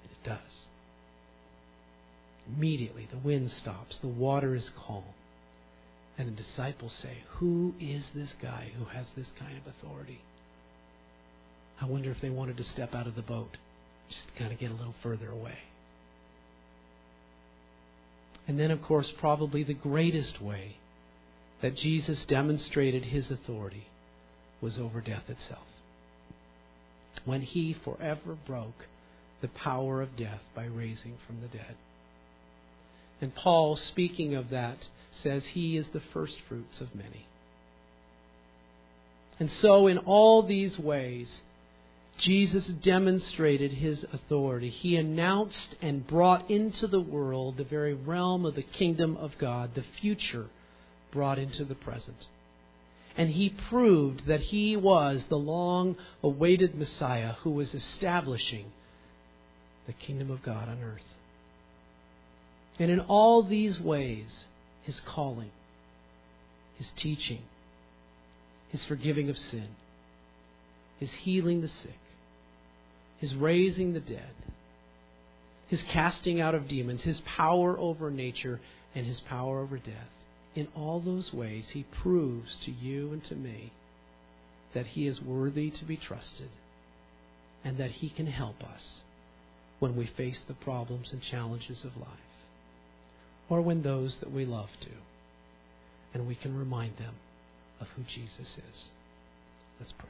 And 0.04 0.12
it 0.12 0.24
does. 0.24 0.68
Immediately, 2.56 3.08
the 3.10 3.18
wind 3.18 3.50
stops, 3.52 3.98
the 4.00 4.08
water 4.08 4.54
is 4.56 4.70
calm. 4.86 5.04
And 6.18 6.28
the 6.28 6.44
disciples 6.44 6.92
say, 7.02 7.20
Who 7.38 7.74
is 7.80 8.04
this 8.14 8.36
guy 8.42 8.72
who 8.78 8.86
has 8.86 9.08
this 9.16 9.32
kind 9.40 9.58
of 9.58 9.74
authority? 9.74 10.20
I 11.80 11.86
wonder 11.86 12.12
if 12.12 12.20
they 12.20 12.30
wanted 12.30 12.58
to 12.58 12.64
step 12.66 12.94
out 12.94 13.08
of 13.08 13.16
the 13.16 13.22
boat, 13.22 13.56
just 14.10 14.36
kind 14.36 14.52
of 14.52 14.60
get 14.60 14.72
a 14.72 14.76
little 14.76 14.96
further 15.02 15.32
away. 15.32 15.60
And 18.50 18.60
then, 18.60 18.72
of 18.72 18.82
course, 18.82 19.12
probably 19.18 19.64
the 19.64 19.74
greatest 19.74 20.42
way 20.42 20.76
that 21.62 21.76
Jesus 21.76 22.26
demonstrated 22.26 23.06
his 23.06 23.32
authority 23.32 23.88
was 24.62 24.78
over 24.78 25.02
death 25.02 25.30
itself. 25.30 25.68
When 27.26 27.42
he 27.42 27.74
forever 27.74 28.38
broke 28.46 28.88
the 29.42 29.48
power 29.48 30.02
of 30.02 30.16
death 30.16 30.42
by 30.56 30.66
raising 30.66 31.18
from 31.26 31.42
the 31.42 31.48
dead. 31.48 31.76
And 33.22 33.34
Paul, 33.34 33.76
speaking 33.76 34.36
of 34.36 34.50
that, 34.50 34.88
says 35.12 35.44
he 35.46 35.78
is 35.78 35.88
the 35.90 36.00
firstfruits 36.00 36.82
of 36.82 36.94
many. 36.96 37.26
And 39.40 39.52
so, 39.52 39.88
in 39.88 40.00
all 40.00 40.42
these 40.42 40.80
ways, 40.80 41.42
Jesus 42.18 42.68
demonstrated 42.68 43.74
his 43.74 44.04
authority. 44.12 44.70
He 44.70 44.96
announced 44.96 45.76
and 45.82 46.08
brought 46.08 46.50
into 46.50 46.88
the 46.88 47.00
world 47.00 47.58
the 47.58 47.64
very 47.64 47.94
realm 47.94 48.46
of 48.46 48.56
the 48.56 48.64
kingdom 48.64 49.16
of 49.18 49.38
God, 49.38 49.76
the 49.76 49.86
future 50.02 50.48
brought 51.12 51.38
into 51.38 51.64
the 51.64 51.76
present. 51.76 52.26
And 53.18 53.32
he 53.32 53.50
proved 53.50 54.28
that 54.28 54.42
he 54.42 54.78
was 54.78 55.26
the 55.28 55.40
long 55.40 55.98
awaited 56.22 56.76
Messiah 56.76 57.34
who 57.42 57.50
was 57.50 57.74
establishing 57.74 58.72
the 59.88 59.94
kingdom 59.94 60.30
of 60.30 60.44
God 60.44 60.70
on 60.70 60.80
earth. 60.84 61.02
And 62.78 62.92
in 62.92 63.00
all 63.00 63.42
these 63.42 63.80
ways, 63.80 64.46
his 64.84 65.00
calling, 65.00 65.50
his 66.78 66.92
teaching, 66.96 67.42
his 68.70 68.86
forgiving 68.86 69.32
of 69.32 69.38
sin, 69.38 69.70
his 71.00 71.12
healing 71.12 71.62
the 71.62 71.70
sick, 71.70 72.00
his 73.18 73.34
raising 73.34 73.94
the 73.94 74.00
dead, 74.00 74.36
his 75.70 75.82
casting 75.84 76.40
out 76.40 76.54
of 76.54 76.68
demons, 76.68 77.02
his 77.02 77.22
power 77.22 77.78
over 77.80 78.12
nature, 78.12 78.60
and 78.94 79.08
his 79.08 79.20
power 79.22 79.60
over 79.60 79.78
death. 79.78 80.17
In 80.58 80.68
all 80.76 81.00
those 81.00 81.32
ways, 81.32 81.70
he 81.70 81.84
proves 81.84 82.58
to 82.66 82.72
you 82.72 83.14
and 83.14 83.24
to 83.26 83.36
me 83.36 83.72
that 84.74 84.88
he 84.88 85.06
is 85.06 85.22
worthy 85.22 85.70
to 85.70 85.86
be 85.86 85.98
trusted 85.98 86.50
and 87.64 87.78
that 87.78 87.92
he 87.92 88.10
can 88.10 88.26
help 88.26 88.64
us 88.64 89.04
when 89.78 89.96
we 89.96 90.08
face 90.08 90.42
the 90.48 90.56
problems 90.56 91.14
and 91.14 91.22
challenges 91.22 91.84
of 91.84 91.96
life 91.96 92.10
or 93.48 93.62
when 93.62 93.84
those 93.84 94.18
that 94.18 94.32
we 94.32 94.46
love 94.46 94.72
do. 94.82 94.98
And 96.16 96.28
we 96.28 96.34
can 96.34 96.58
remind 96.58 96.98
them 96.98 97.14
of 97.80 97.90
who 97.90 98.02
Jesus 98.02 98.58
is. 98.58 98.90
Let's 99.80 99.92
pray. 99.92 100.10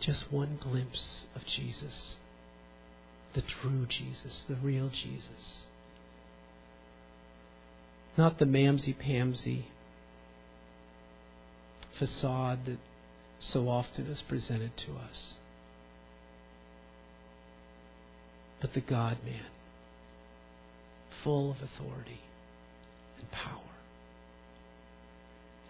Just 0.00 0.32
one 0.32 0.58
glimpse 0.58 1.26
of 1.36 1.44
Jesus, 1.44 2.16
the 3.34 3.42
true 3.42 3.86
Jesus, 3.86 4.44
the 4.48 4.56
real 4.56 4.88
Jesus. 4.88 5.66
Not 8.16 8.38
the 8.38 8.46
mamsy 8.46 8.96
pamsy 8.96 9.64
facade 11.98 12.64
that 12.64 12.78
so 13.38 13.68
often 13.68 14.06
is 14.06 14.22
presented 14.22 14.76
to 14.78 14.92
us, 14.92 15.34
but 18.60 18.72
the 18.72 18.80
God 18.80 19.18
man, 19.24 19.46
full 21.22 21.50
of 21.50 21.58
authority 21.62 22.20
and 23.18 23.30
power, 23.30 23.60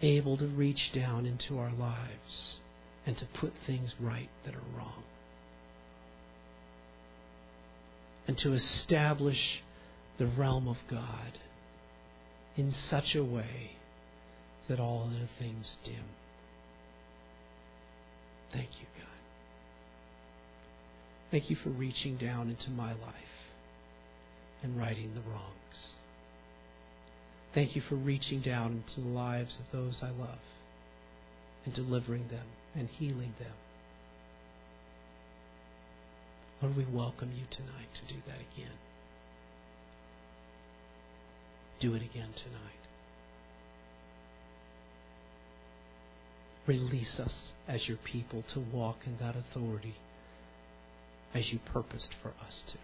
able 0.01 0.37
to 0.37 0.47
reach 0.47 0.91
down 0.93 1.25
into 1.25 1.59
our 1.59 1.71
lives 1.77 2.60
and 3.05 3.17
to 3.17 3.25
put 3.25 3.53
things 3.65 3.95
right 3.99 4.29
that 4.45 4.55
are 4.55 4.77
wrong. 4.77 5.03
And 8.27 8.37
to 8.39 8.53
establish 8.53 9.61
the 10.17 10.27
realm 10.27 10.67
of 10.67 10.77
God 10.87 11.39
in 12.55 12.71
such 12.71 13.15
a 13.15 13.23
way 13.23 13.71
that 14.67 14.79
all 14.79 15.09
other 15.09 15.27
things 15.39 15.77
dim. 15.83 16.05
Thank 18.53 18.69
you, 18.79 18.85
God. 18.97 19.07
Thank 21.31 21.49
you 21.49 21.55
for 21.55 21.69
reaching 21.69 22.17
down 22.17 22.49
into 22.49 22.69
my 22.69 22.91
life 22.91 23.51
and 24.61 24.77
righting 24.77 25.13
the 25.15 25.21
wrongs. 25.21 25.95
Thank 27.53 27.75
you 27.75 27.81
for 27.81 27.95
reaching 27.95 28.41
down 28.41 28.83
into 28.85 29.01
the 29.01 29.13
lives 29.13 29.57
of 29.59 29.71
those 29.71 30.01
I 30.03 30.09
love 30.09 30.39
and 31.65 31.73
delivering 31.73 32.27
them 32.27 32.45
and 32.75 32.87
healing 32.87 33.33
them. 33.39 33.53
Lord, 36.61 36.77
we 36.77 36.85
welcome 36.85 37.31
you 37.35 37.45
tonight 37.49 37.89
to 37.95 38.13
do 38.13 38.21
that 38.27 38.37
again. 38.53 38.77
Do 41.79 41.95
it 41.95 42.03
again 42.03 42.29
tonight. 42.35 42.81
Release 46.67 47.19
us 47.19 47.53
as 47.67 47.87
your 47.87 47.97
people 47.97 48.43
to 48.53 48.59
walk 48.59 48.99
in 49.07 49.17
that 49.17 49.35
authority 49.35 49.95
as 51.33 51.51
you 51.51 51.59
purposed 51.65 52.13
for 52.21 52.33
us 52.45 52.63
to. 52.67 52.77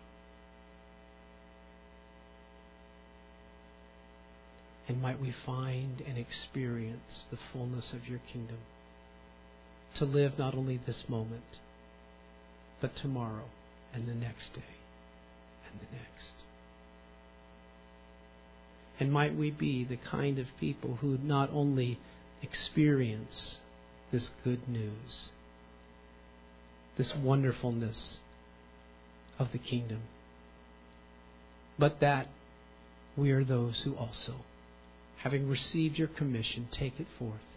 And 4.88 5.02
might 5.02 5.22
we 5.22 5.32
find 5.46 6.02
and 6.08 6.18
experience 6.18 7.26
the 7.30 7.38
fullness 7.52 7.94
of 7.94 8.08
your 8.10 8.20
kingdom 8.20 8.58
to 9.96 10.06
live 10.06 10.38
not 10.38 10.56
only 10.56 10.80
this 10.86 11.04
moment, 11.08 11.60
but 12.82 12.96
tomorrow 12.96 13.46
and 13.94 14.08
the 14.08 14.14
next 14.14 14.54
day 14.54 14.76
and 15.70 15.80
the 15.80 15.96
next. 15.96 16.44
And 19.00 19.12
might 19.12 19.36
we 19.36 19.52
be 19.52 19.84
the 19.84 19.98
kind 19.98 20.40
of 20.40 20.48
people 20.60 20.98
who 21.02 21.18
not 21.22 21.50
only 21.52 22.00
experience 22.42 23.60
this 24.12 24.32
good 24.44 24.68
news, 24.68 25.32
this 26.98 27.16
wonderfulness 27.16 28.20
of 29.38 29.52
the 29.52 29.58
kingdom, 29.58 30.02
but 31.78 32.00
that 32.00 32.28
we 33.16 33.32
are 33.32 33.44
those 33.44 33.82
who 33.82 33.96
also, 33.96 34.36
having 35.18 35.48
received 35.48 35.98
your 35.98 36.08
commission, 36.08 36.68
take 36.72 37.00
it 37.00 37.08
forth 37.20 37.57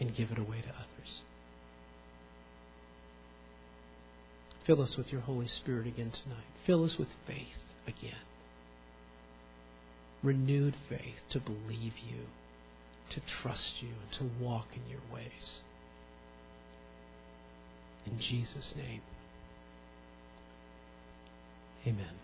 and 0.00 0.16
give 0.16 0.32
it 0.32 0.38
away 0.38 0.62
to 0.62 0.68
others. 0.68 1.22
Fill 4.64 4.82
us 4.82 4.96
with 4.96 5.12
your 5.12 5.20
Holy 5.20 5.46
Spirit 5.46 5.86
again 5.86 6.10
tonight. 6.10 6.44
Fill 6.66 6.84
us 6.84 6.98
with 6.98 7.08
faith 7.26 7.74
again. 7.86 8.14
Renewed 10.22 10.76
faith 10.88 11.20
to 11.30 11.40
believe 11.40 11.94
you, 11.98 12.26
to 13.10 13.20
trust 13.20 13.82
you, 13.82 13.88
and 13.88 14.12
to 14.18 14.44
walk 14.44 14.68
in 14.74 14.90
your 14.90 15.00
ways. 15.12 15.60
In 18.06 18.18
Jesus' 18.18 18.74
name. 18.76 19.02
Amen. 21.86 22.14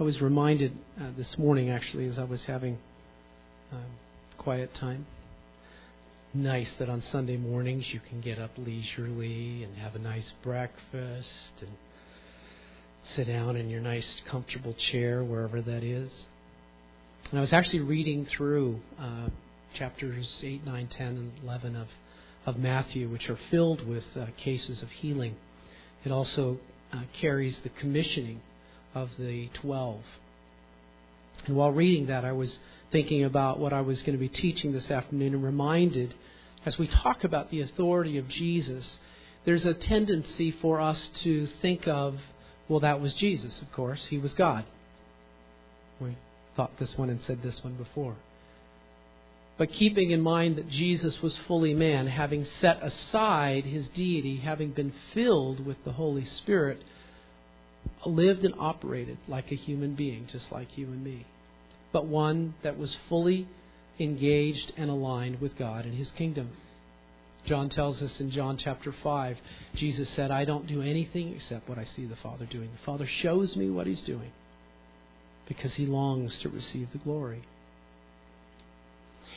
I 0.00 0.02
was 0.02 0.22
reminded 0.22 0.76
uh, 0.98 1.10
this 1.16 1.38
morning, 1.38 1.68
actually, 1.70 2.06
as 2.06 2.18
I 2.18 2.24
was 2.24 2.44
having 2.44 2.78
um, 3.70 3.84
quiet 4.42 4.74
time. 4.74 5.06
Nice 6.34 6.70
that 6.78 6.88
on 6.88 7.02
Sunday 7.12 7.36
mornings 7.36 7.92
you 7.92 8.00
can 8.00 8.20
get 8.20 8.38
up 8.38 8.50
leisurely 8.56 9.62
and 9.62 9.76
have 9.76 9.94
a 9.94 9.98
nice 9.98 10.32
breakfast 10.42 11.52
and 11.60 11.70
sit 13.14 13.26
down 13.26 13.56
in 13.56 13.68
your 13.68 13.80
nice, 13.80 14.20
comfortable 14.26 14.72
chair, 14.74 15.22
wherever 15.22 15.60
that 15.60 15.84
is. 15.84 16.10
And 17.30 17.38
I 17.38 17.40
was 17.40 17.52
actually 17.52 17.80
reading 17.80 18.26
through 18.26 18.80
uh, 18.98 19.28
chapters 19.74 20.42
8, 20.42 20.64
9, 20.64 20.86
10, 20.88 21.06
and 21.06 21.32
11 21.44 21.76
of, 21.76 21.88
of 22.46 22.58
Matthew, 22.58 23.08
which 23.08 23.28
are 23.30 23.38
filled 23.50 23.86
with 23.86 24.04
uh, 24.16 24.26
cases 24.36 24.82
of 24.82 24.90
healing. 24.90 25.36
It 26.04 26.10
also 26.10 26.58
uh, 26.92 27.02
carries 27.12 27.58
the 27.60 27.68
commissioning 27.68 28.40
of 28.94 29.10
the 29.18 29.48
12. 29.54 30.00
And 31.46 31.56
while 31.56 31.70
reading 31.70 32.06
that, 32.06 32.24
I 32.24 32.32
was 32.32 32.58
thinking 32.92 33.24
about 33.24 33.58
what 33.58 33.72
I 33.72 33.80
was 33.80 34.00
going 34.00 34.12
to 34.12 34.18
be 34.18 34.28
teaching 34.28 34.72
this 34.72 34.90
afternoon 34.90 35.34
and 35.34 35.42
reminded 35.42 36.14
as 36.64 36.78
we 36.78 36.86
talk 36.86 37.24
about 37.24 37.50
the 37.50 37.62
authority 37.62 38.18
of 38.18 38.28
Jesus, 38.28 38.98
there's 39.44 39.66
a 39.66 39.74
tendency 39.74 40.52
for 40.52 40.80
us 40.80 41.10
to 41.22 41.48
think 41.60 41.88
of, 41.88 42.20
well, 42.68 42.80
that 42.80 43.00
was 43.00 43.14
Jesus, 43.14 43.60
of 43.60 43.72
course. 43.72 44.06
He 44.06 44.18
was 44.18 44.32
God. 44.34 44.64
We 46.00 46.16
thought 46.56 46.78
this 46.78 46.96
one 46.96 47.10
and 47.10 47.20
said 47.22 47.42
this 47.42 47.64
one 47.64 47.74
before. 47.74 48.14
But 49.58 49.72
keeping 49.72 50.12
in 50.12 50.20
mind 50.20 50.56
that 50.56 50.68
Jesus 50.68 51.20
was 51.20 51.36
fully 51.48 51.74
man, 51.74 52.06
having 52.06 52.46
set 52.60 52.82
aside 52.82 53.64
his 53.64 53.88
deity, 53.88 54.36
having 54.36 54.70
been 54.70 54.92
filled 55.12 55.64
with 55.64 55.82
the 55.84 55.92
Holy 55.92 56.24
Spirit, 56.24 56.82
lived 58.06 58.44
and 58.44 58.54
operated 58.58 59.18
like 59.26 59.50
a 59.50 59.56
human 59.56 59.94
being, 59.94 60.28
just 60.30 60.50
like 60.52 60.78
you 60.78 60.86
and 60.86 61.02
me 61.02 61.26
but 61.92 62.06
one 62.06 62.54
that 62.62 62.78
was 62.78 62.96
fully 63.08 63.46
engaged 64.00 64.72
and 64.76 64.90
aligned 64.90 65.40
with 65.40 65.56
God 65.56 65.84
and 65.84 65.94
His 65.94 66.10
kingdom. 66.12 66.50
John 67.44 67.68
tells 67.68 68.00
us 68.00 68.20
in 68.20 68.30
John 68.30 68.56
chapter 68.56 68.92
5, 68.92 69.38
Jesus 69.74 70.08
said, 70.10 70.30
I 70.30 70.44
don't 70.44 70.66
do 70.66 70.80
anything 70.80 71.34
except 71.34 71.68
what 71.68 71.78
I 71.78 71.84
see 71.84 72.06
the 72.06 72.16
Father 72.16 72.46
doing. 72.46 72.70
The 72.72 72.84
Father 72.84 73.06
shows 73.06 73.56
me 73.56 73.68
what 73.68 73.86
He's 73.86 74.02
doing 74.02 74.30
because 75.48 75.74
He 75.74 75.86
longs 75.86 76.38
to 76.38 76.48
receive 76.48 76.92
the 76.92 76.98
glory. 76.98 77.42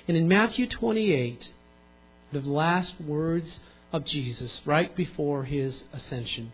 And 0.07 0.15
in 0.15 0.27
Matthew 0.27 0.67
28, 0.67 1.49
the 2.31 2.41
last 2.41 2.93
words 3.01 3.59
of 3.91 4.05
Jesus, 4.05 4.61
right 4.65 4.95
before 4.95 5.45
His 5.45 5.83
ascension, 5.91 6.51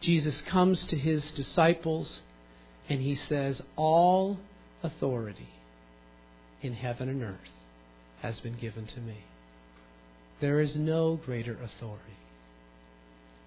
Jesus 0.00 0.40
comes 0.42 0.86
to 0.86 0.96
His 0.96 1.30
disciples 1.32 2.22
and 2.88 3.00
he 3.00 3.14
says, 3.14 3.62
All 3.76 4.38
authority 4.82 5.48
in 6.60 6.74
heaven 6.74 7.08
and 7.08 7.22
earth 7.22 7.52
has 8.20 8.40
been 8.40 8.54
given 8.54 8.86
to 8.86 9.00
me. 9.00 9.24
There 10.40 10.60
is 10.60 10.76
no 10.76 11.16
greater 11.16 11.52
authority. 11.52 12.16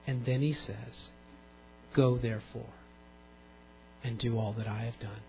And 0.08 0.26
then 0.26 0.41
he 0.41 0.54
says, 0.54 1.10
Go 1.93 2.17
therefore 2.17 2.74
and 4.04 4.17
do 4.17 4.38
all 4.38 4.54
that 4.54 4.67
I 4.67 4.84
have 4.84 5.00
done, 5.00 5.21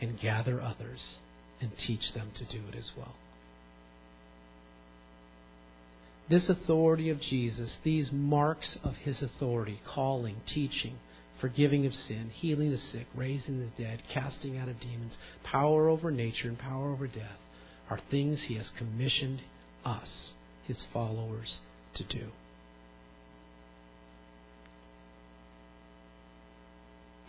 and 0.00 0.18
gather 0.20 0.60
others 0.60 1.16
and 1.60 1.76
teach 1.76 2.12
them 2.12 2.30
to 2.34 2.44
do 2.44 2.60
it 2.72 2.78
as 2.78 2.92
well. 2.96 3.14
This 6.28 6.48
authority 6.48 7.08
of 7.08 7.20
Jesus, 7.20 7.78
these 7.82 8.12
marks 8.12 8.78
of 8.84 8.96
his 8.96 9.22
authority, 9.22 9.80
calling, 9.84 10.42
teaching, 10.46 10.98
forgiving 11.40 11.86
of 11.86 11.94
sin, 11.94 12.30
healing 12.32 12.70
the 12.70 12.78
sick, 12.78 13.06
raising 13.14 13.60
the 13.60 13.82
dead, 13.82 14.02
casting 14.08 14.58
out 14.58 14.68
of 14.68 14.80
demons, 14.80 15.16
power 15.44 15.88
over 15.88 16.10
nature, 16.10 16.48
and 16.48 16.58
power 16.58 16.90
over 16.92 17.06
death 17.06 17.38
are 17.88 18.00
things 18.10 18.42
He 18.42 18.54
has 18.54 18.70
commissioned 18.70 19.42
us, 19.84 20.34
His 20.66 20.84
followers, 20.92 21.60
to 21.94 22.04
do. 22.04 22.28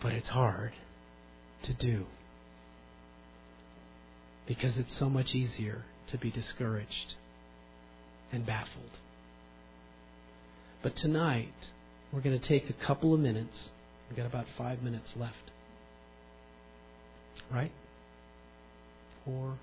But 0.02 0.12
it's 0.12 0.28
hard 0.28 0.72
to 1.62 1.74
do 1.74 2.06
because 4.46 4.78
it's 4.78 4.96
so 4.96 5.08
much 5.08 5.34
easier 5.34 5.84
to 6.08 6.18
be 6.18 6.30
discouraged 6.30 7.14
and 8.32 8.44
baffled. 8.44 8.98
But 10.82 10.96
tonight, 10.96 11.68
we're 12.10 12.22
going 12.22 12.38
to 12.38 12.48
take 12.48 12.70
a 12.70 12.72
couple 12.72 13.12
of 13.12 13.20
minutes 13.20 13.70
We've 14.10 14.16
got 14.16 14.26
about 14.26 14.46
five 14.58 14.82
minutes 14.82 15.08
left. 15.16 15.52
Right? 17.50 17.70
Four, 19.24 19.56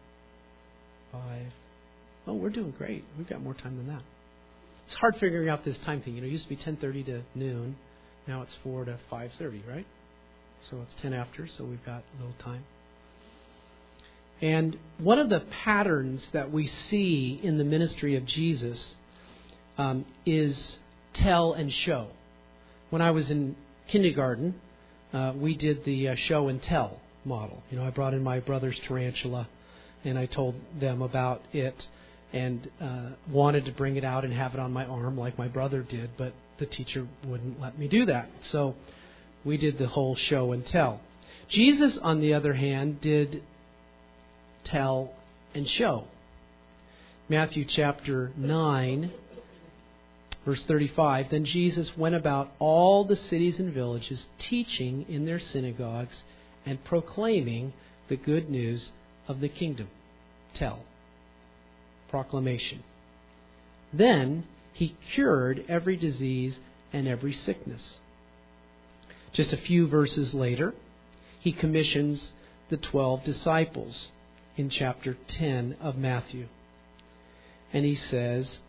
five. 1.12 1.52
Oh, 2.26 2.34
we're 2.34 2.50
doing 2.50 2.74
great. 2.78 3.04
We've 3.18 3.28
got 3.28 3.42
more 3.42 3.54
time 3.54 3.76
than 3.78 3.88
that. 3.88 4.02
It's 4.86 4.96
hard 4.96 5.18
figuring 5.18 5.50
out 5.50 5.66
this 5.66 5.78
time 5.80 6.02
thing. 6.02 6.16
You 6.16 6.22
know, 6.22 6.28
it 6.28 6.32
used 6.32 6.46
to 6.46 6.50
be 6.50 6.56
10:30 6.56 7.06
to 7.08 7.22
noon. 7.36 7.76
Now 8.26 8.42
it's 8.42 8.56
4 8.64 8.86
to 8.86 8.98
5:30, 9.12 9.62
right? 9.68 9.86
So 10.70 10.82
it's 10.82 11.02
10 11.02 11.14
after, 11.14 11.46
so 11.48 11.66
we've 11.66 11.86
got 11.86 12.04
a 12.16 12.18
little 12.22 12.36
time. 12.40 12.64
And 14.42 14.78
one 14.98 15.20
of 15.20 15.30
the 15.30 15.40
patterns 15.40 16.28
that 16.32 16.52
we 16.52 16.68
see 16.68 17.40
in 17.42 17.58
the 17.58 17.64
ministry 17.64 18.16
of 18.16 18.26
Jesus 18.26 18.96
um, 19.78 20.06
is 20.26 20.80
tell 21.14 21.54
and 21.54 21.72
show. 21.72 22.08
When 22.90 23.02
I 23.02 23.12
was 23.12 23.30
in 23.30 23.56
kindergarten, 23.88 24.56
uh, 25.13 25.34
we 25.36 25.56
did 25.56 25.84
the 25.86 26.10
uh, 26.10 26.15
show 26.15 26.47
and 26.47 26.62
tell 26.62 27.00
model. 27.26 27.63
You 27.69 27.78
know, 27.78 27.86
I 27.86 27.89
brought 27.89 28.13
in 28.13 28.23
my 28.23 28.39
brother's 28.39 28.80
tarantula, 28.88 29.47
and 30.04 30.17
I 30.17 30.26
told 30.26 30.56
them 30.79 31.02
about 31.02 31.42
it, 31.54 31.88
and 32.33 32.69
uh, 32.81 33.10
wanted 33.29 33.65
to 33.65 33.71
bring 33.71 33.96
it 33.96 34.04
out 34.04 34.25
and 34.25 34.33
have 34.33 34.54
it 34.54 34.60
on 34.60 34.71
my 34.71 34.85
arm 34.85 35.17
like 35.17 35.38
my 35.38 35.48
brother 35.48 35.81
did, 35.81 36.12
but 36.17 36.33
the 36.58 36.65
teacher 36.65 37.08
wouldn't 37.25 37.60
let 37.62 37.77
me 37.77 37.88
do 37.88 38.06
that. 38.06 38.29
So 38.52 38.75
we 39.46 39.58
did 39.58 39.77
the 39.77 39.88
whole 39.88 40.15
show 40.15 40.52
and 40.52 40.65
tell. 40.65 41.02
Jesus, 41.48 41.98
on 41.98 42.19
the 42.19 42.33
other 42.33 42.54
hand, 42.54 43.00
did 43.00 43.44
tell 44.63 45.13
and 45.54 45.67
show. 45.69 46.06
Matthew 47.29 47.65
chapter 47.65 48.31
9 48.35 49.12
Verse 50.48 50.63
35 50.63 51.29
Then 51.29 51.43
Jesus 51.43 51.98
went 51.98 52.15
about 52.15 52.54
all 52.58 53.04
the 53.04 53.17
cities 53.17 53.60
and 53.60 53.73
villages, 53.73 54.27
teaching 54.39 55.06
in 55.10 55.25
their 55.25 55.41
synagogues 55.41 56.23
and 56.65 56.81
proclaiming 56.85 57.73
the 58.08 58.15
good 58.15 58.50
news 58.50 58.93
of 59.27 59.41
the 59.41 59.50
kingdom. 59.50 59.89
Tell. 60.54 60.79
Proclamation. 62.10 62.81
Then 63.91 64.45
he 64.71 64.95
cured 65.13 65.65
every 65.67 65.98
disease 65.98 66.60
and 66.93 67.10
every 67.10 67.33
sickness. 67.33 67.98
Just 69.33 69.52
a 69.52 69.58
few 69.58 69.85
verses 69.85 70.33
later, 70.33 70.73
he 71.41 71.52
commissions 71.52 72.31
the 72.69 72.77
twelve 72.77 73.25
disciples 73.25 74.08
in 74.56 74.69
chapter 74.69 75.17
10 75.27 75.75
of 75.81 75.98
Matthew. 75.98 76.48
And 77.73 77.83
he 77.83 77.95
says, 77.95 78.60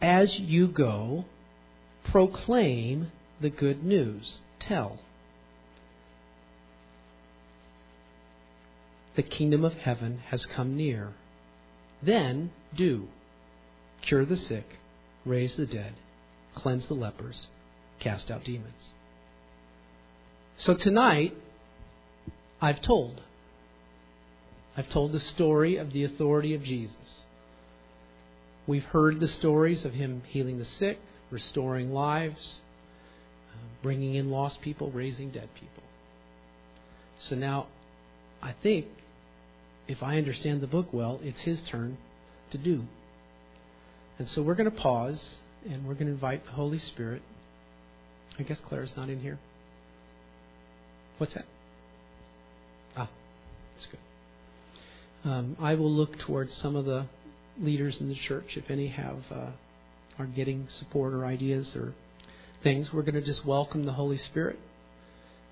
As 0.00 0.38
you 0.38 0.68
go, 0.68 1.24
proclaim 2.04 3.10
the 3.40 3.50
good 3.50 3.84
news. 3.84 4.40
Tell. 4.58 4.98
The 9.16 9.22
kingdom 9.22 9.64
of 9.64 9.74
heaven 9.74 10.20
has 10.30 10.46
come 10.46 10.76
near. 10.76 11.12
Then 12.02 12.50
do. 12.74 13.08
Cure 14.02 14.24
the 14.24 14.36
sick, 14.36 14.78
raise 15.24 15.56
the 15.56 15.66
dead, 15.66 15.94
cleanse 16.54 16.86
the 16.86 16.94
lepers, 16.94 17.48
cast 17.98 18.30
out 18.30 18.44
demons. 18.44 18.92
So 20.56 20.74
tonight, 20.74 21.36
I've 22.60 22.80
told. 22.80 23.22
I've 24.76 24.88
told 24.88 25.12
the 25.12 25.18
story 25.18 25.76
of 25.76 25.92
the 25.92 26.04
authority 26.04 26.54
of 26.54 26.62
Jesus. 26.62 27.26
We've 28.68 28.84
heard 28.84 29.18
the 29.18 29.28
stories 29.28 29.86
of 29.86 29.94
him 29.94 30.22
healing 30.26 30.58
the 30.58 30.66
sick, 30.66 31.00
restoring 31.30 31.94
lives, 31.94 32.60
uh, 33.50 33.56
bringing 33.82 34.14
in 34.14 34.30
lost 34.30 34.60
people, 34.60 34.90
raising 34.90 35.30
dead 35.30 35.48
people. 35.54 35.82
So 37.18 37.34
now, 37.34 37.68
I 38.42 38.52
think, 38.62 38.86
if 39.88 40.02
I 40.02 40.18
understand 40.18 40.60
the 40.60 40.66
book 40.66 40.92
well, 40.92 41.18
it's 41.24 41.40
his 41.40 41.62
turn 41.62 41.96
to 42.50 42.58
do. 42.58 42.84
And 44.18 44.28
so 44.28 44.42
we're 44.42 44.54
going 44.54 44.70
to 44.70 44.76
pause 44.76 45.36
and 45.66 45.86
we're 45.86 45.94
going 45.94 46.06
to 46.06 46.12
invite 46.12 46.44
the 46.44 46.52
Holy 46.52 46.78
Spirit. 46.78 47.22
I 48.38 48.42
guess 48.42 48.58
Claire's 48.60 48.92
not 48.98 49.08
in 49.08 49.20
here. 49.20 49.38
What's 51.16 51.32
that? 51.32 51.46
Ah, 52.98 53.08
that's 53.74 53.86
good. 53.86 55.30
Um, 55.30 55.56
I 55.58 55.74
will 55.74 55.90
look 55.90 56.18
towards 56.18 56.54
some 56.54 56.76
of 56.76 56.84
the 56.84 57.06
leaders 57.60 58.00
in 58.00 58.08
the 58.08 58.14
church, 58.14 58.56
if 58.56 58.70
any 58.70 58.88
have 58.88 59.22
uh, 59.30 59.50
are 60.18 60.26
getting 60.26 60.68
support 60.70 61.12
or 61.14 61.24
ideas 61.24 61.74
or 61.76 61.94
things. 62.62 62.92
We're 62.92 63.02
going 63.02 63.14
to 63.14 63.22
just 63.22 63.44
welcome 63.44 63.84
the 63.84 63.92
Holy 63.92 64.18
Spirit. 64.18 64.58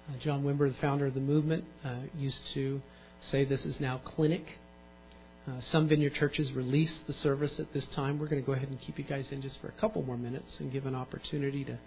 Uh, 0.08 0.18
John 0.18 0.44
Wimber, 0.44 0.68
the 0.68 0.80
founder 0.80 1.06
of 1.06 1.14
the 1.14 1.20
movement, 1.20 1.64
uh, 1.84 1.94
used 2.16 2.46
to 2.54 2.80
say 3.20 3.44
this 3.44 3.64
is 3.64 3.80
now 3.80 3.98
clinic. 3.98 4.58
Uh, 5.48 5.60
some 5.70 5.86
vineyard 5.86 6.14
churches 6.14 6.52
release 6.52 6.98
the 7.06 7.12
service 7.12 7.60
at 7.60 7.72
this 7.72 7.86
time. 7.86 8.18
We're 8.18 8.26
going 8.26 8.42
to 8.42 8.46
go 8.46 8.52
ahead 8.52 8.68
and 8.68 8.80
keep 8.80 8.98
you 8.98 9.04
guys 9.04 9.28
in 9.30 9.42
just 9.42 9.60
for 9.60 9.68
a 9.68 9.72
couple 9.72 10.02
more 10.02 10.16
minutes 10.16 10.56
and 10.58 10.72
give 10.72 10.86
an 10.86 10.94
opportunity 10.94 11.64
to 11.64 11.78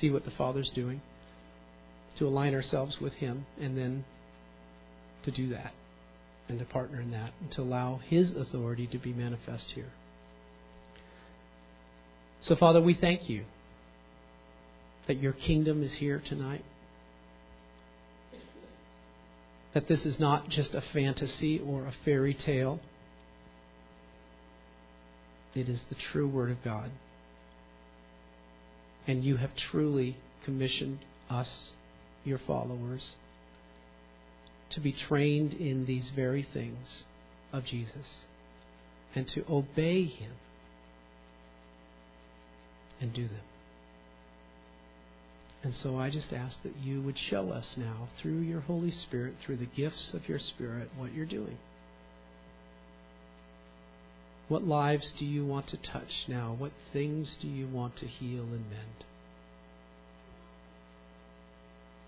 see 0.00 0.10
what 0.10 0.24
the 0.24 0.30
Father's 0.32 0.70
doing, 0.70 1.00
to 2.16 2.26
align 2.26 2.54
ourselves 2.54 3.00
with 3.00 3.14
Him, 3.14 3.46
and 3.60 3.76
then 3.76 4.04
to 5.24 5.32
do 5.32 5.48
that 5.48 5.72
and 6.50 6.58
to 6.58 6.64
partner 6.64 7.00
in 7.00 7.10
that 7.12 7.32
and 7.40 7.50
to 7.52 7.62
allow 7.62 8.00
His 8.08 8.32
authority 8.32 8.86
to 8.88 8.98
be 8.98 9.12
manifest 9.12 9.70
here. 9.70 9.92
So, 12.42 12.56
Father, 12.56 12.80
we 12.80 12.94
thank 12.94 13.28
you 13.28 13.44
that 15.06 15.18
your 15.18 15.32
kingdom 15.32 15.82
is 15.82 15.92
here 15.92 16.22
tonight. 16.24 16.64
That 19.74 19.88
this 19.88 20.04
is 20.04 20.18
not 20.18 20.48
just 20.48 20.74
a 20.74 20.80
fantasy 20.80 21.58
or 21.58 21.86
a 21.86 21.92
fairy 22.04 22.34
tale. 22.34 22.80
It 25.54 25.68
is 25.68 25.82
the 25.88 25.94
true 25.94 26.28
Word 26.28 26.50
of 26.50 26.62
God. 26.64 26.90
And 29.06 29.24
you 29.24 29.36
have 29.36 29.54
truly 29.54 30.16
commissioned 30.44 31.00
us, 31.28 31.72
your 32.24 32.38
followers, 32.38 33.14
to 34.70 34.80
be 34.80 34.92
trained 34.92 35.54
in 35.54 35.86
these 35.86 36.10
very 36.10 36.42
things 36.42 37.04
of 37.52 37.64
Jesus 37.64 38.24
and 39.14 39.26
to 39.28 39.44
obey 39.50 40.04
Him 40.04 40.32
and 43.00 43.12
do 43.12 43.26
them. 43.26 43.40
And 45.62 45.74
so 45.74 45.98
I 45.98 46.08
just 46.08 46.32
ask 46.32 46.62
that 46.62 46.76
you 46.82 47.02
would 47.02 47.18
show 47.18 47.50
us 47.50 47.76
now, 47.76 48.08
through 48.18 48.38
your 48.38 48.60
Holy 48.60 48.90
Spirit, 48.90 49.34
through 49.44 49.56
the 49.56 49.66
gifts 49.66 50.14
of 50.14 50.28
your 50.28 50.38
Spirit, 50.38 50.90
what 50.96 51.12
you're 51.12 51.26
doing. 51.26 51.58
What 54.48 54.66
lives 54.66 55.12
do 55.12 55.24
you 55.24 55.44
want 55.44 55.66
to 55.68 55.76
touch 55.76 56.24
now? 56.28 56.54
What 56.56 56.72
things 56.92 57.36
do 57.40 57.46
you 57.46 57.68
want 57.68 57.96
to 57.96 58.06
heal 58.06 58.42
and 58.42 58.70
mend? 58.70 59.04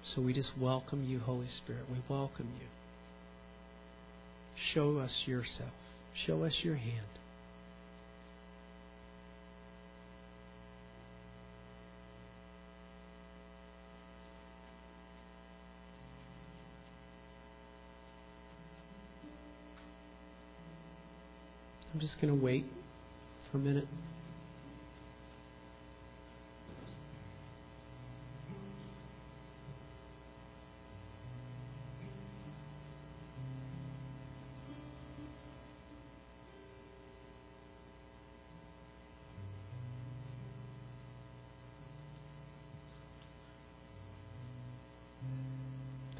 So 0.04 0.20
we 0.20 0.32
just 0.32 0.58
welcome 0.58 1.04
you, 1.08 1.20
Holy 1.20 1.48
Spirit. 1.48 1.84
We 1.90 1.98
welcome 2.08 2.48
you. 2.60 2.66
Show 4.74 4.98
us 4.98 5.22
yourself. 5.26 5.70
Show 6.14 6.42
us 6.44 6.62
your 6.62 6.74
hand. 6.74 7.06
I'm 21.94 22.00
just 22.00 22.20
going 22.20 22.36
to 22.36 22.44
wait 22.44 22.64
for 23.50 23.58
a 23.58 23.60
minute. 23.60 23.86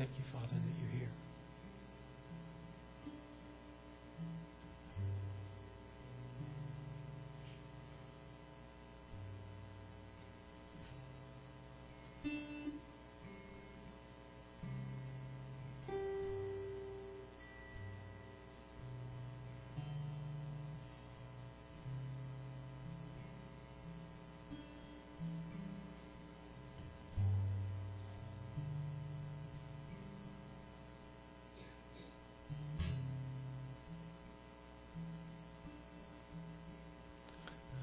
Thank 0.02 0.18
you, 0.18 0.24
Father, 0.32 0.71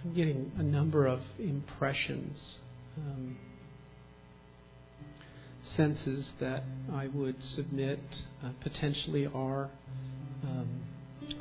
I'm 0.03 0.13
getting 0.13 0.51
a 0.57 0.63
number 0.63 1.05
of 1.05 1.19
impressions, 1.37 2.59
um, 2.97 3.37
senses 5.75 6.31
that 6.39 6.63
I 6.93 7.07
would 7.07 7.43
submit 7.43 7.99
uh, 8.43 8.49
potentially 8.61 9.27
are 9.27 9.69
um, 10.43 10.67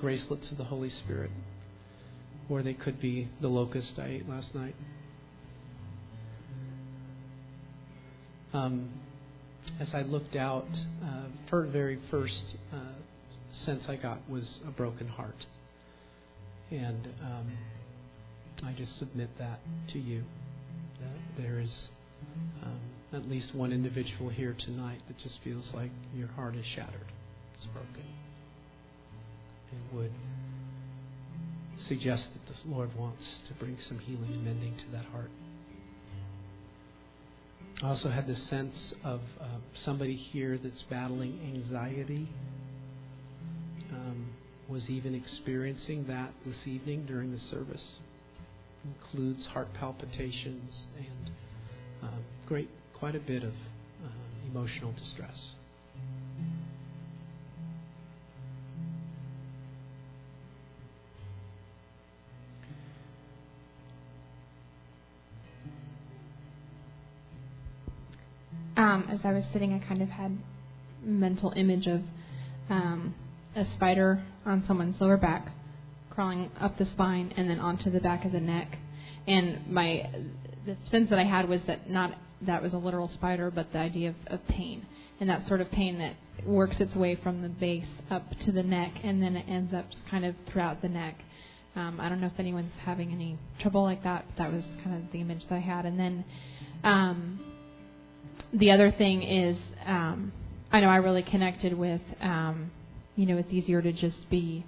gracelets 0.01 0.51
of 0.51 0.59
the 0.59 0.65
Holy 0.65 0.91
Spirit, 0.91 1.31
or 2.49 2.63
they 2.63 2.75
could 2.75 3.01
be 3.01 3.29
the 3.41 3.49
locust 3.49 3.97
I 3.99 4.07
ate 4.07 4.29
last 4.29 4.53
night. 4.55 4.75
Um, 8.53 8.89
as 9.79 9.95
I 9.95 10.03
looked 10.03 10.35
out, 10.35 10.67
uh, 11.05 11.27
for 11.49 11.63
very 11.63 12.01
first 12.11 12.57
uh, 12.73 12.79
sense 13.53 13.85
I 13.89 13.95
got 13.95 14.29
was 14.29 14.61
a 14.67 14.71
broken 14.73 15.07
heart, 15.07 15.47
and 16.73 17.09
um, 17.23 17.53
I 18.65 18.73
just 18.73 18.99
submit 18.99 19.31
that 19.39 19.61
to 19.89 19.99
you. 19.99 20.25
That 21.01 21.43
there 21.43 21.61
is 21.61 21.89
um, 22.65 22.81
at 23.13 23.29
least 23.29 23.55
one 23.55 23.73
individual 23.73 24.29
here 24.29 24.55
tonight 24.59 25.01
that 25.07 25.19
just 25.19 25.39
feels 25.43 25.73
like 25.75 25.91
your 26.17 26.29
heart 26.29 26.57
is 26.57 26.67
shattered, 26.67 27.13
it's 27.55 27.67
broken, 27.67 28.05
and 29.71 29.99
would 29.99 30.13
suggest 31.87 32.29
that 32.33 32.47
the 32.47 32.75
Lord 32.75 32.95
wants 32.97 33.41
to 33.47 33.55
bring 33.55 33.79
some 33.79 33.99
healing 34.01 34.33
and 34.33 34.45
mending 34.45 34.77
to 34.77 34.87
that 34.93 35.05
heart. 35.07 35.31
I 37.81 37.91
also 37.91 38.11
had 38.11 38.27
the 38.27 38.35
sense 38.35 38.93
of 39.05 39.21
uh, 39.41 39.45
somebody 39.75 40.17
here 40.17 40.59
that's 40.59 40.83
battling 40.83 41.39
anxiety. 41.55 42.29
Um, 43.93 44.27
was 44.69 44.91
even 44.91 45.15
experiencing 45.15 46.05
that 46.07 46.31
this 46.45 46.67
evening 46.67 47.07
during 47.07 47.33
the 47.33 47.39
service 47.39 47.97
includes 48.85 49.47
heart 49.47 49.69
palpitations 49.75 50.87
and 50.97 51.31
um, 52.03 52.25
great, 52.47 52.69
quite 52.95 53.15
a 53.15 53.21
bit 53.21 53.43
of 53.43 53.53
um, 54.05 54.51
emotional 54.51 54.93
distress. 54.93 55.55
Um, 68.77 69.09
as 69.11 69.21
I 69.25 69.33
was 69.33 69.45
sitting, 69.53 69.73
I 69.73 69.85
kind 69.85 70.03
of 70.03 70.09
had 70.09 70.39
mental 71.03 71.53
image 71.57 71.89
of 71.89 72.03
um, 72.71 73.15
a 73.57 73.65
spider 73.75 74.23
on 74.47 74.63
someone's 74.69 75.01
lower 75.01 75.17
back 75.17 75.49
crawling 76.19 76.51
up 76.61 76.77
the 76.79 76.85
spine 76.85 77.33
and 77.37 77.49
then 77.49 77.61
onto 77.61 77.89
the 77.91 78.01
back 78.01 78.25
of 78.25 78.33
the 78.33 78.41
neck. 78.41 78.77
And 79.29 79.65
my 79.69 80.11
the 80.67 80.77
sense 80.91 81.11
that 81.11 81.19
I 81.21 81.23
had 81.23 81.49
was 81.49 81.61
that 81.69 81.89
not 81.89 82.13
that 82.43 82.61
was 82.61 82.73
a 82.73 82.77
literal 82.77 83.07
spider, 83.07 83.53
but 83.53 83.73
the 83.73 83.79
idea 83.79 84.09
of, 84.09 84.17
of 84.27 84.49
pain 84.49 84.85
and 85.21 85.31
that 85.31 85.47
sort 85.47 85.61
of 85.61 85.71
pain 85.71 85.97
that 86.01 86.17
works 86.45 86.75
its 86.81 86.93
way 86.97 87.15
from 87.23 87.43
the 87.43 87.49
base 87.49 87.87
up 88.11 88.25
to 88.47 88.51
the 88.51 88.65
neck 88.65 88.95
and 89.05 89.23
then 89.23 89.37
it 89.37 89.45
ends 89.49 89.73
up 89.73 89.87
kind 90.11 90.25
of 90.25 90.35
throughout 90.51 90.83
the 90.83 90.89
neck. 90.89 91.15
Um, 91.77 92.01
I 92.01 92.09
don't 92.09 92.21
know 92.21 92.27
if 92.27 92.41
anyone's 92.41 92.73
having 92.85 93.13
any 93.13 93.39
trouble 93.61 93.85
like 93.85 94.03
that, 94.03 94.25
but 94.27 94.43
that 94.43 94.53
was 94.53 94.65
kind 94.83 94.97
of 94.97 95.13
the 95.13 95.21
image 95.21 95.43
that 95.49 95.55
I 95.55 95.61
had. 95.61 95.87
And 95.87 96.01
then 96.01 96.25
um, 96.83 97.41
the 98.53 98.73
other 98.73 98.91
thing 98.91 99.23
is, 99.23 99.57
um, 99.87 100.33
I 100.73 100.81
know 100.81 100.89
I 100.89 100.97
really 100.97 101.23
connected 101.23 101.79
with, 101.79 102.03
um, 102.21 102.73
you 103.15 103.25
know, 103.25 103.37
it's 103.37 103.53
easier 103.53 103.81
to 103.81 103.93
just 103.93 104.29
be 104.29 104.65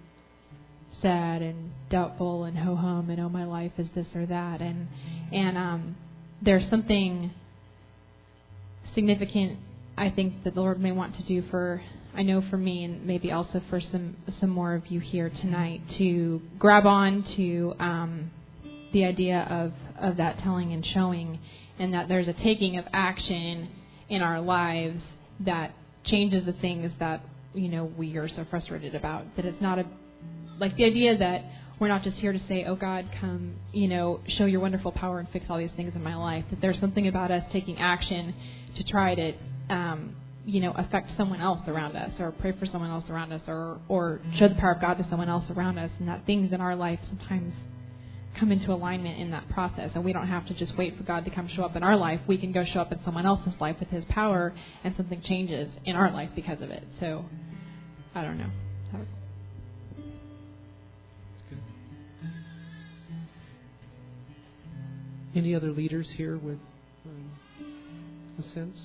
sad 1.01 1.43
and 1.43 1.73
doubtful 1.91 2.45
and 2.45 2.59
ho 2.59 2.75
hum 2.77 3.11
and 3.11 3.21
oh 3.21 3.29
my 3.29 3.45
life 3.45 3.73
is 3.79 3.89
this 3.95 4.07
or 4.15 4.27
that. 4.27 4.61
And 4.61 4.89
and 5.33 5.57
um, 5.57 5.97
there's 6.43 6.69
something 6.69 7.33
significant 8.95 9.59
I 9.97 10.11
think 10.11 10.45
that 10.45 10.55
the 10.55 10.61
Lord 10.61 10.81
may 10.81 10.93
want 10.93 11.17
to 11.17 11.23
do 11.23 11.43
for 11.51 11.83
I 12.15 12.23
know 12.23 12.43
for 12.43 12.57
me 12.57 12.85
and 12.85 13.07
maybe 13.07 13.31
also 13.33 13.63
for 13.69 13.81
some 13.81 14.17
some 14.39 14.51
more 14.51 14.75
of 14.75 14.87
you 14.89 15.01
here 15.01 15.31
tonight 15.31 15.83
to 15.99 16.41
grab 16.59 16.87
on 16.87 17.23
to 17.37 17.75
um, 17.79 18.31
the 18.93 19.05
idea 19.05 19.47
of 19.51 19.73
of 19.99 20.17
that 20.17 20.39
telling 20.39 20.73
and 20.73 20.85
showing 20.85 21.39
and 21.79 21.95
that 21.95 22.09
there's 22.09 22.29
a 22.29 22.33
taking 22.33 22.77
of 22.77 22.87
action 22.93 23.69
in 24.09 24.23
our 24.23 24.41
lives 24.41 25.03
that 25.41 25.73
changes 26.05 26.45
the 26.47 26.53
things 26.55 26.93
that 26.99 27.23
you 27.55 27.69
know 27.69 27.85
we 27.85 28.17
are 28.17 28.29
so 28.29 28.45
frustrated 28.51 28.95
about 28.95 29.25
that 29.37 29.45
it's 29.45 29.61
not 29.61 29.79
a 29.79 29.87
like 30.61 30.77
the 30.77 30.85
idea 30.85 31.17
that 31.17 31.45
we're 31.79 31.89
not 31.89 32.03
just 32.03 32.19
here 32.19 32.33
to 32.33 32.41
say 32.47 32.65
oh 32.65 32.77
god 32.77 33.09
come 33.21 33.55
you 33.73 33.89
know 33.89 34.21
show 34.29 34.45
your 34.45 34.61
wonderful 34.61 34.93
power 34.93 35.19
and 35.19 35.29
fix 35.31 35.47
all 35.49 35.59
these 35.59 35.73
things 35.73 35.95
in 35.95 36.03
my 36.03 36.15
life 36.15 36.45
that 36.51 36.61
there's 36.61 36.79
something 36.79 37.09
about 37.09 37.31
us 37.31 37.43
taking 37.51 37.79
action 37.79 38.35
to 38.77 38.85
try 38.85 39.15
to 39.15 39.33
um, 39.71 40.15
you 40.45 40.61
know 40.61 40.73
affect 40.73 41.11
someone 41.17 41.41
else 41.41 41.61
around 41.67 41.97
us 41.97 42.13
or 42.21 42.31
pray 42.33 42.53
for 42.53 42.67
someone 42.67 42.91
else 42.91 43.09
around 43.11 43.33
us 43.33 43.43
or 43.49 43.81
or 43.89 44.21
show 44.37 44.49
the 44.49 44.55
power 44.57 44.73
of 44.73 44.81
god 44.81 44.95
to 44.95 45.07
someone 45.09 45.29
else 45.29 45.51
around 45.51 45.79
us 45.79 45.91
and 45.99 46.09
that 46.09 46.25
things 46.27 46.53
in 46.53 46.61
our 46.61 46.77
life 46.77 47.01
sometimes 47.09 47.55
come 48.39 48.53
into 48.53 48.73
alignment 48.73 49.19
in 49.19 49.33
that 49.33 49.49
process. 49.51 49.91
And 49.95 50.05
we 50.05 50.13
don't 50.13 50.29
have 50.29 50.47
to 50.47 50.55
just 50.55 50.77
wait 50.79 50.97
for 50.97 51.03
god 51.03 51.25
to 51.25 51.31
come 51.31 51.49
show 51.49 51.65
up 51.65 51.75
in 51.75 51.83
our 51.83 51.97
life. 51.97 52.21
We 52.27 52.39
can 52.39 52.53
go 52.53 52.65
show 52.65 52.81
up 52.81 52.93
in 52.93 53.03
someone 53.05 53.27
else's 53.27 53.55
life 53.61 53.77
with 53.81 53.89
his 53.89 54.05
power 54.07 54.55
and 54.85 54.95
something 54.97 55.21
changes 55.23 55.69
in 55.85 55.97
our 55.97 56.11
life 56.13 56.31
because 56.35 56.61
of 56.61 56.71
it. 56.71 56.85
So 57.01 57.25
i 58.15 58.23
don't 58.23 58.39
know 58.39 58.51
Any 65.35 65.55
other 65.55 65.71
leaders 65.71 66.11
here 66.11 66.37
with 66.37 66.59
um, 67.07 67.31
a 68.39 68.43
sense? 68.55 68.77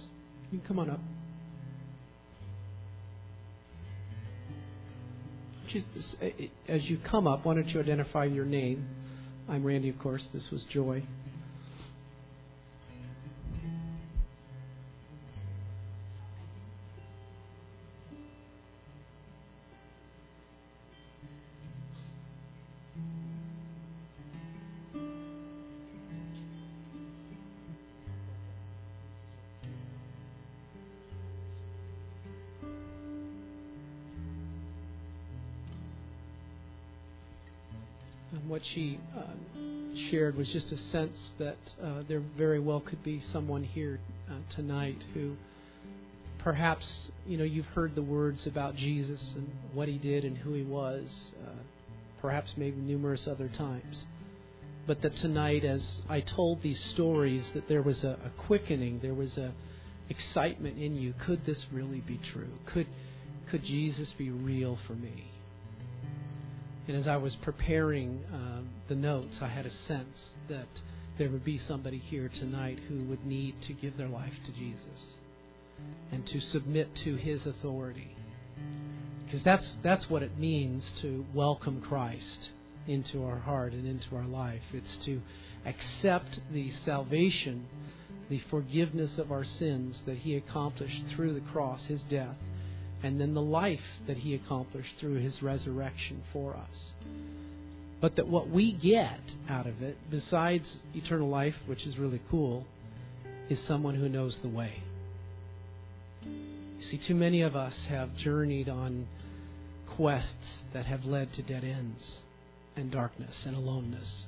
You 0.51 0.59
can 0.59 0.67
come 0.67 0.79
on 0.79 0.89
up. 0.89 0.99
As 6.67 6.83
you 6.89 6.97
come 6.97 7.27
up, 7.27 7.45
why 7.45 7.55
don't 7.55 7.67
you 7.67 7.79
identify 7.79 8.25
your 8.25 8.45
name? 8.45 8.87
I'm 9.49 9.63
Randy, 9.63 9.89
of 9.89 9.99
course. 9.99 10.25
This 10.33 10.49
was 10.51 10.63
Joy. 10.65 11.03
Shared 40.35 40.37
was 40.37 40.49
just 40.49 40.71
a 40.71 40.77
sense 40.91 41.31
that 41.37 41.57
uh, 41.81 42.03
there 42.07 42.21
very 42.37 42.59
well 42.59 42.79
could 42.79 43.03
be 43.03 43.21
someone 43.31 43.63
here 43.63 43.99
uh, 44.29 44.33
tonight 44.49 45.01
who 45.13 45.35
perhaps 46.39 47.11
you 47.27 47.37
know 47.37 47.43
you've 47.43 47.65
heard 47.67 47.95
the 47.95 48.01
words 48.01 48.45
about 48.45 48.75
Jesus 48.75 49.33
and 49.35 49.49
what 49.73 49.87
he 49.87 49.97
did 49.97 50.25
and 50.25 50.37
who 50.37 50.53
he 50.53 50.63
was, 50.63 51.31
uh, 51.45 51.61
perhaps 52.21 52.53
maybe 52.57 52.77
numerous 52.77 53.27
other 53.27 53.47
times. 53.49 54.05
But 54.87 55.01
that 55.01 55.15
tonight, 55.15 55.63
as 55.63 56.01
I 56.09 56.21
told 56.21 56.61
these 56.61 56.83
stories, 56.93 57.43
that 57.53 57.67
there 57.67 57.81
was 57.81 58.03
a, 58.03 58.17
a 58.25 58.29
quickening, 58.45 58.99
there 59.01 59.15
was 59.15 59.37
a 59.37 59.51
excitement 60.09 60.77
in 60.77 60.95
you. 60.95 61.13
Could 61.25 61.45
this 61.45 61.65
really 61.71 62.01
be 62.01 62.19
true? 62.31 62.51
Could 62.65 62.87
could 63.49 63.63
Jesus 63.63 64.11
be 64.17 64.29
real 64.29 64.77
for 64.87 64.93
me? 64.93 65.31
And 66.87 66.95
as 66.95 67.07
I 67.07 67.17
was 67.17 67.35
preparing 67.37 68.23
um, 68.31 68.69
the 68.87 68.95
notes, 68.95 69.37
I 69.41 69.47
had 69.47 69.65
a 69.65 69.71
sense 69.71 70.29
that 70.49 70.67
there 71.17 71.29
would 71.29 71.43
be 71.43 71.57
somebody 71.57 71.97
here 71.97 72.29
tonight 72.29 72.79
who 72.87 73.03
would 73.05 73.25
need 73.25 73.61
to 73.63 73.73
give 73.73 73.97
their 73.97 74.07
life 74.07 74.33
to 74.45 74.51
Jesus 74.51 75.17
and 76.11 76.25
to 76.27 76.39
submit 76.39 76.93
to 77.03 77.15
his 77.15 77.45
authority. 77.45 78.15
Because 79.25 79.41
that's, 79.43 79.75
that's 79.81 80.09
what 80.09 80.21
it 80.21 80.37
means 80.37 80.93
to 81.01 81.25
welcome 81.33 81.81
Christ 81.81 82.51
into 82.87 83.25
our 83.25 83.39
heart 83.39 83.73
and 83.73 83.87
into 83.87 84.15
our 84.15 84.27
life. 84.27 84.61
It's 84.71 84.97
to 85.05 85.21
accept 85.65 86.39
the 86.51 86.71
salvation, 86.85 87.65
the 88.29 88.39
forgiveness 88.51 89.17
of 89.17 89.31
our 89.31 89.43
sins 89.43 90.03
that 90.05 90.17
he 90.17 90.35
accomplished 90.35 91.05
through 91.15 91.33
the 91.33 91.51
cross, 91.51 91.85
his 91.85 92.03
death 92.03 92.37
and 93.05 93.21
then 93.21 93.35
the 93.35 93.41
life 93.41 94.01
that 94.07 94.17
he 94.17 94.33
accomplished 94.33 94.95
through 94.99 95.13
his 95.17 95.43
resurrection 95.43 96.23
for 96.33 96.55
us. 96.55 96.93
But 98.01 98.15
that 98.15 98.27
what 98.27 98.49
we 98.49 98.71
get 98.71 99.19
out 99.47 99.67
of 99.67 99.83
it, 99.83 99.95
besides 100.09 100.77
eternal 100.95 101.29
life, 101.29 101.53
which 101.67 101.85
is 101.85 101.99
really 101.99 102.19
cool, 102.31 102.65
is 103.47 103.59
someone 103.59 103.93
who 103.93 104.09
knows 104.09 104.39
the 104.39 104.49
way. 104.49 104.81
You 106.23 106.83
see, 106.89 106.97
too 106.97 107.13
many 107.13 107.43
of 107.43 107.55
us 107.55 107.75
have 107.89 108.17
journeyed 108.17 108.69
on 108.69 109.07
quests 109.85 110.63
that 110.73 110.87
have 110.87 111.05
led 111.05 111.31
to 111.33 111.43
dead 111.43 111.63
ends 111.63 112.21
and 112.75 112.89
darkness 112.89 113.43
and 113.45 113.55
aloneness. 113.55 114.25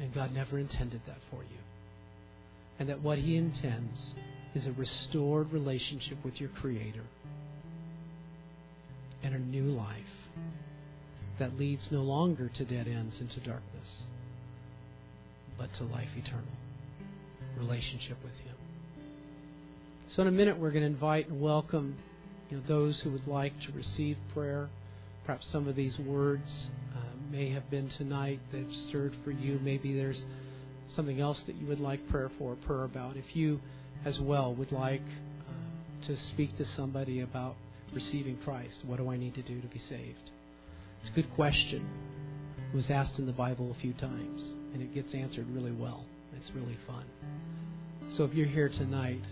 And 0.00 0.14
God 0.14 0.32
never 0.32 0.58
intended 0.58 1.02
that 1.06 1.18
for 1.30 1.42
you. 1.42 1.58
And 2.78 2.88
that 2.88 3.02
what 3.02 3.18
He 3.18 3.36
intends 3.36 4.14
is 4.54 4.66
a 4.66 4.72
restored 4.72 5.52
relationship 5.52 6.24
with 6.24 6.40
your 6.40 6.48
Creator 6.48 7.04
and 9.26 9.34
a 9.34 9.38
new 9.38 9.64
life 9.64 9.92
that 11.38 11.58
leads 11.58 11.88
no 11.90 12.00
longer 12.00 12.48
to 12.48 12.64
dead 12.64 12.86
ends 12.86 13.16
and 13.20 13.30
to 13.30 13.40
darkness, 13.40 14.02
but 15.58 15.72
to 15.74 15.84
life 15.84 16.08
eternal, 16.16 16.44
relationship 17.58 18.16
with 18.22 18.32
Him. 18.44 18.54
So, 20.14 20.22
in 20.22 20.28
a 20.28 20.32
minute, 20.32 20.58
we're 20.58 20.70
going 20.70 20.82
to 20.82 20.86
invite 20.86 21.28
and 21.28 21.40
welcome 21.40 21.96
you 22.50 22.58
know, 22.58 22.62
those 22.68 23.00
who 23.00 23.10
would 23.10 23.26
like 23.26 23.52
to 23.62 23.72
receive 23.72 24.16
prayer. 24.32 24.68
Perhaps 25.24 25.48
some 25.50 25.66
of 25.66 25.74
these 25.74 25.98
words 25.98 26.68
uh, 26.94 27.00
may 27.30 27.50
have 27.50 27.68
been 27.70 27.88
tonight 27.88 28.38
that 28.52 28.58
have 28.58 28.72
stirred 28.88 29.16
for 29.24 29.32
you. 29.32 29.58
Maybe 29.62 29.94
there's 29.94 30.24
something 30.94 31.20
else 31.20 31.40
that 31.46 31.56
you 31.56 31.66
would 31.66 31.80
like 31.80 32.08
prayer 32.08 32.30
for, 32.38 32.54
prayer 32.54 32.84
about. 32.84 33.16
If 33.16 33.34
you, 33.34 33.60
as 34.04 34.20
well, 34.20 34.54
would 34.54 34.70
like 34.70 35.02
uh, 35.02 36.06
to 36.06 36.16
speak 36.32 36.56
to 36.58 36.64
somebody 36.76 37.20
about 37.20 37.56
receiving 37.92 38.36
Christ. 38.38 38.84
What 38.84 38.98
do 38.98 39.10
I 39.10 39.16
need 39.16 39.34
to 39.34 39.42
do 39.42 39.60
to 39.60 39.66
be 39.68 39.80
saved? 39.88 40.30
It's 41.00 41.10
a 41.10 41.12
good 41.12 41.30
question. 41.34 41.88
It 42.72 42.76
was 42.76 42.90
asked 42.90 43.18
in 43.18 43.26
the 43.26 43.32
Bible 43.32 43.70
a 43.70 43.80
few 43.80 43.92
times, 43.94 44.42
and 44.72 44.82
it 44.82 44.94
gets 44.94 45.14
answered 45.14 45.46
really 45.50 45.72
well. 45.72 46.04
It's 46.36 46.50
really 46.54 46.76
fun. 46.86 47.04
So 48.16 48.24
if 48.24 48.34
you're 48.34 48.46
here 48.46 48.68
tonight 48.68 49.22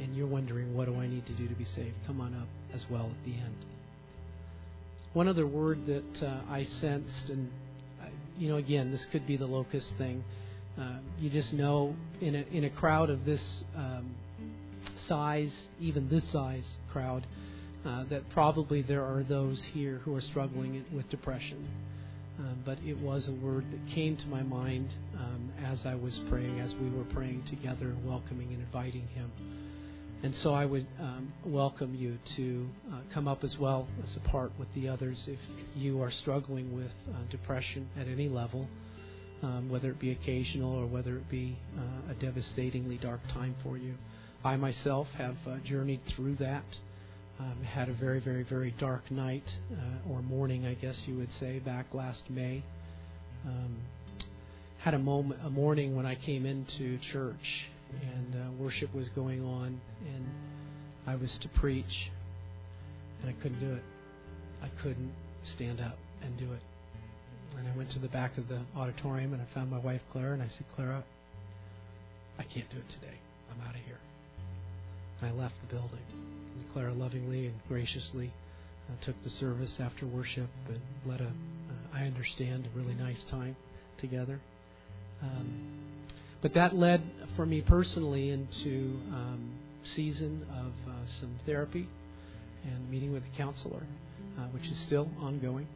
and 0.00 0.14
you're 0.16 0.26
wondering, 0.26 0.74
what 0.74 0.86
do 0.86 0.96
I 0.96 1.06
need 1.06 1.26
to 1.26 1.32
do 1.32 1.48
to 1.48 1.54
be 1.54 1.64
saved? 1.64 1.94
Come 2.06 2.20
on 2.20 2.34
up 2.34 2.48
as 2.74 2.84
well 2.90 3.06
at 3.06 3.24
the 3.24 3.32
end. 3.32 3.64
One 5.12 5.28
other 5.28 5.46
word 5.46 5.86
that 5.86 6.22
uh, 6.22 6.40
I 6.50 6.66
sensed, 6.80 7.30
and 7.30 7.50
uh, 8.02 8.06
you 8.38 8.48
know, 8.48 8.56
again, 8.56 8.92
this 8.92 9.04
could 9.10 9.26
be 9.26 9.36
the 9.36 9.46
locust 9.46 9.90
thing. 9.96 10.22
Uh, 10.78 10.98
you 11.18 11.30
just 11.30 11.54
know 11.54 11.96
in 12.20 12.34
a 12.34 12.44
in 12.54 12.64
a 12.64 12.70
crowd 12.70 13.08
of 13.08 13.24
this 13.24 13.64
um, 13.74 14.14
size, 15.08 15.52
even 15.80 16.08
this 16.10 16.24
size 16.30 16.66
crowd, 16.92 17.26
uh, 17.86 18.04
that 18.10 18.28
probably 18.30 18.82
there 18.82 19.04
are 19.04 19.22
those 19.22 19.62
here 19.72 20.00
who 20.04 20.14
are 20.14 20.20
struggling 20.20 20.84
with 20.92 21.08
depression. 21.08 21.68
um, 22.38 22.62
but 22.64 22.78
it 22.86 22.98
was 22.98 23.28
a 23.28 23.32
word 23.32 23.64
that 23.70 23.94
came 23.94 24.16
to 24.16 24.26
my 24.26 24.42
mind 24.42 24.88
um, 25.18 25.50
as 25.64 25.78
I 25.86 25.94
was 25.94 26.18
praying, 26.28 26.60
as 26.60 26.74
we 26.74 26.90
were 26.90 27.04
praying 27.04 27.44
together, 27.48 27.94
welcoming 28.04 28.48
and 28.52 28.60
inviting 28.62 29.06
Him. 29.08 29.30
And 30.22 30.34
so 30.42 30.52
I 30.54 30.64
would 30.64 30.86
um, 30.98 31.32
welcome 31.44 31.94
you 31.94 32.18
to 32.36 32.68
uh, 32.92 32.96
come 33.12 33.28
up 33.28 33.44
as 33.44 33.56
well 33.58 33.86
as 34.02 34.16
a 34.16 34.28
part 34.28 34.50
with 34.58 34.68
the 34.74 34.88
others 34.88 35.22
if 35.28 35.38
you 35.74 36.02
are 36.02 36.10
struggling 36.10 36.74
with 36.74 36.92
uh, 37.08 37.18
depression 37.30 37.88
at 37.98 38.06
any 38.08 38.28
level, 38.28 38.66
um, 39.42 39.68
whether 39.70 39.90
it 39.90 39.98
be 40.00 40.10
occasional 40.10 40.74
or 40.74 40.86
whether 40.86 41.16
it 41.16 41.28
be 41.30 41.56
uh, 41.78 42.12
a 42.12 42.14
devastatingly 42.14 42.96
dark 42.98 43.20
time 43.32 43.54
for 43.62 43.76
you. 43.76 43.94
I 44.44 44.56
myself 44.56 45.06
have 45.16 45.36
uh, 45.46 45.58
journeyed 45.64 46.00
through 46.14 46.36
that. 46.36 46.64
Um, 47.38 47.62
had 47.64 47.90
a 47.90 47.92
very, 47.92 48.20
very, 48.20 48.44
very 48.44 48.74
dark 48.78 49.10
night 49.10 49.44
uh, 49.72 50.12
or 50.12 50.22
morning, 50.22 50.64
I 50.66 50.74
guess 50.74 50.96
you 51.06 51.16
would 51.18 51.28
say, 51.38 51.58
back 51.58 51.92
last 51.92 52.22
May. 52.30 52.62
Um, 53.46 53.76
had 54.78 54.94
a 54.94 54.98
moment, 54.98 55.40
a 55.44 55.50
morning 55.50 55.94
when 55.94 56.06
I 56.06 56.14
came 56.14 56.46
into 56.46 56.98
church 57.12 57.66
and 57.92 58.34
uh, 58.34 58.50
worship 58.58 58.94
was 58.94 59.08
going 59.10 59.44
on, 59.44 59.80
and 60.06 60.26
I 61.06 61.14
was 61.16 61.36
to 61.42 61.48
preach, 61.60 62.10
and 63.20 63.30
I 63.30 63.42
couldn't 63.42 63.60
do 63.60 63.74
it. 63.74 63.82
I 64.62 64.68
couldn't 64.82 65.12
stand 65.54 65.80
up 65.80 65.98
and 66.22 66.36
do 66.38 66.52
it. 66.52 66.62
And 67.58 67.68
I 67.68 67.76
went 67.76 67.90
to 67.92 67.98
the 67.98 68.08
back 68.08 68.36
of 68.38 68.48
the 68.48 68.60
auditorium 68.76 69.32
and 69.32 69.42
I 69.42 69.54
found 69.54 69.70
my 69.70 69.78
wife 69.78 70.00
Clara, 70.10 70.32
and 70.34 70.42
I 70.42 70.48
said, 70.48 70.64
Clara, 70.74 71.04
I 72.38 72.42
can't 72.42 72.68
do 72.70 72.78
it 72.78 72.88
today. 73.00 73.16
I'm 73.50 73.60
out 73.66 73.74
of 73.74 73.80
here. 73.86 73.98
And 75.20 75.30
I 75.30 75.32
left 75.32 75.54
the 75.66 75.74
building. 75.74 76.45
Clara 76.76 76.92
lovingly 76.92 77.46
and 77.46 77.54
graciously 77.68 78.30
uh, 78.90 79.02
took 79.02 79.16
the 79.24 79.30
service 79.30 79.78
after 79.80 80.06
worship 80.06 80.50
and 80.68 80.78
led 81.06 81.22
a, 81.22 81.24
uh, 81.24 81.30
I 81.94 82.02
understand, 82.02 82.66
a 82.66 82.78
really 82.78 82.92
nice 82.92 83.24
time 83.30 83.56
together. 83.96 84.38
Um, 85.22 85.48
but 86.42 86.52
that 86.52 86.76
led 86.76 87.02
for 87.34 87.46
me 87.46 87.62
personally 87.62 88.28
into 88.28 89.00
um, 89.10 89.54
season 89.84 90.46
of 90.50 90.92
uh, 90.92 90.96
some 91.18 91.40
therapy 91.46 91.88
and 92.62 92.90
meeting 92.90 93.10
with 93.10 93.22
a 93.22 93.36
counselor, 93.38 93.82
uh, 94.38 94.42
which 94.48 94.66
is 94.66 94.78
still 94.80 95.08
ongoing. 95.18 95.66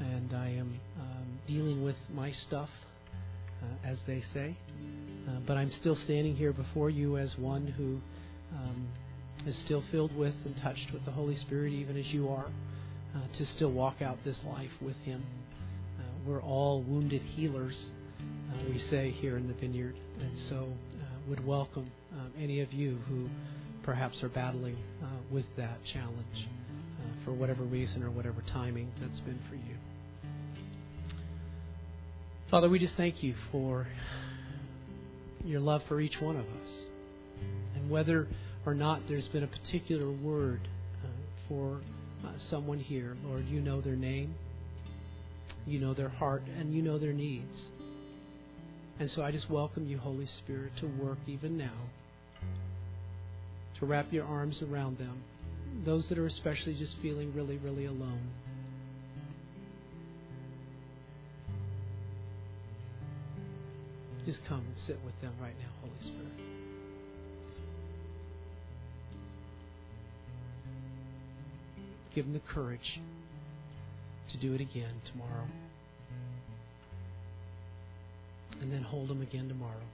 And 0.00 0.34
I 0.34 0.48
am 0.48 0.78
um, 1.00 1.40
dealing 1.46 1.82
with 1.82 1.96
my 2.14 2.30
stuff, 2.46 2.68
uh, 3.62 3.88
as 3.88 3.96
they 4.06 4.22
say. 4.34 4.54
Uh, 5.26 5.38
but 5.46 5.56
I'm 5.56 5.72
still 5.72 5.96
standing 6.04 6.36
here 6.36 6.52
before 6.52 6.90
you 6.90 7.16
as 7.16 7.38
one 7.38 7.66
who 7.66 8.02
um, 8.54 8.85
is 9.46 9.56
still 9.64 9.82
filled 9.90 10.14
with 10.16 10.34
and 10.44 10.56
touched 10.56 10.92
with 10.92 11.04
the 11.04 11.12
Holy 11.12 11.36
Spirit, 11.36 11.72
even 11.72 11.96
as 11.96 12.06
you 12.06 12.28
are, 12.28 12.46
uh, 13.14 13.36
to 13.38 13.46
still 13.46 13.70
walk 13.70 14.02
out 14.02 14.18
this 14.24 14.38
life 14.44 14.72
with 14.80 14.96
Him. 15.04 15.24
Uh, 15.98 16.02
we're 16.26 16.42
all 16.42 16.82
wounded 16.82 17.22
healers 17.22 17.86
uh, 18.20 18.64
we 18.68 18.78
say 18.90 19.10
here 19.10 19.36
in 19.36 19.48
the 19.48 19.54
vineyard. 19.54 19.94
And 20.20 20.32
so 20.48 20.68
uh, 21.00 21.04
would 21.28 21.46
welcome 21.46 21.90
um, 22.12 22.32
any 22.38 22.60
of 22.60 22.72
you 22.72 22.98
who 23.08 23.28
perhaps 23.82 24.22
are 24.22 24.28
battling 24.28 24.76
uh, 25.02 25.06
with 25.30 25.46
that 25.56 25.78
challenge 25.92 26.48
uh, 26.48 27.24
for 27.24 27.32
whatever 27.32 27.62
reason 27.62 28.02
or 28.02 28.10
whatever 28.10 28.42
timing 28.52 28.90
that's 29.00 29.20
been 29.20 29.38
for 29.48 29.54
you. 29.54 29.76
Father, 32.50 32.68
we 32.68 32.78
just 32.78 32.94
thank 32.96 33.22
you 33.22 33.34
for 33.50 33.86
your 35.44 35.60
love 35.60 35.82
for 35.88 36.00
each 36.00 36.20
one 36.20 36.36
of 36.36 36.44
us. 36.44 36.70
And 37.74 37.90
whether 37.90 38.28
or 38.66 38.74
not 38.74 39.00
there's 39.08 39.28
been 39.28 39.44
a 39.44 39.46
particular 39.46 40.10
word 40.10 40.60
uh, 41.04 41.08
for 41.48 41.80
uh, 42.26 42.30
someone 42.50 42.80
here, 42.80 43.16
Lord, 43.24 43.46
you 43.46 43.60
know 43.60 43.80
their 43.80 43.94
name, 43.94 44.34
you 45.66 45.78
know 45.78 45.94
their 45.94 46.08
heart, 46.08 46.42
and 46.58 46.74
you 46.74 46.82
know 46.82 46.98
their 46.98 47.12
needs. 47.12 47.68
And 48.98 49.08
so 49.10 49.22
I 49.22 49.30
just 49.30 49.48
welcome 49.48 49.86
you, 49.86 49.98
Holy 49.98 50.26
Spirit, 50.26 50.72
to 50.80 50.86
work 50.86 51.18
even 51.26 51.56
now, 51.56 51.74
to 53.78 53.86
wrap 53.86 54.12
your 54.12 54.24
arms 54.24 54.62
around 54.62 54.98
them, 54.98 55.22
those 55.84 56.08
that 56.08 56.18
are 56.18 56.26
especially 56.26 56.74
just 56.74 56.96
feeling 57.00 57.32
really, 57.34 57.58
really 57.58 57.84
alone. 57.84 58.30
Just 64.24 64.44
come 64.46 64.58
and 64.58 64.74
sit 64.86 64.98
with 65.04 65.20
them 65.20 65.34
right 65.40 65.54
now, 65.60 65.68
Holy 65.82 66.00
Spirit. 66.00 66.45
Give 72.16 72.24
them 72.24 72.32
the 72.32 72.40
courage 72.40 72.98
to 74.30 74.38
do 74.38 74.54
it 74.54 74.60
again 74.62 74.94
tomorrow 75.12 75.46
and 78.60 78.72
then 78.72 78.80
hold 78.80 79.08
them 79.08 79.20
again 79.20 79.48
tomorrow. 79.48 79.84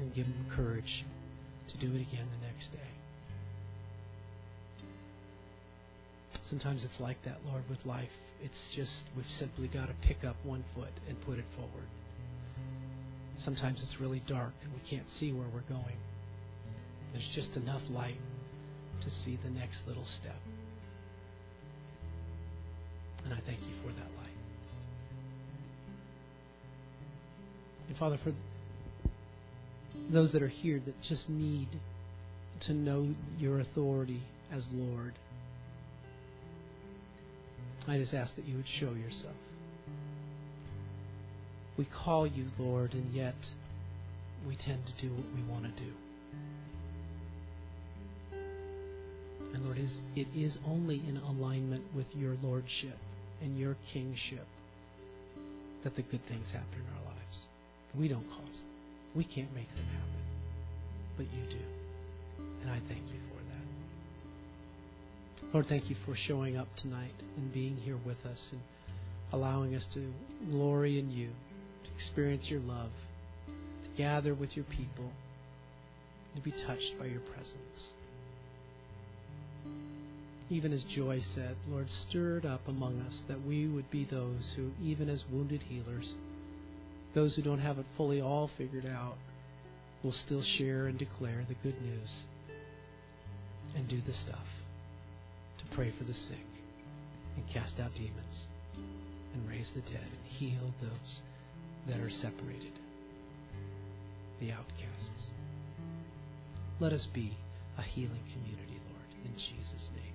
And 0.00 0.12
give 0.12 0.26
them 0.26 0.46
courage 0.50 1.04
to 1.68 1.76
do 1.78 1.86
it 1.94 2.00
again 2.00 2.26
the 2.40 2.46
next 2.46 2.72
day. 2.72 2.78
Sometimes 6.50 6.82
it's 6.82 6.98
like 6.98 7.22
that, 7.24 7.38
Lord, 7.46 7.62
with 7.70 7.78
life. 7.86 8.08
It's 8.42 8.74
just 8.74 8.90
we've 9.16 9.30
simply 9.38 9.68
got 9.68 9.86
to 9.86 9.94
pick 10.02 10.24
up 10.24 10.34
one 10.42 10.64
foot 10.74 10.92
and 11.08 11.20
put 11.20 11.38
it 11.38 11.44
forward. 11.54 11.86
Sometimes 13.44 13.80
it's 13.82 14.00
really 14.00 14.22
dark 14.26 14.54
and 14.64 14.72
we 14.72 14.80
can't 14.90 15.06
see 15.20 15.32
where 15.32 15.46
we're 15.54 15.60
going. 15.68 15.96
There's 17.12 17.28
just 17.36 17.56
enough 17.56 17.82
light 17.88 18.18
to 19.02 19.10
see 19.10 19.38
the 19.42 19.50
next 19.50 19.78
little 19.86 20.04
step. 20.04 20.36
And 23.24 23.34
I 23.34 23.38
thank 23.46 23.60
you 23.60 23.74
for 23.82 23.88
that 23.88 24.10
light. 24.16 24.28
And 27.88 27.96
Father, 27.96 28.18
for 28.22 28.32
those 30.10 30.32
that 30.32 30.42
are 30.42 30.48
here 30.48 30.80
that 30.84 31.00
just 31.02 31.28
need 31.28 31.68
to 32.60 32.72
know 32.72 33.14
your 33.38 33.60
authority 33.60 34.22
as 34.52 34.66
Lord, 34.72 35.14
I 37.86 37.98
just 37.98 38.14
ask 38.14 38.34
that 38.36 38.44
you 38.44 38.56
would 38.56 38.68
show 38.68 38.92
yourself. 38.92 39.34
We 41.76 41.84
call 41.84 42.26
you 42.26 42.46
Lord, 42.58 42.92
and 42.92 43.14
yet 43.14 43.36
we 44.46 44.56
tend 44.56 44.86
to 44.86 44.92
do 45.00 45.12
what 45.14 45.26
we 45.34 45.42
want 45.50 45.64
to 45.64 45.82
do. 45.82 45.92
Lord, 49.68 49.78
it 50.16 50.28
is 50.34 50.56
only 50.66 51.02
in 51.06 51.18
alignment 51.18 51.84
with 51.94 52.06
your 52.14 52.36
lordship 52.42 52.96
and 53.42 53.58
your 53.58 53.76
kingship 53.92 54.46
that 55.84 55.94
the 55.94 56.00
good 56.02 56.26
things 56.26 56.46
happen 56.46 56.78
in 56.78 56.86
our 56.96 57.04
lives. 57.04 57.46
We 57.94 58.08
don't 58.08 58.26
cause 58.30 58.56
them. 58.56 58.66
We 59.14 59.24
can't 59.24 59.54
make 59.54 59.68
them 59.68 59.84
happen. 59.84 60.22
But 61.18 61.26
you 61.26 61.42
do. 61.50 61.58
And 62.62 62.70
I 62.70 62.78
thank 62.88 63.08
you 63.08 63.20
for 63.28 63.42
that. 65.42 65.52
Lord, 65.52 65.66
thank 65.68 65.90
you 65.90 65.96
for 66.06 66.16
showing 66.16 66.56
up 66.56 66.68
tonight 66.76 67.12
and 67.36 67.52
being 67.52 67.76
here 67.76 67.98
with 68.06 68.24
us 68.24 68.48
and 68.52 68.60
allowing 69.32 69.74
us 69.74 69.84
to 69.92 70.10
glory 70.50 70.98
in 70.98 71.10
you, 71.10 71.28
to 71.84 71.90
experience 71.94 72.48
your 72.48 72.60
love, 72.60 72.90
to 73.82 73.88
gather 73.98 74.34
with 74.34 74.56
your 74.56 74.64
people, 74.64 75.12
to 76.36 76.40
be 76.40 76.52
touched 76.52 76.98
by 76.98 77.04
your 77.04 77.20
presence. 77.20 77.92
Even 80.50 80.72
as 80.72 80.84
Joy 80.84 81.20
said, 81.34 81.56
Lord, 81.68 81.90
stir 81.90 82.38
it 82.38 82.46
up 82.46 82.66
among 82.68 83.00
us 83.02 83.20
that 83.28 83.44
we 83.44 83.66
would 83.66 83.90
be 83.90 84.04
those 84.04 84.54
who, 84.56 84.70
even 84.82 85.10
as 85.10 85.24
wounded 85.30 85.62
healers, 85.62 86.14
those 87.14 87.36
who 87.36 87.42
don't 87.42 87.58
have 87.58 87.78
it 87.78 87.86
fully 87.96 88.20
all 88.20 88.48
figured 88.56 88.86
out 88.86 89.16
will 90.02 90.12
still 90.12 90.42
share 90.42 90.86
and 90.86 90.98
declare 90.98 91.44
the 91.48 91.54
good 91.54 91.80
news 91.82 92.10
and 93.76 93.88
do 93.88 94.00
the 94.06 94.12
stuff 94.12 94.46
to 95.58 95.64
pray 95.74 95.90
for 95.90 96.04
the 96.04 96.14
sick 96.14 96.46
and 97.36 97.48
cast 97.48 97.78
out 97.80 97.94
demons 97.94 98.46
and 99.34 99.48
raise 99.48 99.70
the 99.74 99.82
dead 99.82 100.00
and 100.00 100.26
heal 100.26 100.72
those 100.80 101.20
that 101.86 102.00
are 102.00 102.10
separated, 102.10 102.72
the 104.40 104.52
outcasts. 104.52 105.30
Let 106.80 106.92
us 106.92 107.06
be 107.06 107.36
a 107.76 107.82
healing 107.82 108.22
community, 108.32 108.80
Lord, 108.90 109.24
in 109.24 109.36
Jesus' 109.36 109.88
name. 109.94 110.07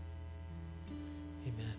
Amen. 1.47 1.73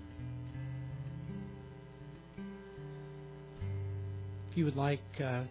If 4.50 4.58
you 4.58 4.64
would 4.64 4.76
like 4.76 5.02
uh, 5.22 5.42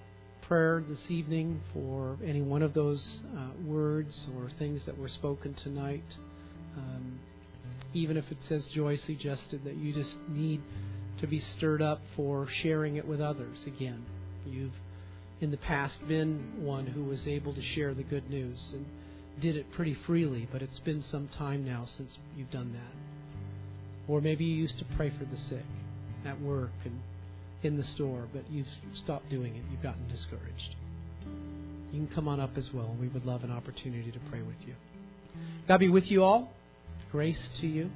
prayer 0.43 0.83
this 0.87 0.99
evening 1.09 1.61
for 1.73 2.17
any 2.25 2.41
one 2.41 2.61
of 2.61 2.73
those 2.73 3.21
uh, 3.35 3.47
words 3.65 4.27
or 4.37 4.49
things 4.59 4.81
that 4.85 4.97
were 4.97 5.09
spoken 5.09 5.53
tonight, 5.55 6.03
um, 6.77 7.19
even 7.93 8.17
if 8.17 8.31
it 8.31 8.37
says 8.47 8.65
Joy 8.67 8.97
suggested 8.97 9.63
that 9.65 9.77
you 9.77 9.93
just 9.93 10.15
need 10.29 10.61
to 11.19 11.27
be 11.27 11.39
stirred 11.39 11.81
up 11.81 12.01
for 12.15 12.47
sharing 12.47 12.95
it 12.97 13.07
with 13.07 13.21
others 13.21 13.59
again. 13.65 14.05
You've 14.45 14.73
in 15.41 15.51
the 15.51 15.57
past 15.57 15.95
been 16.07 16.53
one 16.57 16.87
who 16.87 17.03
was 17.03 17.27
able 17.27 17.53
to 17.53 17.61
share 17.61 17.93
the 17.93 18.03
good 18.03 18.29
news 18.29 18.73
and 18.73 18.85
did 19.41 19.55
it 19.55 19.71
pretty 19.71 19.93
freely, 19.93 20.47
but 20.51 20.61
it's 20.61 20.79
been 20.79 21.03
some 21.03 21.27
time 21.27 21.65
now 21.65 21.85
since 21.97 22.17
you've 22.37 22.51
done 22.51 22.71
that. 22.73 23.02
Or 24.07 24.21
maybe 24.21 24.45
you 24.45 24.55
used 24.55 24.79
to 24.79 24.85
pray 24.95 25.09
for 25.09 25.25
the 25.25 25.37
sick 25.49 25.65
at 26.25 26.39
work 26.41 26.71
and 26.85 26.99
in 27.63 27.77
the 27.77 27.83
store, 27.83 28.27
but 28.33 28.43
you've 28.51 28.67
stopped 28.93 29.29
doing 29.29 29.55
it. 29.55 29.63
You've 29.71 29.81
gotten 29.81 30.07
discouraged. 30.09 30.75
You 31.91 32.05
can 32.05 32.13
come 32.13 32.27
on 32.27 32.39
up 32.39 32.57
as 32.57 32.73
well. 32.73 32.95
We 32.99 33.07
would 33.07 33.25
love 33.25 33.43
an 33.43 33.51
opportunity 33.51 34.11
to 34.11 34.19
pray 34.29 34.41
with 34.41 34.67
you. 34.67 34.73
God 35.67 35.79
be 35.79 35.89
with 35.89 36.11
you 36.11 36.23
all. 36.23 36.51
Grace 37.11 37.49
to 37.61 37.67
you. 37.67 37.89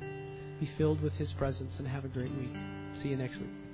Be 0.60 0.70
filled 0.78 1.02
with 1.02 1.14
His 1.14 1.32
presence 1.34 1.74
and 1.78 1.88
have 1.88 2.06
a 2.06 2.08
great 2.08 2.32
week. 2.32 2.56
See 3.02 3.10
you 3.10 3.18
next 3.18 3.38
week. 3.38 3.67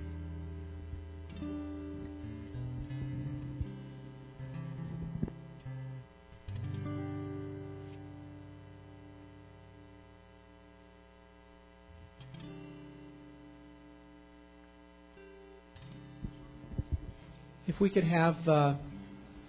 We 17.84 17.90
could 17.90 18.06
have 18.06 18.48
uh, 18.48 18.76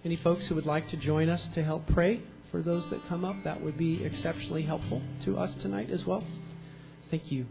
any 0.03 0.17
folks 0.17 0.45
who 0.47 0.55
would 0.55 0.65
like 0.65 0.89
to 0.89 0.97
join 0.97 1.29
us 1.29 1.47
to 1.53 1.63
help 1.63 1.87
pray 1.87 2.19
for 2.51 2.61
those 2.61 2.85
that 2.89 2.99
come 3.07 3.23
up, 3.23 3.33
that 3.45 3.63
would 3.63 3.77
be 3.77 4.03
exceptionally 4.03 4.63
helpful 4.63 5.01
to 5.23 5.37
us 5.37 5.55
tonight 5.61 5.89
as 5.89 6.05
well. 6.05 6.21
Thank 7.09 7.31
you. 7.31 7.45